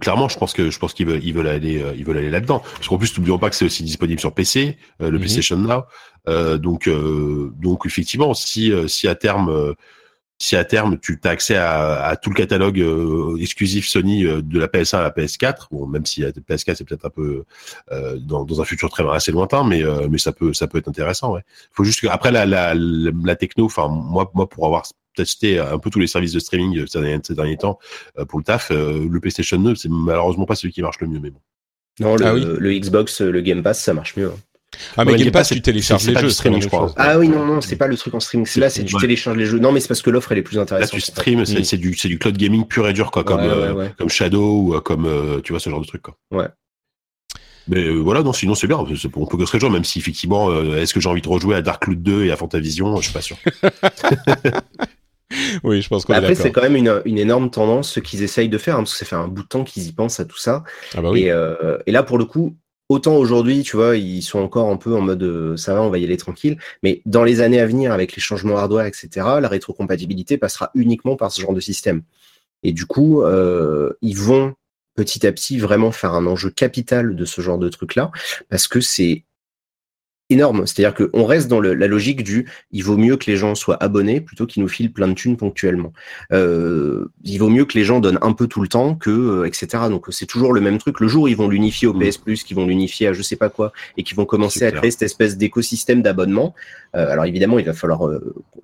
[0.00, 2.62] clairement, je pense que je pense qu'ils veulent ils veulent aller ils veulent aller là-dedans.
[2.76, 5.18] Parce qu'en plus, n'oublions pas que c'est aussi disponible sur PC, le mhm.
[5.18, 5.82] PlayStation Now.
[6.28, 9.74] Euh, donc, euh, donc effectivement, si, euh, si à terme
[10.40, 12.78] si à terme tu as accès à, à, tout le catalogue
[13.40, 17.06] exclusif Sony de la PS1 à la PS4, bon même si la PS4 c'est peut-être
[17.06, 17.44] un peu
[18.20, 21.32] dans, dans, un futur très assez lointain, mais mais ça peut ça peut être intéressant.
[21.32, 21.40] Ouais.
[21.72, 24.84] Faut juste que après la la, la, techno, enfin moi moi pour avoir
[25.16, 27.80] testé un peu tous les services de streaming ces derniers, ces derniers temps
[28.28, 31.30] pour le taf, le PlayStation 2 c'est malheureusement pas celui qui marche le mieux, mais
[31.30, 31.40] bon.
[32.00, 34.28] Non, le, ah le Xbox, le Game Pass, ça marche mieux.
[34.28, 34.38] Hein.
[34.96, 36.92] Ah, mais Game Pass, tu télécharges les jeux, streaming, je crois.
[36.96, 38.46] Ah oui, non, non, c'est pas le truc en streaming.
[38.56, 39.58] Là, c'est tu télécharges les jeux.
[39.58, 40.92] Non, mais c'est parce que l'offre, elle est plus intéressante.
[40.92, 44.08] Là, tu stream, c'est du, du cloud gaming pur et dur, quoi, comme, euh, comme
[44.08, 46.16] Shadow ou euh, comme, euh, tu vois, ce genre de truc, quoi.
[46.30, 46.48] Ouais.
[47.70, 48.78] Mais voilà, non, sinon c'est bien.
[48.78, 51.60] On peut que se réjouir, même si effectivement, est-ce que j'ai envie de rejouer à
[51.60, 52.96] Dark 2 et à Fantavision?
[52.96, 53.36] Je suis pas sûr.
[55.64, 58.48] oui, je pense qu'on Après, c'est quand même une, une, énorme tendance ce qu'ils essayent
[58.48, 60.24] de faire, hein, parce que ça fait un bout de temps qu'ils y pensent à
[60.24, 60.64] tout ça.
[60.96, 61.24] Ah bah oui.
[61.24, 61.34] et,
[61.86, 62.56] et, là, pour le coup,
[62.88, 65.90] autant aujourd'hui, tu vois, ils sont encore un peu en mode euh, ça va, on
[65.90, 66.58] va y aller tranquille.
[66.82, 69.08] Mais dans les années à venir, avec les changements hardware, etc.,
[69.40, 72.02] la rétrocompatibilité passera uniquement par ce genre de système.
[72.62, 74.54] Et du coup, euh, ils vont
[74.94, 78.10] petit à petit vraiment faire un enjeu capital de ce genre de truc-là,
[78.48, 79.24] parce que c'est
[80.30, 80.66] énorme.
[80.66, 84.20] C'est-à-dire qu'on reste dans la logique du il vaut mieux que les gens soient abonnés
[84.20, 85.92] plutôt qu'ils nous filent plein de thunes ponctuellement.
[86.32, 89.46] Euh, il vaut mieux que les gens donnent un peu tout le temps que euh,
[89.46, 89.84] etc.
[89.88, 91.00] Donc c'est toujours le même truc.
[91.00, 92.00] Le jour où ils vont l'unifier au mm.
[92.00, 94.72] PS Plus, qu'ils vont l'unifier à je sais pas quoi et qu'ils vont commencer à
[94.72, 96.54] créer cette espèce d'écosystème d'abonnement.
[96.94, 98.00] Euh, alors évidemment, il va falloir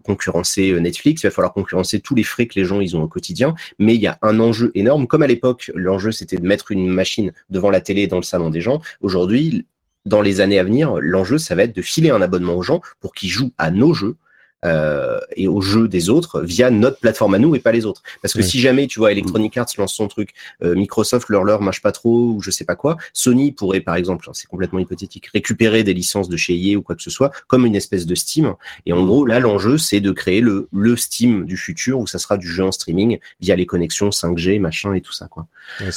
[0.04, 3.08] concurrencer Netflix, il va falloir concurrencer tous les frais que les gens ils ont au
[3.08, 3.54] quotidien.
[3.78, 5.06] Mais il y a un enjeu énorme.
[5.06, 8.50] Comme à l'époque, l'enjeu c'était de mettre une machine devant la télé dans le salon
[8.50, 8.82] des gens.
[9.00, 9.66] Aujourd'hui,
[10.04, 12.80] dans les années à venir, l'enjeu, ça va être de filer un abonnement aux gens
[13.00, 14.16] pour qu'ils jouent à nos jeux
[14.64, 18.02] euh, et aux jeux des autres via notre plateforme à nous et pas les autres.
[18.22, 20.30] Parce que si jamais tu vois Electronic Arts lance son truc,
[20.62, 23.96] euh, Microsoft leur leur marche pas trop ou je sais pas quoi, Sony pourrait par
[23.96, 27.30] exemple, c'est complètement hypothétique, récupérer des licences de chez EA ou quoi que ce soit
[27.46, 28.54] comme une espèce de Steam.
[28.86, 32.18] Et en gros là l'enjeu c'est de créer le le Steam du futur où ça
[32.18, 35.46] sera du jeu en streaming via les connexions 5G machin et tout ça quoi.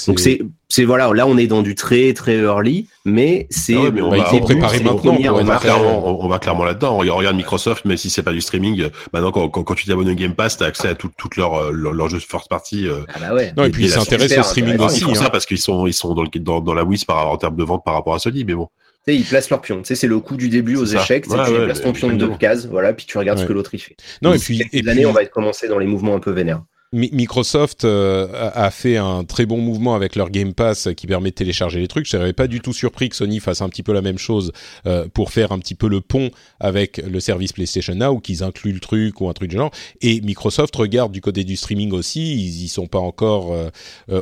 [0.07, 3.89] Donc c'est c'est voilà, là on est dans du très très early, mais c'est ah
[4.01, 5.15] on, va, préparer maintenant.
[5.15, 6.97] On, va clairement, on, va clairement là-dedans.
[6.97, 10.35] Regarde Microsoft, mais si c'est pas du streaming, maintenant quand, quand, tu t'abonnes au Game
[10.35, 12.87] Pass, t'as accès à toutes tout leurs leur, leur jeux first party.
[12.87, 13.53] Euh, ah bah ouais.
[13.55, 14.99] Non et, puis ils s'intéressent au streaming aussi.
[14.99, 15.29] Ils font ça hein.
[15.31, 17.63] parce qu'ils sont ils sont dans, le, dans, dans la WIS par en termes de
[17.63, 18.67] vente par rapport à Sony, mais bon.
[19.07, 19.77] Tu sais, ils placent leur pion.
[19.77, 21.27] Tu sais, c'est le coup du début aux échecs.
[21.27, 23.79] tu places ton pion de deux cases, voilà, puis tu regardes ce que l'autre il
[23.79, 23.95] fait.
[24.21, 24.61] Non, et puis.
[24.83, 26.61] L'année, on va être commencé dans les mouvements un peu vénères.
[26.93, 31.35] Microsoft euh, a fait un très bon mouvement avec leur Game Pass qui permet de
[31.35, 32.05] télécharger les trucs.
[32.05, 34.53] Je serais pas du tout surpris que Sony fasse un petit peu la même chose
[34.85, 36.31] euh, pour faire un petit peu le pont
[36.61, 39.71] avec le service PlayStation Now qu'ils incluent le truc ou un truc du genre.
[39.99, 42.33] Et Microsoft regarde du côté du streaming aussi.
[42.35, 43.69] Ils y sont pas encore euh,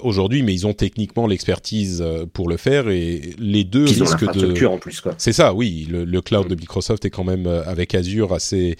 [0.01, 2.03] aujourd'hui, mais ils ont techniquement l'expertise
[2.33, 4.65] pour le faire et les deux ils risquent de.
[4.65, 5.13] en plus quoi.
[5.19, 5.87] C'est ça, oui.
[5.87, 8.75] Le, le cloud de Microsoft est quand même avec Azure assez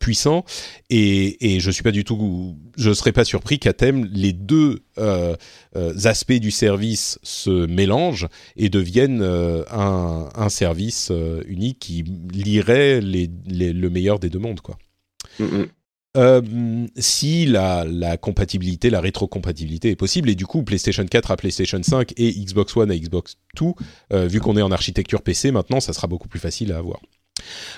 [0.00, 0.44] puissant
[0.90, 4.80] et, et je suis pas du tout, je serais pas surpris qu'à thème les deux
[4.98, 5.36] euh,
[5.76, 11.12] euh, aspects du service se mélangent et deviennent euh, un, un, service
[11.46, 14.78] unique qui lirait les, le meilleur des deux mondes, quoi.
[16.96, 21.80] si la, la, compatibilité, la rétrocompatibilité est possible, et du coup PlayStation 4 à PlayStation
[21.80, 23.36] 5 et Xbox One à Xbox
[24.10, 27.00] 2, vu qu'on est en architecture PC maintenant, ça sera beaucoup plus facile à avoir.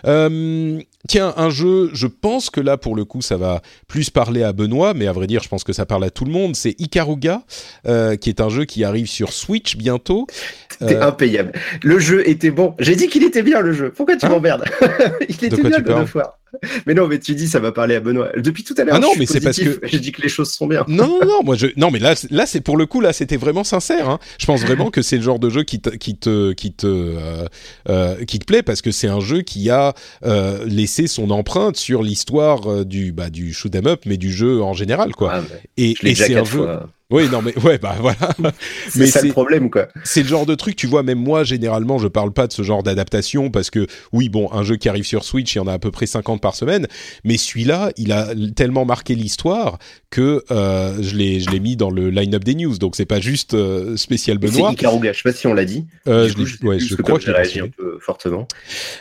[0.07, 4.43] Euh, tiens, un jeu, je pense que là, pour le coup, ça va plus parler
[4.43, 6.57] à Benoît, mais à vrai dire, je pense que ça parle à tout le monde.
[6.57, 7.43] C'est Ikaruga,
[7.87, 10.27] euh, qui est un jeu qui arrive sur Switch bientôt.
[10.71, 11.53] C'était euh, impayable.
[11.83, 12.75] Le jeu était bon.
[12.79, 13.93] J'ai dit qu'il était bien, le jeu.
[13.95, 14.65] Pourquoi tu hein m'emmerdes
[15.29, 16.40] Il était bien, God fois
[16.87, 18.31] mais non, mais tu dis ça va parler à Benoît.
[18.37, 20.51] Depuis tout à l'heure, ah non, mais c'est parce que je dis que les choses
[20.51, 20.85] sont bien.
[20.89, 23.37] Non, non, non, moi je non, mais là, là c'est pour le coup là, c'était
[23.37, 24.09] vraiment sincère.
[24.09, 24.19] Hein.
[24.39, 26.87] Je pense vraiment que c'est le genre de jeu qui te, qui te, qui te,
[26.87, 27.47] euh,
[27.89, 29.95] euh, qui te plaît parce que c'est un jeu qui a
[30.25, 34.63] euh, laissé son empreinte sur l'histoire du bah du shoot 'em up, mais du jeu
[34.63, 35.33] en général quoi.
[35.35, 35.43] Ah,
[35.77, 36.67] et, et c'est un jeu.
[37.11, 38.33] Oui, non, mais ouais, bah voilà.
[38.89, 39.89] c'est ça le problème, quoi.
[40.05, 42.63] C'est le genre de truc, tu vois, même moi, généralement, je parle pas de ce
[42.63, 45.67] genre d'adaptation parce que, oui, bon, un jeu qui arrive sur Switch, il y en
[45.67, 46.87] a à peu près 50 par semaine,
[47.25, 49.79] mais celui-là, il a tellement marqué l'histoire
[50.11, 52.77] que euh, je l'ai, je l'ai mis dans le line-up des news.
[52.79, 54.69] Donc c'est pas juste euh, spécial Benoît.
[54.71, 55.13] C'est Ikaruga.
[55.13, 55.87] Je sais pas si on l'a dit.
[56.09, 58.47] Euh, je, je, ouais, je crois que j'ai réagi un peu fortement.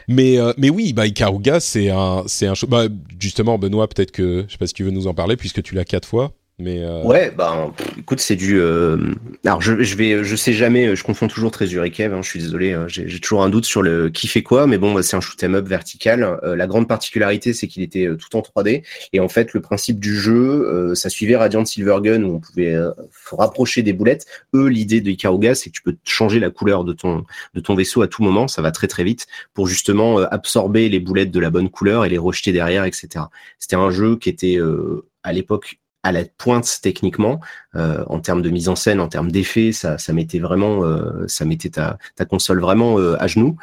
[0.07, 2.85] Mais euh, mais oui, bah Ikaruga, c'est un c'est un bah
[3.19, 5.75] justement Benoît, peut-être que je sais pas si tu veux nous en parler puisque tu
[5.75, 6.33] l'as quatre fois.
[6.59, 7.01] Mais euh...
[7.03, 8.59] Ouais, bah écoute, c'est du.
[8.59, 8.97] Euh...
[9.45, 12.13] Alors je, je vais, je sais jamais, je confonds toujours Trésor et Kev.
[12.13, 14.77] Hein, je suis désolé, hein, j'ai toujours un doute sur le qui fait quoi, mais
[14.77, 16.37] bon, bah, c'est un shoot 'em up vertical.
[16.43, 18.83] Euh, la grande particularité, c'est qu'il était euh, tout en 3D,
[19.13, 22.75] et en fait, le principe du jeu, euh, ça suivait Radiant Silvergun où on pouvait
[23.31, 24.25] rapprocher des boulettes.
[24.53, 27.73] Eux, l'idée de Ikaruga, c'est que tu peux changer la couleur de ton de ton
[27.73, 31.39] vaisseau à tout moment, ça va très très vite pour justement absorber les boulettes de
[31.39, 33.25] la bonne couleur et les rejeter derrière, etc.
[33.59, 34.57] C'était un jeu qui était
[35.23, 37.39] à l'époque à la pointe techniquement,
[37.75, 41.25] euh, en termes de mise en scène, en termes d'effets, ça, ça mettait vraiment, euh,
[41.27, 43.57] ça mettait ta, ta console vraiment euh, à genoux.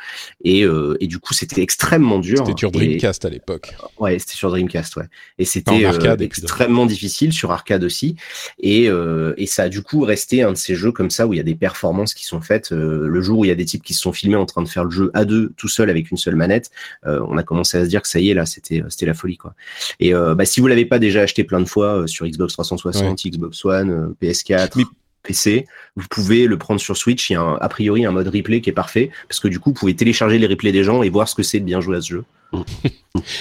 [0.45, 0.65] Et,
[1.01, 2.39] et du coup, c'était extrêmement dur.
[2.39, 3.75] C'était sur Dreamcast à l'époque.
[3.99, 5.07] Ouais, c'était sur Dreamcast, ouais.
[5.39, 5.85] Et c'était
[6.21, 8.17] extrêmement difficile sur arcade aussi.
[8.61, 8.89] Et,
[9.37, 11.41] et ça a du coup resté un de ces jeux comme ça où il y
[11.41, 12.71] a des performances qui sont faites.
[12.71, 14.69] le jour où il y a des types qui se sont filmés en train de
[14.69, 16.71] faire le jeu à deux, tout seul avec une seule manette,
[17.05, 19.37] on a commencé à se dire que ça y est là, c'était c'était la folie
[19.37, 19.55] quoi.
[20.01, 23.31] Et bah, si vous l'avez pas déjà acheté plein de fois sur Xbox 360, ouais.
[23.31, 24.85] Xbox One PS4, Mais...
[25.23, 25.67] PC,
[25.97, 27.31] vous pouvez le prendre sur Switch.
[27.31, 29.59] Il y a un, a priori un mode replay qui est parfait parce que du
[29.59, 31.81] coup, vous pouvez télécharger les replays des gens et voir ce que c'est de bien
[31.81, 32.25] jouer à ce jeu.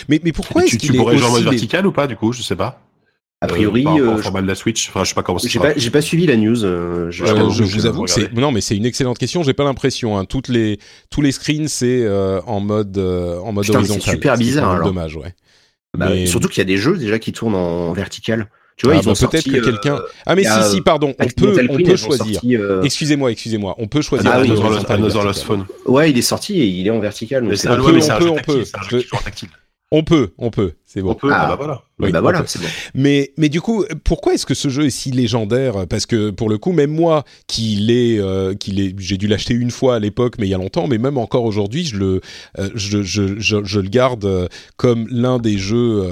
[0.10, 2.34] mais, mais pourquoi est-ce tu, tu pourrais jouer en mode vertical ou pas du coup?
[2.34, 2.82] Je sais pas.
[3.42, 4.90] A priori, euh, euh, de la Switch.
[4.90, 5.40] Enfin, je sais pas comment.
[5.40, 6.64] J'ai pas, j'ai pas suivi la news.
[6.64, 9.44] Euh, je, euh, je vous avoue que c'est non, mais c'est une excellente question.
[9.44, 10.18] J'ai pas l'impression.
[10.18, 10.26] Hein.
[10.26, 10.80] Toutes les
[11.10, 14.04] tous les screens c'est euh, en mode en mode Putain, horizontal.
[14.04, 14.72] C'est super bizarre.
[14.72, 14.88] Alors.
[14.88, 15.36] Dommage, ouais.
[15.98, 16.26] Bah, mais...
[16.26, 18.50] Surtout qu'il y a des jeux déjà qui tournent en vertical.
[18.78, 20.02] Tu vois, ah, ils ont bah, peut-être que quelqu'un.
[20.26, 22.42] ah mais si si pardon, on peut on peut choisir.
[22.44, 22.82] Euh...
[22.84, 24.30] Excusez-moi excusez-moi, on peut choisir.
[24.34, 24.52] Ah, oui,
[24.90, 25.66] Another Lost Phone.
[25.86, 27.44] Ouais, il est sorti et il est en vertical.
[27.44, 29.04] Mais on, peut, on peut on peut
[29.92, 31.12] on peut on peut c'est bon.
[31.12, 31.84] On peut, ah, bah voilà.
[32.00, 32.68] Oui, bah voilà, c'est bon.
[32.94, 35.88] Mais, mais du coup, pourquoi est-ce que ce jeu est si légendaire?
[35.90, 39.54] Parce que pour le coup, même moi, qui l'ai, euh, qui l'ai, j'ai dû l'acheter
[39.54, 42.22] une fois à l'époque, mais il y a longtemps, mais même encore aujourd'hui, je le,
[42.60, 44.48] euh, je, je, je, je, le garde euh,
[44.78, 46.06] comme l'un des jeux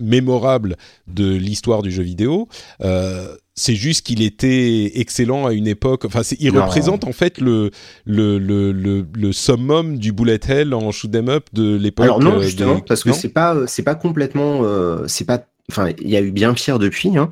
[0.00, 2.48] euh, mémorables de l'histoire du jeu vidéo.
[2.82, 6.04] Euh, c'est juste qu'il était excellent à une époque.
[6.04, 6.64] Enfin, il non.
[6.64, 7.70] représente en fait le
[8.04, 12.04] le, le le le summum du bullet hell en shoot 'em up de l'époque.
[12.04, 12.82] Alors non, justement, des...
[12.82, 16.30] parce que c'est pas c'est pas complètement euh, c'est pas Enfin, il y a eu
[16.30, 17.16] bien pire depuis.
[17.18, 17.28] Hein.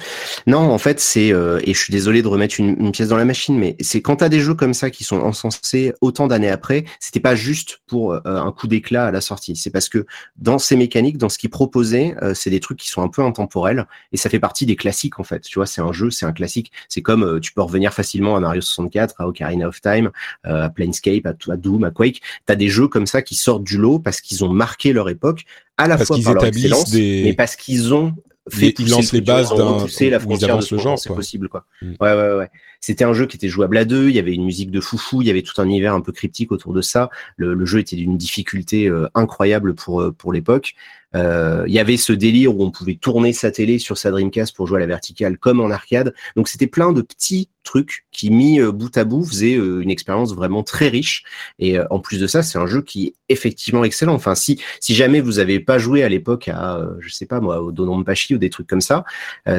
[0.47, 3.25] Non, en fait, c'est euh, et je suis désolé de remettre une, pièce dans la
[3.25, 6.85] machine, mais c'est quand t'as des jeux comme ça qui sont encensés autant d'années après,
[6.99, 9.55] c'était pas juste pour euh, un coup d'éclat à la sortie.
[9.55, 10.05] C'est parce que
[10.37, 13.23] dans ces mécaniques, dans ce qu'ils proposaient, euh, c'est des trucs qui sont un peu
[13.23, 15.41] intemporels et ça fait partie des classiques en fait.
[15.41, 16.73] Tu vois, c'est un jeu, c'est un classique.
[16.89, 20.11] C'est comme euh, tu peux revenir facilement à Mario 64, à Ocarina of Time,
[20.43, 22.21] à Planescape, à, à Doom, à Quake.
[22.47, 25.45] T'as des jeux comme ça qui sortent du lot parce qu'ils ont marqué leur époque
[25.77, 27.23] à la parce fois par leur excellence, des...
[27.25, 28.15] mais parce qu'ils ont
[28.51, 31.67] fait ils lancent les bases d'un pousser la frontière de ce genre c'est possible quoi.
[31.83, 31.93] Mm.
[32.01, 32.51] ouais ouais ouais.
[32.81, 34.11] C'était un jeu qui était jouable à deux.
[34.11, 35.23] Il y avait une musique de foufou.
[35.23, 37.09] Il y avait tout un univers un peu cryptique autour de ça.
[37.39, 40.75] Le, le jeu était d'une difficulté euh, incroyable pour euh, pour l'époque
[41.15, 44.67] il y avait ce délire où on pouvait tourner sa télé sur sa Dreamcast pour
[44.67, 46.15] jouer à la verticale comme en arcade.
[46.37, 49.91] Donc c'était plein de petits trucs qui mis euh, bout à bout faisaient euh, une
[49.91, 51.25] expérience vraiment très riche.
[51.59, 54.15] Et en plus de ça c'est un jeu qui est effectivement excellent.
[54.15, 57.63] Enfin si si jamais vous avez pas joué à l'époque à je sais pas moi
[57.63, 59.05] au Dononpachi ou des trucs comme ça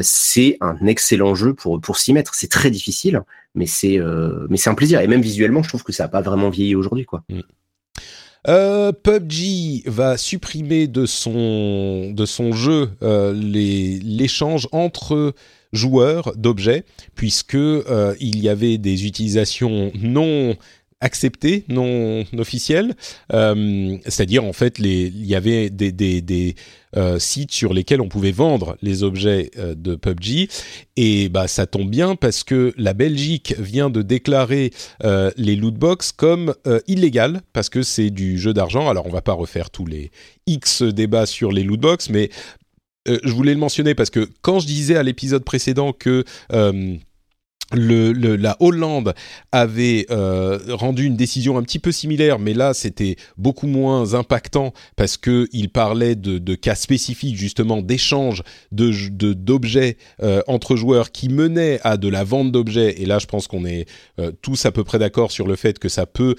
[0.02, 2.36] c'est un excellent jeu pour pour s'y mettre.
[2.36, 3.24] C'est très difficile
[3.56, 5.00] mais c'est euh, mais c'est un plaisir.
[5.02, 7.24] Et même visuellement je trouve que ça a pas vraiment vieilli aujourd'hui quoi.
[7.30, 7.40] Mm.
[8.48, 12.14] Euh, PUBG va supprimer de son
[12.52, 15.34] jeu euh, l'échange entre
[15.74, 16.86] joueurs d'objets
[17.16, 20.56] puisque euh, il y avait des utilisations non
[21.02, 22.96] acceptées, non officielles,
[23.34, 26.56] euh, c'est-à-dire en fait il y avait des,
[26.96, 30.48] euh, sites sur lesquels on pouvait vendre les objets euh, de PUBG
[30.96, 34.72] et bah ça tombe bien parce que la Belgique vient de déclarer
[35.04, 36.54] euh, les lootbox comme
[36.88, 38.90] illégal parce que c'est du jeu d'argent.
[38.90, 40.12] Alors on va pas refaire tous les
[40.48, 42.30] X débats sur les lootbox, mais
[43.08, 46.24] je voulais le mentionner parce que quand je disais à l'épisode précédent que
[47.74, 49.14] le, la Hollande
[49.52, 54.74] avait euh, rendu une décision un petit peu similaire, mais là c'était beaucoup moins impactant
[54.96, 61.12] parce que il parlait de, de cas spécifiques justement d'échanges de d'objets euh, entre joueurs
[61.12, 63.02] qui menaient à de la vente d'objets.
[63.02, 63.88] Et là, je pense qu'on est
[64.20, 66.36] euh, tous à peu près d'accord sur le fait que ça peut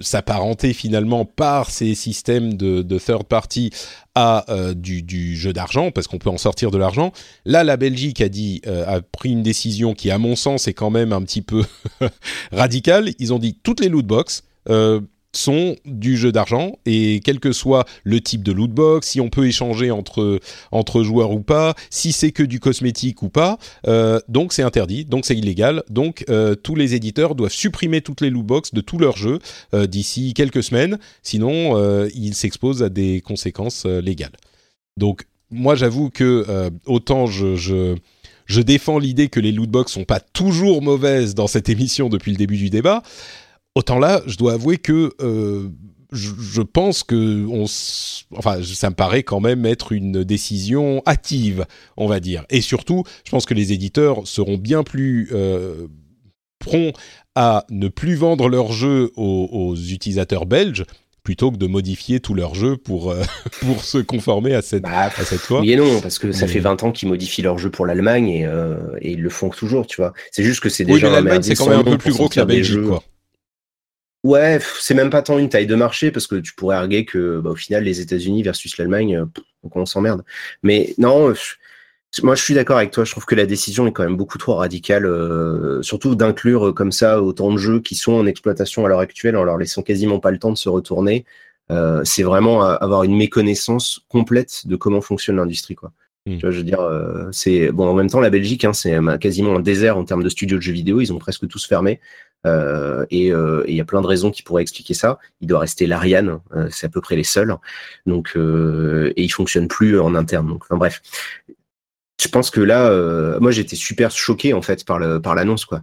[0.00, 3.70] s'apparenter finalement par ces systèmes de, de third party
[4.14, 7.12] à euh, du, du, jeu d'argent parce qu'on peut en sortir de l'argent.
[7.44, 10.74] Là, la Belgique a dit euh, a pris une décision qui, à mon sens, est
[10.74, 11.64] quand même un petit peu
[12.52, 13.12] radicale.
[13.18, 14.44] Ils ont dit toutes les loot box.
[14.68, 15.00] Euh,
[15.34, 19.30] sont du jeu d'argent et quel que soit le type de loot box, si on
[19.30, 20.40] peut échanger entre
[20.70, 25.04] entre joueurs ou pas, si c'est que du cosmétique ou pas, euh, donc c'est interdit,
[25.04, 28.80] donc c'est illégal, donc euh, tous les éditeurs doivent supprimer toutes les loot box de
[28.80, 29.38] tous leurs jeux
[29.74, 31.52] euh, d'ici quelques semaines, sinon
[32.14, 34.32] ils s'exposent à des conséquences légales.
[34.96, 37.96] Donc moi j'avoue que autant je, je
[38.46, 42.32] je défends l'idée que les loot box sont pas toujours mauvaises dans cette émission depuis
[42.32, 43.02] le début du débat.
[43.74, 45.68] Autant là, je dois avouer que euh,
[46.12, 47.64] je, pense que on,
[48.36, 51.64] enfin, ça me paraît quand même être une décision hâtive,
[51.96, 52.44] on va dire.
[52.50, 55.86] Et surtout, je pense que les éditeurs seront bien plus euh,
[56.58, 56.94] prompts
[57.34, 60.84] à ne plus vendre leurs jeux aux, utilisateurs belges
[61.22, 63.22] plutôt que de modifier tout leur jeu pour, euh,
[63.60, 65.60] pour se conformer à cette, bah, à cette loi.
[65.60, 68.28] Oui et non, parce que ça fait 20 ans qu'ils modifient leur jeu pour l'Allemagne
[68.28, 68.42] et,
[69.00, 70.12] et, ils le font toujours, tu vois.
[70.30, 71.06] C'est juste que c'est déjà...
[71.06, 73.02] Oui, l'Allemagne, c'est quand même un peu plus gros que la Belgique, quoi.
[74.24, 77.40] Ouais, c'est même pas tant une taille de marché parce que tu pourrais arguer que
[77.40, 79.26] bah, au final les États-Unis versus l'Allemagne, euh,
[79.74, 80.22] on s'emmerde.
[80.62, 81.34] Mais non,
[82.22, 83.04] moi je suis d'accord avec toi.
[83.04, 86.72] Je trouve que la décision est quand même beaucoup trop radicale, euh, surtout d'inclure euh,
[86.72, 89.82] comme ça autant de jeux qui sont en exploitation à l'heure actuelle en leur laissant
[89.82, 91.24] quasiment pas le temps de se retourner.
[92.04, 95.90] c'est vraiment avoir une méconnaissance complète de comment fonctionne l'industrie, quoi.
[96.26, 96.36] Hmm.
[96.36, 96.82] Tu vois, je veux dire,
[97.32, 97.88] c'est bon.
[97.88, 100.62] En même temps, la Belgique, hein, c'est quasiment un désert en termes de studios de
[100.62, 101.00] jeux vidéo.
[101.00, 101.98] Ils ont presque tous fermé.
[102.46, 105.18] Euh, euh, et il y a plein de raisons qui pourraient expliquer ça.
[105.40, 107.56] Il doit rester l'Ariane, euh, c'est à peu près les seuls.
[108.06, 110.48] Donc, et il fonctionne plus en interne.
[110.48, 111.02] Donc, enfin bref,
[112.20, 112.90] je pense que là,
[113.40, 115.82] moi j'étais super choqué en fait par le par l'annonce quoi,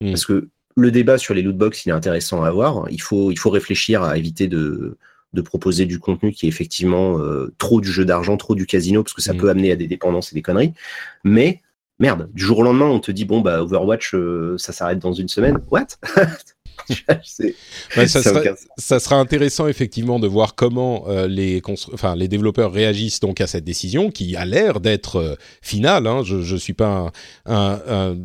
[0.00, 0.10] mmh.
[0.10, 2.86] parce que le débat sur les lootbox il est intéressant à avoir.
[2.90, 4.96] Il faut il faut réfléchir à éviter de
[5.32, 7.20] de proposer du contenu qui est effectivement
[7.58, 9.38] trop du jeu d'argent, trop du casino, parce que ça mmh.
[9.38, 10.74] peut amener à des dépendances et des conneries.
[11.24, 11.60] Mais
[12.00, 15.12] merde, du jour au lendemain, on te dit bon bah Overwatch, euh, ça s'arrête dans
[15.12, 15.58] une semaine.
[15.70, 15.86] What?
[18.78, 21.62] Ça, sera, intéressant effectivement de voir comment euh, les,
[21.92, 26.06] enfin, les développeurs réagissent donc à cette décision qui a l'air d'être euh, finale.
[26.06, 26.22] Hein.
[26.24, 27.12] Je ne suis pas
[27.46, 28.16] un un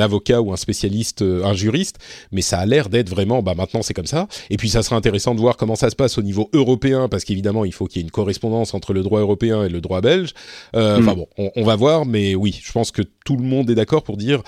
[0.00, 1.96] avocat ou un spécialiste, euh, un juriste,
[2.32, 4.28] mais ça a l'air d'être vraiment, bah maintenant c'est comme ça.
[4.50, 7.24] Et puis ça sera intéressant de voir comment ça se passe au niveau européen, parce
[7.24, 10.00] qu'évidemment il faut qu'il y ait une correspondance entre le droit européen et le droit
[10.00, 10.34] belge.
[10.74, 11.16] Euh, enfin mm.
[11.16, 14.16] bon, on, va voir, mais oui, je pense que tout le monde est d'accord pour
[14.16, 14.42] dire.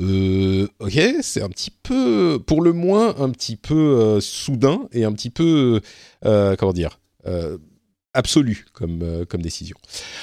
[0.00, 5.12] Euh, ok, c'est un petit peu, pour le moins, un petit peu soudain et un
[5.12, 5.80] petit peu,
[6.22, 6.98] comment dire,
[8.14, 9.76] absolue comme euh, comme décision.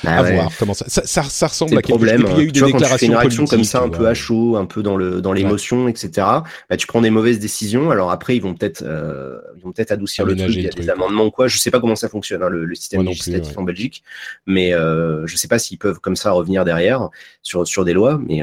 [0.04, 2.22] Bah à voir comment ça ça, ça, ressemble à quelque problème.
[2.22, 2.30] chose.
[2.32, 4.66] Il y a eu des déclarations une réaction comme ça un peu à chaud, un
[4.66, 6.10] peu dans le dans l'émotion, etc.
[6.70, 7.92] Bah, tu prends des mauvaises décisions.
[7.92, 10.56] Alors après ils vont peut-être euh, ils vont peut-être adoucir le truc.
[10.56, 11.48] Il y a des amendements ou quoi.
[11.48, 14.04] Je sais pas comment ça fonctionne hein, le, système législatif en Belgique,
[14.48, 17.10] mais euh, je sais pas s'ils peuvent comme ça revenir derrière
[17.44, 18.42] sur sur des lois, mais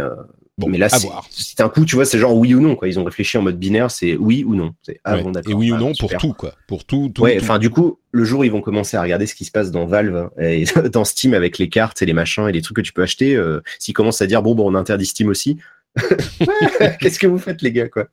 [0.66, 2.88] euh, mais là, c'est un coup, tu vois, c'est genre oui ou non, quoi.
[2.88, 4.74] Ils ont réfléchi en mode binaire, c'est oui ou non.
[4.82, 6.54] C'est ah, Et oui ou non pour tout, quoi.
[6.66, 9.34] Pour tout, tout Ouais, enfin, du coup, le jour ils vont commencer à regarder ce
[9.34, 12.52] qui se passe dans Valve et dans Steam avec les cartes et les machins et
[12.52, 15.06] les trucs que tu peux acheter, euh, s'ils commencent à dire bon, bon, on interdit
[15.06, 15.58] Steam aussi,
[17.00, 18.06] qu'est-ce que vous faites, les gars, quoi?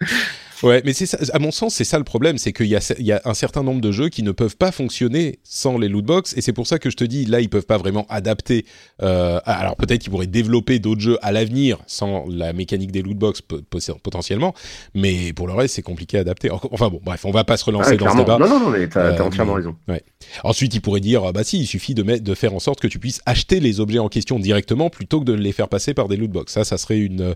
[0.64, 3.12] Ouais, mais c'est ça, à mon sens, c'est ça le problème, c'est qu'il y, y
[3.12, 6.42] a, un certain nombre de jeux qui ne peuvent pas fonctionner sans les lootbox, et
[6.42, 8.66] c'est pour ça que je te dis, là, ils peuvent pas vraiment adapter.
[9.02, 13.42] Euh, alors peut-être qu'ils pourraient développer d'autres jeux à l'avenir sans la mécanique des lootbox
[13.42, 14.54] potentiellement,
[14.94, 16.50] mais pour le reste, c'est compliqué à adapter.
[16.52, 18.38] Enfin bon, bref, on va pas se relancer ah, dans ce débat.
[18.38, 19.76] Non, non, non, mais t'as as euh, entièrement raison.
[19.88, 20.04] Ouais.
[20.44, 22.88] Ensuite, ils pourraient dire, bah si, il suffit de, mettre, de faire en sorte que
[22.88, 26.08] tu puisses acheter les objets en question directement plutôt que de les faire passer par
[26.08, 26.52] des lootbox.
[26.52, 27.36] Ça, ça serait une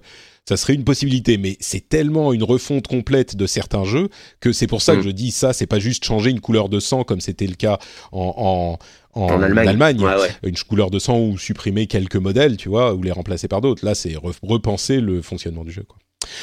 [0.50, 4.10] ça serait une possibilité, mais c'est tellement une refonte complète de certains jeux
[4.40, 5.04] que c'est pour ça que mm.
[5.04, 7.78] je dis ça, c'est pas juste changer une couleur de sang comme c'était le cas
[8.12, 8.80] en,
[9.14, 10.04] en, Allemagne,
[10.42, 13.86] une couleur de sang ou supprimer quelques modèles, tu vois, ou les remplacer par d'autres.
[13.86, 15.98] Là, c'est repenser le fonctionnement du jeu, quoi.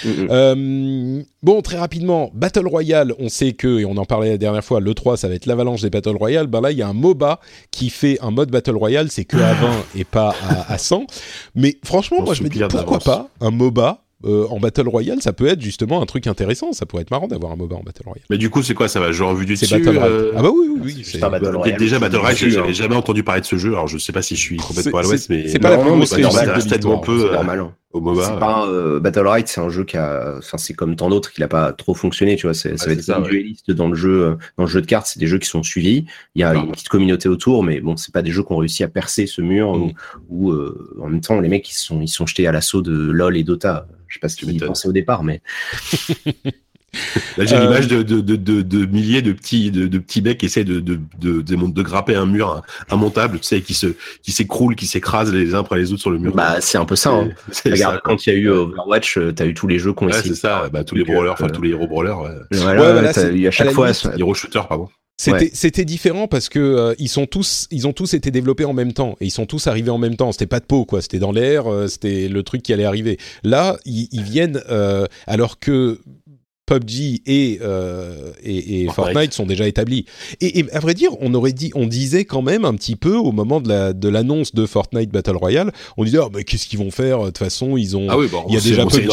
[0.07, 4.65] Euh, bon, très rapidement, Battle Royale, on sait que, et on en parlait la dernière
[4.65, 6.47] fois, le 3, ça va être l'avalanche des Battle Royale.
[6.47, 7.41] Ben là, il y a un MOBA
[7.71, 10.35] qui fait un mode Battle Royale, c'est que à 20 et pas
[10.69, 11.07] à, 100.
[11.55, 15.35] Mais franchement, moi, je me dis pourquoi pas un MOBA euh, en Battle Royale, ça
[15.35, 16.73] peut être justement un truc intéressant.
[16.73, 18.25] Ça pourrait être marrant d'avoir un MOBA en Battle Royale.
[18.31, 18.89] Mais du coup, c'est quoi?
[18.89, 20.33] Ça va jouer en vue du dessus Battle euh...
[20.35, 21.03] Ah bah oui, oui, oui.
[21.05, 21.79] C'est Battle Royale.
[21.79, 23.73] Déjà, Battle Royale, j'avais jamais entendu parler de ce jeu.
[23.73, 25.91] Alors, je sais pas si je suis complètement à l'ouest, mais c'est pas la plus
[25.91, 26.69] grosse réussite.
[26.69, 27.73] C'est normal.
[27.97, 28.37] Au MOBA.
[28.37, 31.41] Pas, euh, Battle Right, c'est un jeu qui a, enfin, c'est comme tant d'autres, qui
[31.41, 32.55] n'a pas trop fonctionné, tu vois.
[32.55, 35.07] Ça va être ça, dueliste dans le jeu, dans le jeu de cartes.
[35.07, 36.07] C'est des jeux qui sont suivis.
[36.35, 38.59] Il y a une petite communauté autour, mais bon, c'est pas des jeux qui ont
[38.59, 39.93] réussi à percer ce mur mm.
[40.29, 42.93] ou, euh, en même temps, les mecs, ils sont, ils sont jetés à l'assaut de
[42.93, 43.87] LoL et Dota.
[44.09, 45.41] Je sais pas ce qu'ils y pensaient au départ, mais.
[47.37, 50.47] Là, j'ai l'image de, de, de, de, milliers de petits, de, de petits becs qui
[50.47, 53.89] essaient de, de, de, de, grapper un mur immontable, tu sais, qui se,
[54.23, 56.35] qui s'écroulent, qui s'écrasent les uns après les autres sur le mur.
[56.35, 57.11] Bah, c'est un peu ça.
[57.11, 57.31] Hein.
[57.65, 60.23] Regarde, quand il y a eu Overwatch, euh, t'as eu tous les jeux qu'on ouais,
[60.23, 60.69] c'est ça.
[60.73, 62.19] Bah, tous les brawlers, enfin, tous les hero brawlers.
[62.19, 62.31] Ouais.
[62.53, 63.91] Voilà, à chaque fois.
[64.17, 64.89] Hero shooters, pardon.
[65.19, 68.75] C'était c'était différent parce que euh, ils sont tous ils ont tous été développés en
[68.75, 70.31] même temps et ils sont tous arrivés en même temps.
[70.31, 71.01] C'était pas de peau quoi.
[71.01, 71.73] C'était dans l'air.
[71.73, 73.17] Euh, c'était le truc qui allait arriver.
[73.43, 74.63] Là, ils, ils viennent
[75.27, 76.01] alors que
[76.67, 79.33] PUBG et, euh, et, Fortnite.
[79.33, 80.05] sont déjà établis.
[80.41, 83.33] Et, à vrai dire, on aurait dit, on disait quand même un petit peu au
[83.33, 86.79] moment de la de l'annonce de Fortnite Battle Royale, on disait oh, mais qu'est-ce qu'ils
[86.79, 87.21] vont faire?
[87.21, 89.11] De toute façon, ils ont, ah oui, il y a déjà PUBG.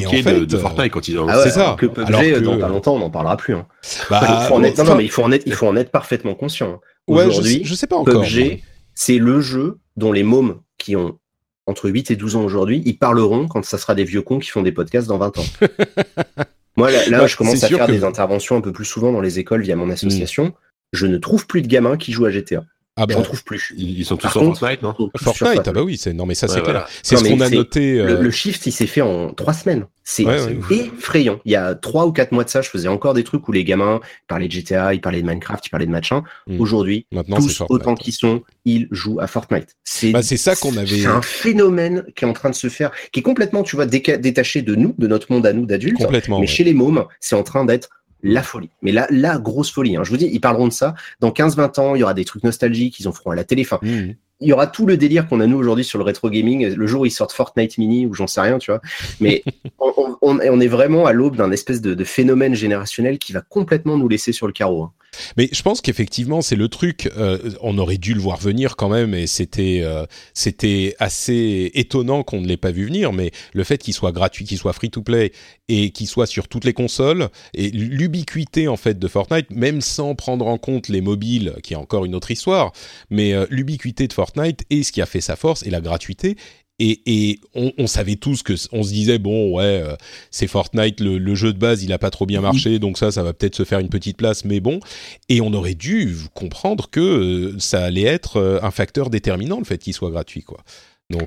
[0.00, 1.26] Et en fait, de, Fortnite quand ils ont.
[1.28, 1.76] Ah c'est ça.
[1.78, 2.38] Que PUBG, Alors que...
[2.38, 3.54] dans pas longtemps, on n'en parlera plus.
[3.54, 3.66] Hein.
[4.08, 5.76] Bah, il faut en être, non, non, mais il faut en être, il faut en
[5.76, 6.80] être parfaitement conscient.
[7.08, 8.22] Aujourd'hui, ouais, je, je, sais pas encore.
[8.22, 8.62] PUBG,
[8.94, 11.18] c'est le jeu dont les mômes qui ont
[11.66, 14.50] entre 8 et 12 ans aujourd'hui, ils parleront quand ça sera des vieux cons qui
[14.50, 15.44] font des podcasts dans 20 ans.
[16.76, 19.62] Moi, là, je commence à faire des interventions un peu plus souvent dans les écoles
[19.62, 20.54] via mon association.
[20.92, 22.64] Je ne trouve plus de gamins qui jouent à GTA.
[22.96, 23.72] Ah ben, trouve plus.
[23.78, 26.60] Ils sont tous sur Fortnite, non Fortnite, ah bah oui, c'est non mais ça c'est
[26.60, 26.86] clair.
[27.02, 27.98] C'est ce qu'on a noté.
[27.98, 29.86] Euh, le, shift, il s'est fait en trois semaines.
[30.04, 30.24] C'est
[30.70, 31.40] effrayant.
[31.46, 33.52] Il y a trois ou quatre mois de ça, je faisais encore des trucs où
[33.52, 36.22] les gamins parlaient de GTA, ils parlaient de Minecraft, ils parlaient de machin.
[36.46, 36.60] Hmm.
[36.60, 39.76] Aujourd'hui, tous autant qu'ils sont, ils jouent à Fortnite.
[39.84, 41.02] C'est bah, ça qu'on avait.
[41.02, 43.86] C'est un phénomène qui est en train de se faire, qui est complètement, tu vois,
[43.86, 45.96] détaché de nous, de notre monde à nous d'adultes.
[45.96, 46.40] Complètement.
[46.40, 47.88] Mais chez les mômes, c'est en train d'être
[48.22, 48.70] la folie.
[48.82, 49.96] Mais là, la grosse folie.
[49.96, 50.04] Hein.
[50.04, 50.94] Je vous dis, ils parleront de ça.
[51.20, 53.62] Dans 15-20 ans, il y aura des trucs nostalgiques, ils en feront à la télé.
[53.62, 54.12] Enfin, mmh.
[54.42, 56.74] Il y aura tout le délire qu'on a nous aujourd'hui sur le rétro gaming.
[56.74, 58.80] Le jour où ils sortent Fortnite Mini ou j'en sais rien, tu vois.
[59.20, 59.42] Mais
[59.78, 63.96] on, on, est vraiment à l'aube d'un espèce de, de, phénomène générationnel qui va complètement
[63.96, 64.82] nous laisser sur le carreau.
[64.82, 64.92] Hein.
[65.36, 67.10] Mais je pense qu'effectivement, c'est le truc.
[67.16, 72.22] Euh, on aurait dû le voir venir quand même, et c'était euh, c'était assez étonnant
[72.22, 73.12] qu'on ne l'ait pas vu venir.
[73.12, 75.32] Mais le fait qu'il soit gratuit, qu'il soit free to play
[75.68, 80.14] et qu'il soit sur toutes les consoles et l'ubiquité en fait de Fortnite, même sans
[80.14, 82.72] prendre en compte les mobiles, qui est encore une autre histoire,
[83.10, 84.31] mais euh, l'ubiquité de Fortnite
[84.70, 86.36] et ce qui a fait sa force et la gratuité.
[86.84, 89.94] Et, on, savait tous que on se disait bon ouais euh,
[90.32, 93.22] c'est Fortnite le, jeu de base il a pas trop bien marché donc ça ça
[93.22, 94.80] va peut-être se faire une petite place mais bon.
[95.28, 99.64] Et on aurait dû comprendre que euh, ça allait être euh, un facteur déterminant le
[99.64, 100.64] fait qu'il soit gratuit quoi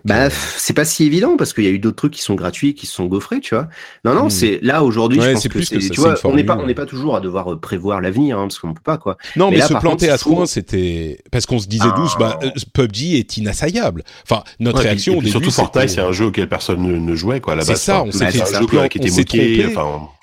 [0.04, 2.36] bah, euh, c'est pas si évident parce qu'il y a eu d'autres trucs qui sont
[2.36, 3.68] gratuits, qui se sont gaufrés, tu vois.
[4.04, 4.30] Non, non, hmm.
[4.32, 5.22] c'est là aujourd'hui.
[5.22, 7.54] je pense que, c'est, tu vois, on n'est pas, on n'est pas toujours à devoir
[7.54, 9.18] euh, prévoir l'avenir, hein, parce qu'on peut pas quoi.
[9.36, 11.96] Non, mais, se planter à ce point, c'était parce qu'on se disait ah.
[11.96, 14.04] douce, bah, euh, PUBG est inassaillable.
[14.24, 17.60] Enfin, notre réaction au début, surtout Fortnite, c'est un jeu auquel personne ne, jouait quoi.
[17.62, 18.42] C'est ça, on s'est fait,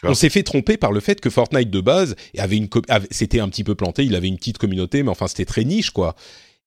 [0.04, 2.68] on s'est fait tromper par le fait que Fortnite de base avait une,
[3.10, 5.90] c'était un petit peu planté, il avait une petite communauté, mais enfin c'était très niche
[5.90, 6.14] quoi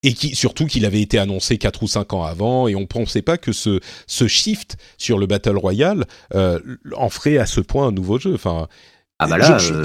[0.06, 3.23] et qui, surtout qu'il avait été annoncé 4 ou 5 ans avant, et on pensait
[3.23, 6.06] pas que ce, ce shift sur le Battle Royale
[6.36, 6.60] euh,
[6.95, 8.36] en ferait à ce point un nouveau jeu.
[8.36, 8.68] Enfin,
[9.18, 9.84] ah bah là, euh,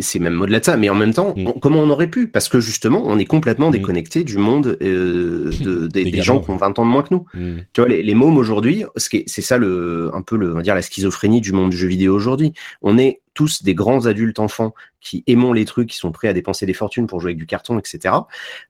[0.00, 0.76] c'est même au-delà de ça.
[0.76, 1.60] Mais en même temps, mm.
[1.60, 2.28] comment on aurait pu?
[2.28, 3.72] Parce que justement, on est complètement mm.
[3.72, 7.26] déconnecté du monde euh, de, des, gens qui ont 20 ans de moins que nous.
[7.34, 7.58] Mm.
[7.72, 10.74] Tu vois, les, les mômes aujourd'hui, c'est ça le, un peu le, on va dire
[10.74, 12.54] la schizophrénie du monde du jeu vidéo aujourd'hui.
[12.82, 16.32] On est tous des grands adultes enfants qui aimons les trucs, qui sont prêts à
[16.32, 18.14] dépenser des fortunes pour jouer avec du carton, etc.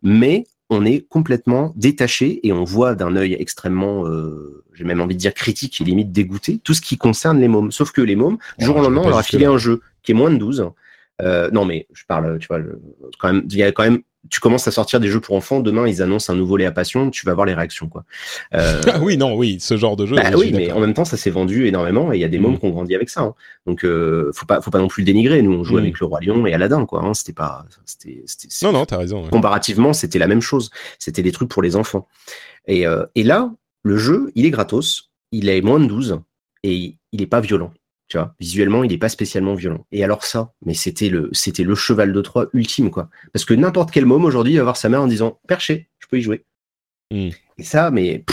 [0.02, 5.16] Mais on est complètement détaché et on voit d'un œil extrêmement, euh, j'ai même envie
[5.16, 7.72] de dire critique et limite dégoûté, tout ce qui concerne les mômes.
[7.72, 10.12] Sauf que les mômes, du jour au lendemain, on leur a filé un jeu qui
[10.12, 10.70] est moins de 12.
[11.22, 12.60] Euh, non, mais je parle, tu vois,
[13.18, 15.60] quand même, il y a quand même tu commences à sortir des jeux pour enfants,
[15.60, 18.04] demain ils annoncent un nouveau à Passion, tu vas voir les réactions quoi.
[18.54, 20.16] Euh, oui non oui ce genre de jeu.
[20.16, 22.38] Bah, oui mais en même temps ça s'est vendu énormément et il y a des
[22.38, 22.58] mômes mm.
[22.58, 23.22] qui ont grandi avec ça.
[23.22, 23.34] Hein.
[23.66, 25.40] Donc euh, faut pas faut pas non plus le dénigrer.
[25.40, 25.78] Nous on joue mm.
[25.78, 27.02] avec le roi lion et Aladdin quoi.
[27.02, 27.14] Hein.
[27.14, 28.22] C'était pas c'était
[28.62, 29.26] non non t'as raison.
[29.28, 30.70] Comparativement c'était la même chose.
[30.98, 32.06] C'était des trucs pour les enfants.
[32.66, 33.50] Et euh, et là
[33.82, 36.20] le jeu il est gratos, il est moins de 12
[36.62, 37.72] et il est pas violent.
[38.10, 39.86] Tu vois, visuellement, il n'est pas spécialement violent.
[39.92, 43.08] Et alors ça, mais c'était le, c'était le cheval de Troie ultime, quoi.
[43.32, 46.18] Parce que n'importe quel môme aujourd'hui va voir sa mère en disant perché, je peux
[46.18, 46.44] y jouer.
[47.12, 47.28] Hmm.
[47.58, 48.24] Et ça, mais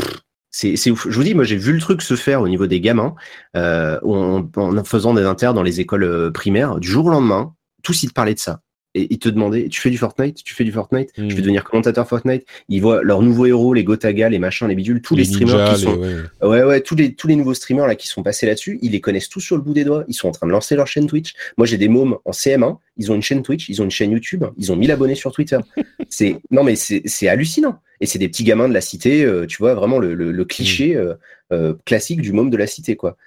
[0.50, 1.08] c'est, c'est ouf.
[1.08, 3.14] Je vous dis, moi, j'ai vu le truc se faire au niveau des gamins,
[3.56, 6.80] euh, en, faisant des inters dans les écoles euh, primaires.
[6.80, 8.62] Du jour au lendemain, tous ils te parlaient de ça.
[8.98, 11.36] Et ils te demandaient, tu fais du Fortnite, tu fais du Fortnite, je vais hmm.
[11.36, 12.46] devenir commentateur Fortnite.
[12.68, 15.82] Ils voient leurs nouveaux héros, les Gotaga, les machins, les bidules, tous les, streamers qui
[15.82, 16.00] sont,
[16.42, 16.64] ouais.
[16.64, 16.82] ouais.
[16.82, 19.40] tous les tous les nouveaux streamers là qui sont passés là-dessus, ils les connaissent tous
[19.40, 20.04] sur le bout des doigts.
[20.08, 21.34] Ils sont en train de lancer leur chaîne Twitch.
[21.58, 24.12] Moi, j'ai des mômes en CM1, ils ont une chaîne Twitch, ils ont une chaîne
[24.12, 25.60] YouTube, ils ont 1000 abonnés sur Twitter.
[26.10, 27.80] c'est non mais c'est hallucinant.
[28.00, 30.96] Et c'est des petits gamins de la cité, euh, tu vois, vraiment le, le, cliché
[30.96, 31.00] hmm.
[31.00, 31.14] euh,
[31.52, 33.18] euh, classique du môme de la cité, quoi.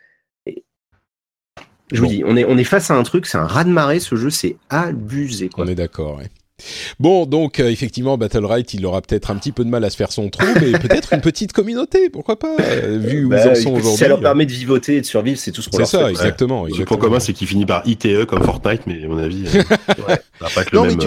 [1.93, 4.17] Je vous dis, on est, on est face à un truc, c'est un raz-de-marée, ce
[4.17, 5.65] jeu, c'est abusé, quoi.
[5.65, 6.31] On est d'accord, ouais.
[6.99, 9.91] Bon, donc euh, effectivement, Battle Right, il aura peut-être un petit peu de mal à
[9.91, 13.29] se faire son trou, mais peut-être une petite communauté, pourquoi pas, euh, vu où ils
[13.29, 13.99] bah, en sont aujourd'hui.
[13.99, 16.11] Ça leur permet de vivoter et de survivre, c'est tout ce qu'on leur C'est ça,
[16.11, 16.67] exactement.
[16.67, 19.63] Le point commun, c'est qu'il finit par ITE comme Fortnite, mais à mon avis, euh,
[20.09, 20.19] ouais.
[20.41, 20.99] ça pas être le même.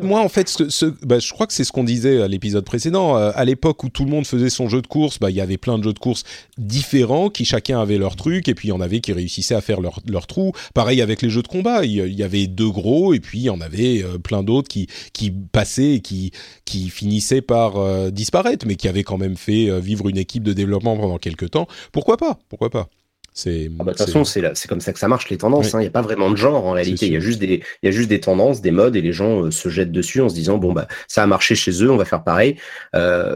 [0.00, 3.14] moi, en fait, ce, bah, je crois que c'est ce qu'on disait à l'épisode précédent.
[3.14, 5.58] à l'époque où tout le monde faisait son jeu de course, bah, il y avait
[5.58, 6.24] plein de jeux de course
[6.58, 9.60] différents qui chacun avait leur truc, et puis il y en avait qui réussissaient à
[9.60, 10.52] faire leur, leur trou.
[10.74, 13.50] Pareil avec les jeux de combat, il y, avait deux gros, et puis il y
[13.50, 16.32] en avait plein d'autres qui, qui passaient et qui,
[16.64, 20.42] qui finissait par euh, disparaître, mais qui avait quand même fait euh, vivre une équipe
[20.42, 21.66] de développement pendant quelques temps.
[21.92, 22.38] Pourquoi pas?
[22.48, 22.88] Pourquoi pas?
[23.46, 25.74] Ah bah, de toute façon, c'est, comme ça que ça marche, les tendances.
[25.74, 25.78] Hein.
[25.78, 27.06] Il n'y a pas vraiment de genre en réalité.
[27.06, 29.44] Il y, a juste des, y a juste des tendances, des modes, et les gens
[29.44, 31.96] euh, se jettent dessus en se disant bon, bah, ça a marché chez eux, on
[31.96, 32.56] va faire pareil.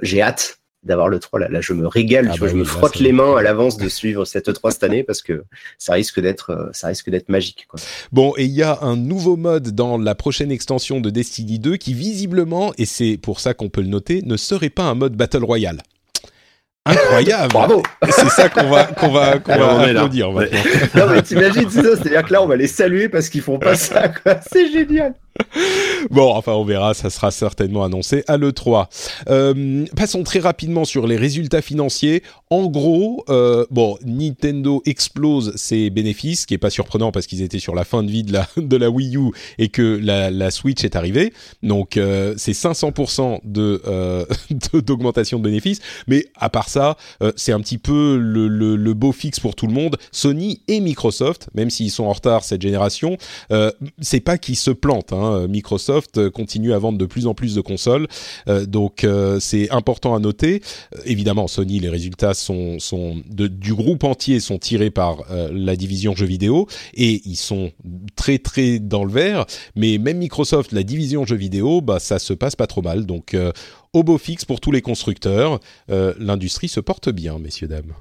[0.03, 1.49] j'ai hâte d'avoir le 3 là.
[1.49, 3.77] Là, je me régale, ah tu vois, bah je me frotte les mains à l'avance
[3.77, 5.45] de suivre cette 3 cette année parce que
[5.79, 7.67] ça risque d'être, euh, ça risque d'être magique.
[7.69, 7.81] Quoi.
[8.13, 11.77] Bon, et il y a un nouveau mode dans la prochaine extension de Destiny 2
[11.77, 15.17] qui visiblement, et c'est pour ça qu'on peut le noter, ne serait pas un mode
[15.17, 15.83] Battle Royale.
[16.87, 17.49] Incroyable.
[17.53, 17.83] Bravo.
[18.11, 20.59] C'est ça qu'on va qu'on va qu'on va applaudir maintenant.
[20.95, 23.59] non mais t'imagines c'est ça, c'est-à-dire que là on va les saluer parce qu'ils font
[23.59, 24.39] pas ça quoi.
[24.53, 25.15] C'est génial.
[26.11, 28.89] Bon, enfin, on verra, ça sera certainement annoncé à l'E3.
[29.31, 32.23] Euh, passons très rapidement sur les résultats financiers.
[32.51, 37.41] En gros, euh, bon, Nintendo explose ses bénéfices, ce qui est pas surprenant parce qu'ils
[37.41, 40.31] étaient sur la fin de vie de la, de la Wii U et que la,
[40.31, 41.33] la Switch est arrivée.
[41.63, 44.25] Donc, euh, c'est 500% de, euh,
[44.75, 45.81] d'augmentation de, bénéfices.
[46.07, 49.55] Mais à part ça, euh, c'est un petit peu le, le, le, beau fixe pour
[49.55, 49.97] tout le monde.
[50.13, 53.17] Sony et Microsoft, même s'ils sont en retard cette génération,
[53.51, 53.71] euh,
[54.01, 55.13] c'est pas qu'ils se plantent.
[55.13, 55.24] Hein.
[55.25, 55.49] Hein.
[55.49, 58.07] Microsoft euh, continue à vendre de plus en plus de consoles,
[58.49, 60.63] euh, donc euh, c'est important à noter.
[61.05, 62.79] évidemment, Sony, les résultats sont,
[63.31, 67.73] du groupe entier sont tirés par la division jeux vidéo et ils sont
[68.17, 69.47] très très dans le vert.
[69.77, 73.07] Mais même Microsoft, la division jeux vidéo, bah ça se passe pas trop mal.
[73.07, 73.37] Donc
[73.93, 77.95] au beau fixe pour tous les constructeurs, l'industrie se porte bien, messieurs dames.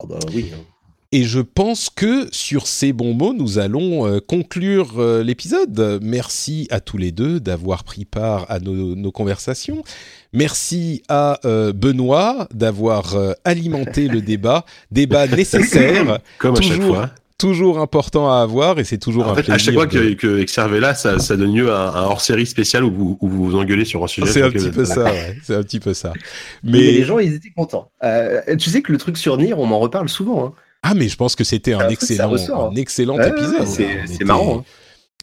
[0.00, 0.50] Oh bah oui.
[0.54, 0.77] Hein.
[1.10, 6.00] Et je pense que sur ces bons mots, nous allons euh, conclure euh, l'épisode.
[6.02, 9.82] Merci à tous les deux d'avoir pris part à nos, conversations.
[10.34, 13.16] Merci à euh, Benoît d'avoir
[13.46, 16.18] alimenté le débat, débat nécessaire.
[16.36, 19.72] Comme à chaque fois toujours important à avoir et c'est toujours un fait, À chaque
[19.72, 23.28] fois que, que là, ça, ça donne lieu à un, hors-série spécial où vous, où
[23.28, 24.26] vous vous engueulez sur un sujet.
[24.26, 25.36] C'est un petit peu ça, ouais.
[25.44, 26.12] c'est un petit peu ça.
[26.64, 26.78] Mais...
[26.78, 27.92] les gens, ils étaient contents.
[28.58, 30.46] tu sais que le truc sur Nier, on m'en reparle souvent.
[30.46, 30.52] Hein.
[30.82, 33.66] Ah, mais je pense que c'était un, excellent, un excellent épisode.
[33.66, 34.58] C'est marrant.
[34.58, 34.64] Hein.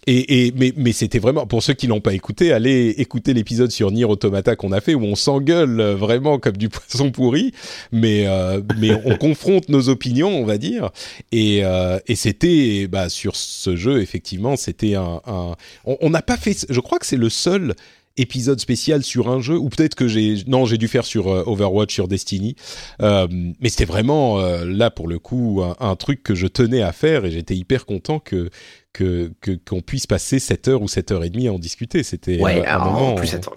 [0.07, 3.71] Et, et, mais, mais c'était vraiment pour ceux qui l'ont pas écouté, allez écouter l'épisode
[3.71, 7.53] sur Nier Automata qu'on a fait où on s'engueule vraiment comme du poisson pourri,
[7.91, 10.91] mais euh, mais on confronte nos opinions, on va dire.
[11.31, 15.53] Et, euh, et c'était bah, sur ce jeu effectivement, c'était un, un
[15.85, 16.67] on n'a pas fait.
[16.69, 17.73] Je crois que c'est le seul
[18.17, 21.43] épisode spécial sur un jeu, ou peut-être que j'ai non j'ai dû faire sur euh,
[21.45, 22.55] Overwatch, sur Destiny,
[23.01, 26.91] euh, mais c'était vraiment euh, là pour le coup un, truc que je tenais à
[26.91, 28.49] faire et j'étais hyper content que
[28.95, 29.31] que
[29.67, 32.03] qu'on puisse passer 7 heures ou 7 heures et demie à en discuter.
[32.03, 33.13] C'était ouais, un moment.
[33.13, 33.55] En plus, attends,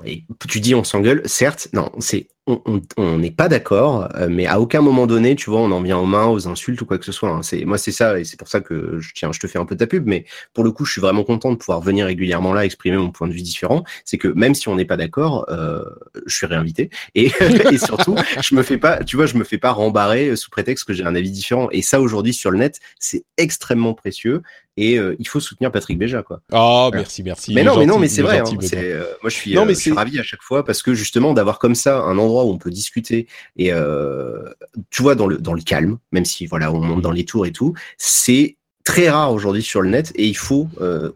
[0.49, 2.29] tu dis on s'engueule, certes, non, c'est
[2.97, 5.99] on n'est pas d'accord, euh, mais à aucun moment donné, tu vois, on en vient
[5.99, 7.29] aux mains, aux insultes ou quoi que ce soit.
[7.29, 7.43] Hein.
[7.43, 9.67] C'est moi, c'est ça, et c'est pour ça que je tiens, je te fais un
[9.67, 10.25] peu ta pub, mais
[10.55, 13.29] pour le coup, je suis vraiment content de pouvoir venir régulièrement là exprimer mon point
[13.29, 13.85] de vue différent.
[14.05, 15.85] C'est que même si on n'est pas d'accord, euh,
[16.27, 17.31] je suis réinvité, et,
[17.73, 20.87] et surtout, je me fais pas, tu vois, je me fais pas rembarrer sous prétexte
[20.87, 21.69] que j'ai un avis différent.
[21.71, 24.43] Et ça, aujourd'hui, sur le net, c'est extrêmement précieux
[24.79, 26.41] et euh, il faut soutenir Patrick Béja quoi.
[26.53, 27.53] Oh merci merci.
[27.53, 28.39] Mais non mais non mais c'est vrai.
[28.39, 28.45] Hein,
[28.75, 31.35] euh, moi je suis, non, mais je suis ravi à chaque fois parce que justement
[31.35, 33.27] d'avoir comme ça un endroit où on peut discuter
[33.57, 34.45] et euh,
[34.91, 37.45] tu vois dans le dans le calme même si voilà on monte dans les tours
[37.45, 40.69] et tout c'est très rare aujourd'hui sur le net et il faut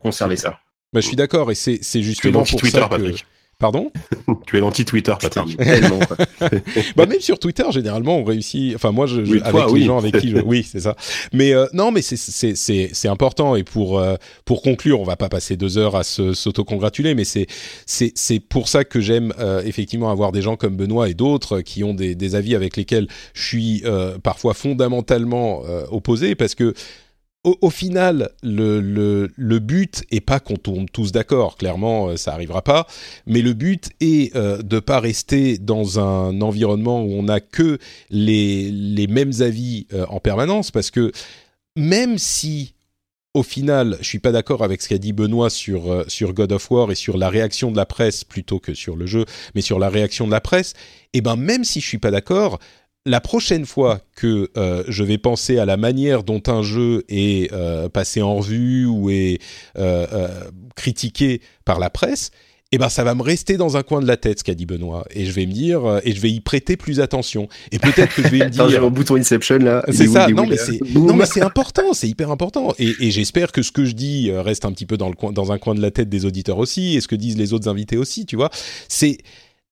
[0.03, 0.59] conserver ça.
[0.93, 2.91] Bah, je suis d'accord et c'est c'est justement pour Twitter, ça que...
[2.91, 3.25] Patrick.
[3.63, 3.93] Pardon
[4.47, 5.57] Tu es l'anti-Twitter, Patrick.
[6.97, 8.75] bah même sur Twitter, généralement, on réussit.
[8.75, 10.39] Enfin, moi, je, avec les gens avec qui je...
[10.45, 10.97] oui, c'est ça.
[11.33, 13.55] Mais euh, non, mais c'est important.
[13.55, 18.41] Et pour euh, pour conclure, on va pas passer deux heures à s'auto-congratuler, mais c'est
[18.49, 21.95] pour ça que j'aime euh, effectivement avoir des gens comme Benoît et d'autres qui ont
[21.95, 23.85] des des avis avec lesquels je suis
[24.25, 25.63] parfois fondamentalement
[25.93, 26.75] opposé, parce que
[27.45, 32.87] au, final, le, but est pas qu'on tombe tous d'accord, clairement, euh, ça arrivera pas,
[33.27, 37.79] mais le but est euh, de pas rester dans un environnement où on n'a que
[38.11, 41.11] les, les mêmes avis euh, en permanence, parce que
[41.77, 42.75] même si
[43.35, 46.53] au final, je suis pas d'accord avec ce qu'a dit Benoît sur euh, sur God
[46.53, 49.25] of War et sur la réaction de la presse plutôt que sur le jeu,
[49.55, 50.75] mais sur la réaction de la presse.
[51.15, 52.59] Et eh ben même si je suis pas d'accord,
[53.05, 57.53] la prochaine fois que euh, je vais penser à la manière dont un jeu est
[57.53, 59.39] euh, passé en revue ou est
[59.77, 60.29] euh,
[60.77, 62.31] critiqué par la presse,
[62.75, 64.65] eh ben ça va me rester dans un coin de la tête ce qu'a dit
[64.67, 65.05] Benoît.
[65.11, 67.49] Et je vais me dire et je vais y prêter plus attention.
[67.71, 69.85] Et peut-être que je vais me dire j'ai mon bouton Inception là.
[69.91, 70.29] C'est ça.
[70.29, 72.73] non mais c'est non mais c'est important c'est hyper important.
[72.79, 75.33] Et, et j'espère que ce que je dis reste un petit peu dans le coin
[75.33, 77.69] dans un coin de la tête des auditeurs aussi et ce que disent les autres
[77.69, 78.51] invités aussi tu vois.
[78.89, 79.19] C'est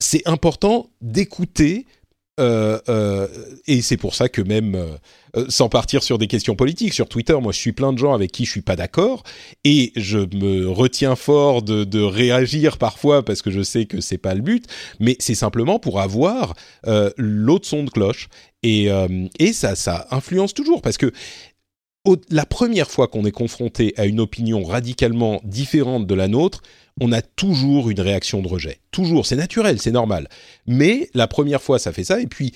[0.00, 1.86] c'est important d'écouter
[2.40, 7.36] et c'est pour ça que même, euh, sans partir sur des questions politiques, sur Twitter,
[7.40, 9.22] moi je suis plein de gens avec qui je suis pas d'accord,
[9.64, 14.18] et je me retiens fort de, de, réagir parfois parce que je sais que c'est
[14.18, 14.66] pas le but,
[14.98, 16.54] mais c'est simplement pour avoir
[17.16, 18.28] l'autre son de cloche,
[18.62, 18.88] et,
[19.38, 21.12] et ça, ça influence toujours parce que
[22.30, 26.62] la première fois qu'on est confronté à une opinion radicalement différente de la nôtre,
[27.00, 28.80] on a toujours une réaction de rejet.
[28.90, 30.28] Toujours, c'est naturel, c'est normal.
[30.66, 32.52] Mais la première fois, ça fait ça, et puis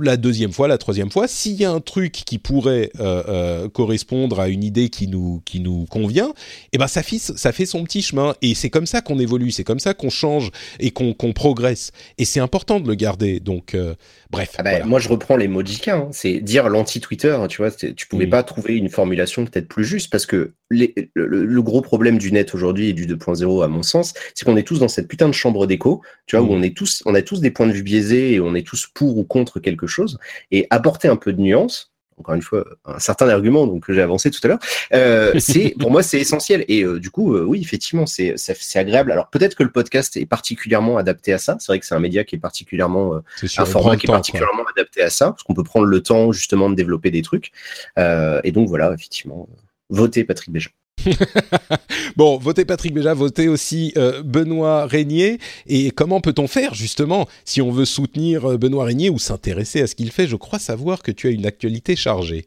[0.00, 3.68] la deuxième fois, la troisième fois, s'il y a un truc qui pourrait euh, euh,
[3.68, 6.32] correspondre à une idée qui nous qui nous convient,
[6.72, 9.50] eh ben ça fait ça fait son petit chemin et c'est comme ça qu'on évolue,
[9.50, 13.40] c'est comme ça qu'on change et qu'on progresse et c'est important de le garder.
[13.40, 13.94] Donc euh,
[14.30, 14.54] bref.
[14.58, 16.08] Ah bah, moi je reprends les mots hein.
[16.12, 17.30] c'est dire l'anti-Twitter.
[17.30, 18.30] Hein, tu vois, tu pouvais mm.
[18.30, 22.90] pas trouver une formulation peut-être plus juste parce que le, gros problème du net aujourd'hui
[22.90, 25.66] et du 2.0 à mon sens, c'est qu'on est tous dans cette putain de chambre
[25.66, 26.58] d'écho, tu vois, où mm.
[26.58, 28.86] on est tous on a tous des points de vue biaisés et on est tous
[28.92, 30.18] pour ou contre quelque chose
[30.50, 34.02] et apporter un peu de nuance encore une fois un certain argument donc que j'ai
[34.02, 34.58] avancé tout à l'heure.
[34.92, 36.64] Euh, c'est pour moi c'est essentiel.
[36.68, 39.12] Et euh, du coup euh, oui effectivement c'est c'est agréable.
[39.12, 41.56] Alors peut-être que le podcast est particulièrement adapté à ça.
[41.60, 43.20] C'est vrai que c'est un média qui est particulièrement
[43.58, 46.70] un format qui est particulièrement adapté à ça parce qu'on peut prendre le temps justement
[46.70, 47.52] de développer des trucs.
[47.96, 49.48] Et donc voilà effectivement
[49.90, 50.70] votez Patrick Béja
[52.16, 55.38] bon, votez Patrick Béja, votez aussi euh, Benoît Régnier.
[55.66, 59.86] Et comment peut-on faire justement si on veut soutenir euh, Benoît Régnier ou s'intéresser à
[59.86, 60.26] ce qu'il fait?
[60.26, 62.44] Je crois savoir que tu as une actualité chargée.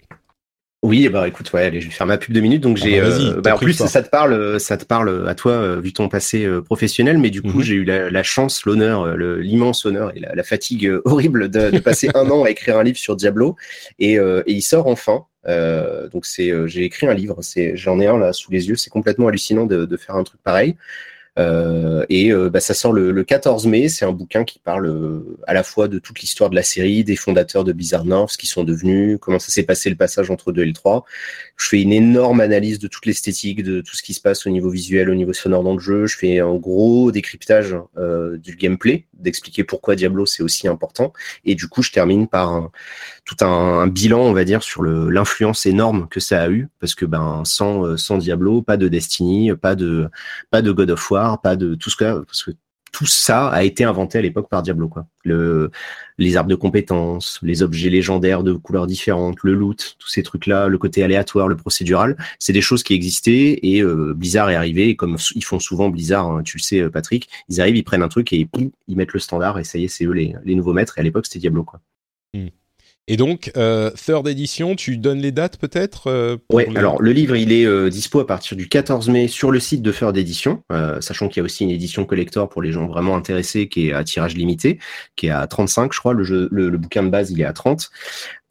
[0.84, 2.62] Oui, bah écoute, ouais, allez, je vais faire ma pub de minutes.
[2.62, 5.36] Donc ah j'ai, bah, euh, bah en plus ça te parle, ça te parle à
[5.36, 7.62] toi vu ton passé professionnel, mais du coup mhm.
[7.62, 12.44] j'ai eu la, chance, l'honneur, l'immense honneur et la, fatigue horrible de, passer un an
[12.44, 13.56] à écrire un livre sur Diablo,
[14.00, 15.26] et, et il sort enfin.
[15.48, 18.70] Euh, donc c'est, euh, j'ai écrit un livre, c'est, j'en ai un là sous les
[18.70, 20.76] yeux, c'est complètement hallucinant de, de faire un truc pareil.
[21.40, 23.90] Euh, et euh, bah, ça sort le, le, 14 mai.
[23.90, 27.04] C'est un bouquin qui parle euh, à la fois de toute l'histoire de la série,
[27.04, 30.30] des fondateurs de Blizzard North, ce qu'ils sont devenus, comment ça s'est passé le passage
[30.30, 31.06] entre 2 et le 3.
[31.62, 34.50] Je fais une énorme analyse de toute l'esthétique, de tout ce qui se passe au
[34.50, 36.08] niveau visuel, au niveau sonore dans le jeu.
[36.08, 41.14] Je fais un gros décryptage euh, du gameplay, d'expliquer pourquoi Diablo c'est aussi important.
[41.46, 42.72] Et du coup, je termine par
[43.26, 47.06] tout un, bilan, on va dire, sur l'influence énorme que ça a eu, parce que
[47.06, 50.10] ben sans, sans Diablo, pas de Destiny, pas de
[50.50, 52.26] pas de God of War pas de tout ce que
[52.92, 55.08] tout ça a été inventé à l'époque par Diablo quoi.
[55.24, 55.72] Le
[56.18, 60.46] les arbres de compétences, les objets légendaires de couleurs différentes, le loot, tous ces trucs
[60.46, 64.56] là, le côté aléatoire, le procédural, c'est des choses qui existaient et euh, Blizzard est
[64.56, 68.04] arrivé comme ils font souvent Blizzard, hein, tu le sais Patrick, ils arrivent, ils prennent
[68.04, 68.48] un truc et
[68.88, 71.02] ils mettent le standard et ça y est, c'est eux les, les nouveaux maîtres et
[71.02, 71.80] à l'époque c'était Diablo quoi.
[72.34, 72.48] Hmm.
[73.08, 77.36] Et donc, euh, third edition, tu donnes les dates peut-être euh, Oui, alors le livre,
[77.36, 80.64] il est euh, dispo à partir du 14 mai sur le site de third edition,
[80.72, 83.90] euh, sachant qu'il y a aussi une édition collector pour les gens vraiment intéressés qui
[83.90, 84.80] est à tirage limité,
[85.16, 86.14] qui est à 35, je crois.
[86.14, 87.90] Le, jeu, le, le bouquin de base, il est à 30.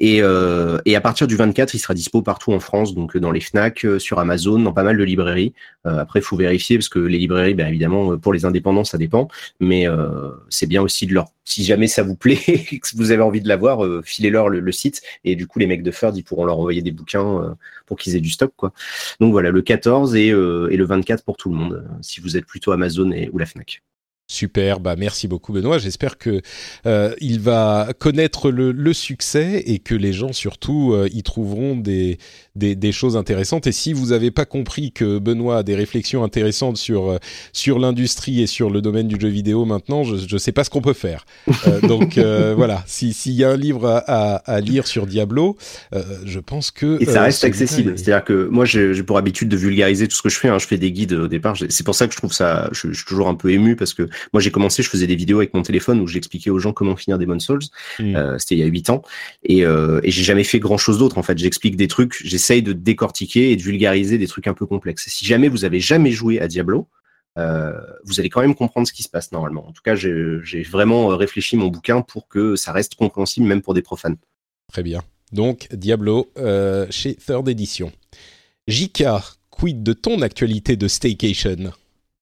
[0.01, 3.31] Et, euh, et, à partir du 24, il sera dispo partout en France, donc dans
[3.31, 5.53] les Fnac, sur Amazon, dans pas mal de librairies.
[5.87, 8.97] Euh, après, il faut vérifier parce que les librairies, bien évidemment, pour les indépendants, ça
[8.99, 9.29] dépend.
[9.61, 12.37] Mais euh, c'est bien aussi de leur, si jamais ça vous plaît,
[12.81, 15.03] que vous avez envie de l'avoir, euh, filez-leur le, le, site.
[15.25, 17.57] Et du coup, les mecs de Ferd, ils pourront leur envoyer des bouquins
[17.87, 18.73] pour qu'ils aient du stock, quoi.
[19.21, 22.47] Donc voilà, le 14 et, et le 24 pour tout le monde, si vous êtes
[22.47, 23.83] plutôt Amazon et, ou la Fnac.
[24.31, 25.79] Super, bah merci beaucoup Benoît.
[25.79, 26.41] J'espère que
[26.87, 31.75] euh, il va connaître le, le, succès et que les gens surtout euh, y trouveront
[31.75, 32.19] des,
[32.55, 33.67] des, des, choses intéressantes.
[33.67, 37.19] Et si vous n'avez pas compris que Benoît a des réflexions intéressantes sur euh,
[37.53, 40.71] sur l'industrie et sur le domaine du jeu vidéo maintenant, je ne sais pas ce
[40.71, 41.25] qu'on peut faire.
[41.67, 45.57] Euh, donc euh, voilà, s'il y a un livre à, à, lire sur Diablo,
[46.25, 47.95] je pense que et ça reste accessible.
[47.97, 50.49] C'est-à-dire que moi j'ai pour habitude de vulgariser tout ce que je fais.
[50.49, 50.59] Hein.
[50.59, 51.57] Je fais des guides au départ.
[51.69, 53.95] C'est pour ça que je trouve ça, je, je suis toujours un peu ému parce
[53.95, 56.73] que moi j'ai commencé, je faisais des vidéos avec mon téléphone où j'expliquais aux gens
[56.73, 57.61] comment finir des Souls.
[58.01, 59.03] Euh, C'était il y a huit ans
[59.43, 61.39] et, euh, et j'ai jamais fait grand chose d'autre en fait.
[61.39, 65.09] J'explique des trucs, j'essaye de décortiquer et de vulgariser des trucs un peu complexes.
[65.09, 66.89] Si jamais vous avez jamais joué à Diablo,
[67.39, 67.73] euh,
[68.05, 69.67] vous allez quand même comprendre ce qui se passe normalement.
[69.69, 73.75] En tout cas, j'ai vraiment réfléchi mon bouquin pour que ça reste compréhensible même pour
[73.75, 74.17] des profanes.
[74.73, 75.03] Très bien.
[75.33, 77.93] Donc Diablo euh, chez Third Edition.
[78.67, 79.05] JK,
[79.51, 81.73] quid de ton actualité de Staycation?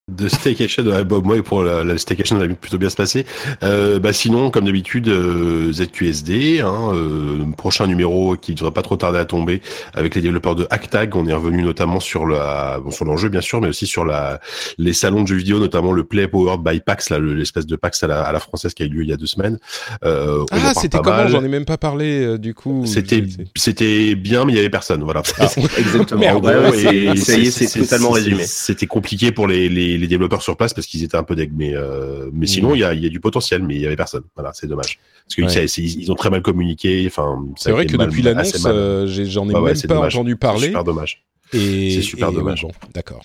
[0.08, 3.26] De staycation, ouais, Bob, moi pour la, la staycation, ça va plutôt bien se passer.
[3.62, 8.82] Euh, bah sinon, comme d'habitude, euh, ZQSD, hein, euh, prochain numéro qui ne devrait pas
[8.82, 9.60] trop tarder à tomber
[9.92, 11.14] avec les développeurs de Hacktag.
[11.14, 14.40] On est revenu notamment sur la, bon, sur l'enjeu bien sûr, mais aussi sur la,
[14.78, 18.02] les salons de jeux vidéo, notamment le Play Powered by PAX, là, l'espèce de PAX
[18.02, 19.58] à la, à la française qui a eu lieu il y a deux semaines.
[20.04, 22.86] Euh, ah, c'était comment J'en ai même pas parlé euh, du coup.
[22.86, 23.22] C'était,
[23.56, 25.02] c'était bien, mais il y avait personne.
[25.02, 25.22] Voilà.
[25.38, 26.22] Ah, exactement.
[26.72, 28.44] et, ça y est, c'est totalement résumé.
[28.46, 31.52] C'était compliqué pour les, les les développeurs sur place parce qu'ils étaient un peu deg.
[31.54, 33.96] Mais, euh, mais sinon, il y, a, y, a, du potentiel, mais il y avait
[33.96, 34.24] personne.
[34.34, 34.98] Voilà, c'est dommage.
[35.36, 37.04] Parce qu'ils ils ont très mal communiqué.
[37.06, 40.60] Enfin, c'est vrai que depuis l'annonce, euh, j'en ai, même pas entendu parler.
[40.60, 41.24] C'est super dommage.
[41.52, 42.66] C'est super dommage.
[42.94, 43.24] D'accord.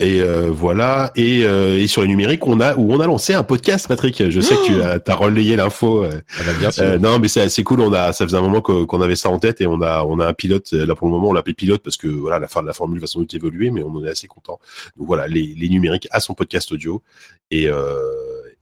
[0.00, 1.12] Et euh, voilà.
[1.16, 4.30] Et, euh, et, sur les numériques, on a où on a lancé un podcast, Patrick.
[4.30, 6.04] Je sais que tu as, as relayé l'info.
[6.04, 7.80] Euh, ah bah, non, mais c'est assez cool.
[7.80, 10.18] On a, ça faisait un moment qu'on avait ça en tête et on a, on
[10.20, 10.72] a un pilote.
[10.72, 13.00] Là pour le moment, on l'appelle pilote parce que voilà, la fin de la formule
[13.00, 14.58] va sans doute évoluer, mais on en est assez content.
[14.96, 17.02] Donc voilà, les, les numériques à son podcast audio
[17.50, 17.68] et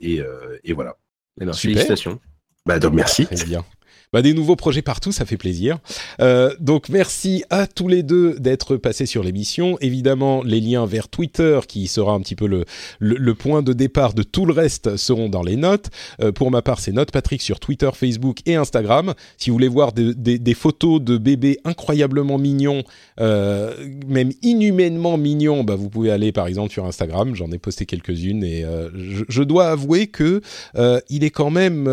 [0.01, 0.21] et,
[0.65, 0.97] et voilà.
[1.41, 2.21] Eh ben, félicitations.
[2.67, 3.27] Bah donc merci.
[3.27, 3.65] Très bien.
[4.13, 5.79] Bah, des nouveaux projets partout, ça fait plaisir.
[6.21, 9.79] Euh, donc merci à tous les deux d'être passés sur l'émission.
[9.81, 12.65] Évidemment, les liens vers Twitter, qui sera un petit peu le,
[13.01, 15.89] le, point de départ de tout le reste, seront dans les notes.
[16.21, 19.15] Euh, pour ma part, c'est Note Patrick sur Twitter, Facebook et Instagram.
[19.39, 22.85] Si vous voulez voir des, des, photos de bébés incroyablement mignons,
[23.21, 23.75] euh,
[24.07, 27.35] même inhumainement mignons, bah, vous pouvez aller par exemple sur Instagram.
[27.35, 30.43] J'en ai posté quelques-unes et euh, je, je, dois avouer que
[30.77, 31.89] euh, il est quand même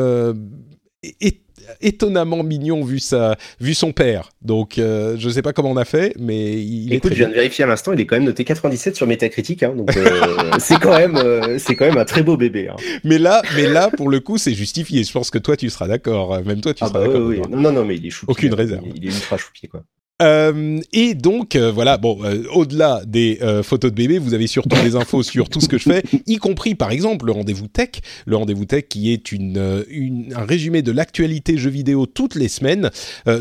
[1.81, 4.29] étonnamment mignon vu sa vu son père.
[4.41, 7.33] Donc euh, je sais pas comment on a fait, mais il Écoute, je viens de
[7.33, 10.79] vérifier à l'instant, il est quand même noté 97 sur Metacritic, hein, donc euh, c'est
[10.79, 12.69] quand même euh, c'est quand même un très beau bébé.
[12.69, 12.75] Hein.
[13.03, 15.03] Mais là, mais là pour le coup, c'est justifié.
[15.03, 17.27] Je pense que toi tu seras d'accord, même toi tu ah seras bah d'accord.
[17.27, 18.31] Oui, Non non mais il est choupi.
[18.31, 18.83] Aucune réserve.
[18.95, 19.83] Il est ultra choupi quoi.
[20.21, 24.75] Euh, et donc euh, voilà, bon, euh, au-delà des photos de bébés, vous avez surtout
[24.83, 27.89] des infos sur tout ce que je fais, y compris par exemple le rendez-vous tech,
[28.25, 32.47] le rendez-vous tech qui est une, une un résumé de l'actualité jeux vidéo toutes les
[32.47, 32.89] semaines,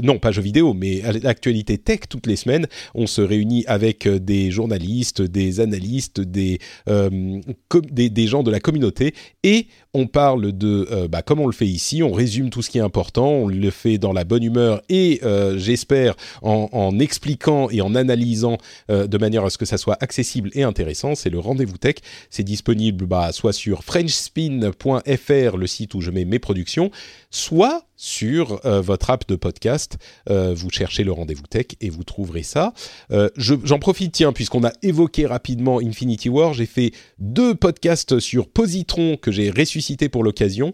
[0.02, 2.66] non pas jeux vidéo, mais l'actualité tech toutes les semaines.
[2.94, 9.14] On se réunit avec des journalistes, des analystes, des, des, des gens de la communauté
[9.42, 12.78] et on parle de, bah, comme on le fait ici, on résume tout ce qui
[12.78, 15.20] est important, on le fait dans la bonne humeur et
[15.56, 18.59] j'espère en en, expliquant et en analysant
[18.90, 21.15] euh, de manière à ce que ça soit accessible et intéressant.
[21.15, 21.97] C'est le rendez-vous tech.
[22.31, 26.90] C'est disponible bah, soit sur frenchspin.fr, le site où je mets mes productions,
[27.30, 29.98] soit sur euh, votre app de podcast.
[30.30, 32.72] Euh, vous cherchez le rendez-vous tech et vous trouverez ça.
[33.10, 38.48] Euh, j'en profite, tiens, puisqu'on a évoqué rapidement Infinity War, j'ai fait deux podcasts sur
[38.48, 40.70] Positron que j'ai ressuscité pour l'occasion.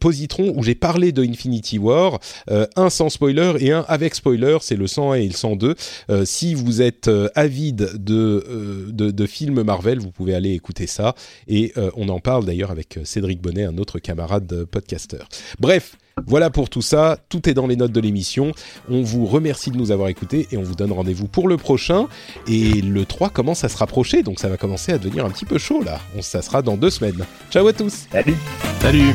[0.00, 2.18] Positron où j'ai parlé de Infinity War,
[2.48, 5.74] un sans spoiler et un avec spoiler, c'est le 101 et le 102.
[6.24, 11.14] si vous êtes avide de, films Marvel, vous pouvez aller écouter ça.
[11.46, 15.28] Et on en parle d'ailleurs avec Cédric Bonnet, un autre camarade podcasteur.
[15.60, 15.96] Bref,
[16.26, 18.52] voilà pour tout ça, tout est dans les notes de l'émission.
[18.90, 22.08] On vous remercie de nous avoir écoutés et on vous donne rendez-vous pour le prochain.
[22.46, 25.46] Et le 3 commence à se rapprocher, donc ça va commencer à devenir un petit
[25.46, 26.00] peu chaud là.
[26.16, 27.24] On, ça sera dans deux semaines.
[27.50, 28.06] Ciao à tous.
[28.10, 28.36] Salut.
[28.80, 29.14] Salut.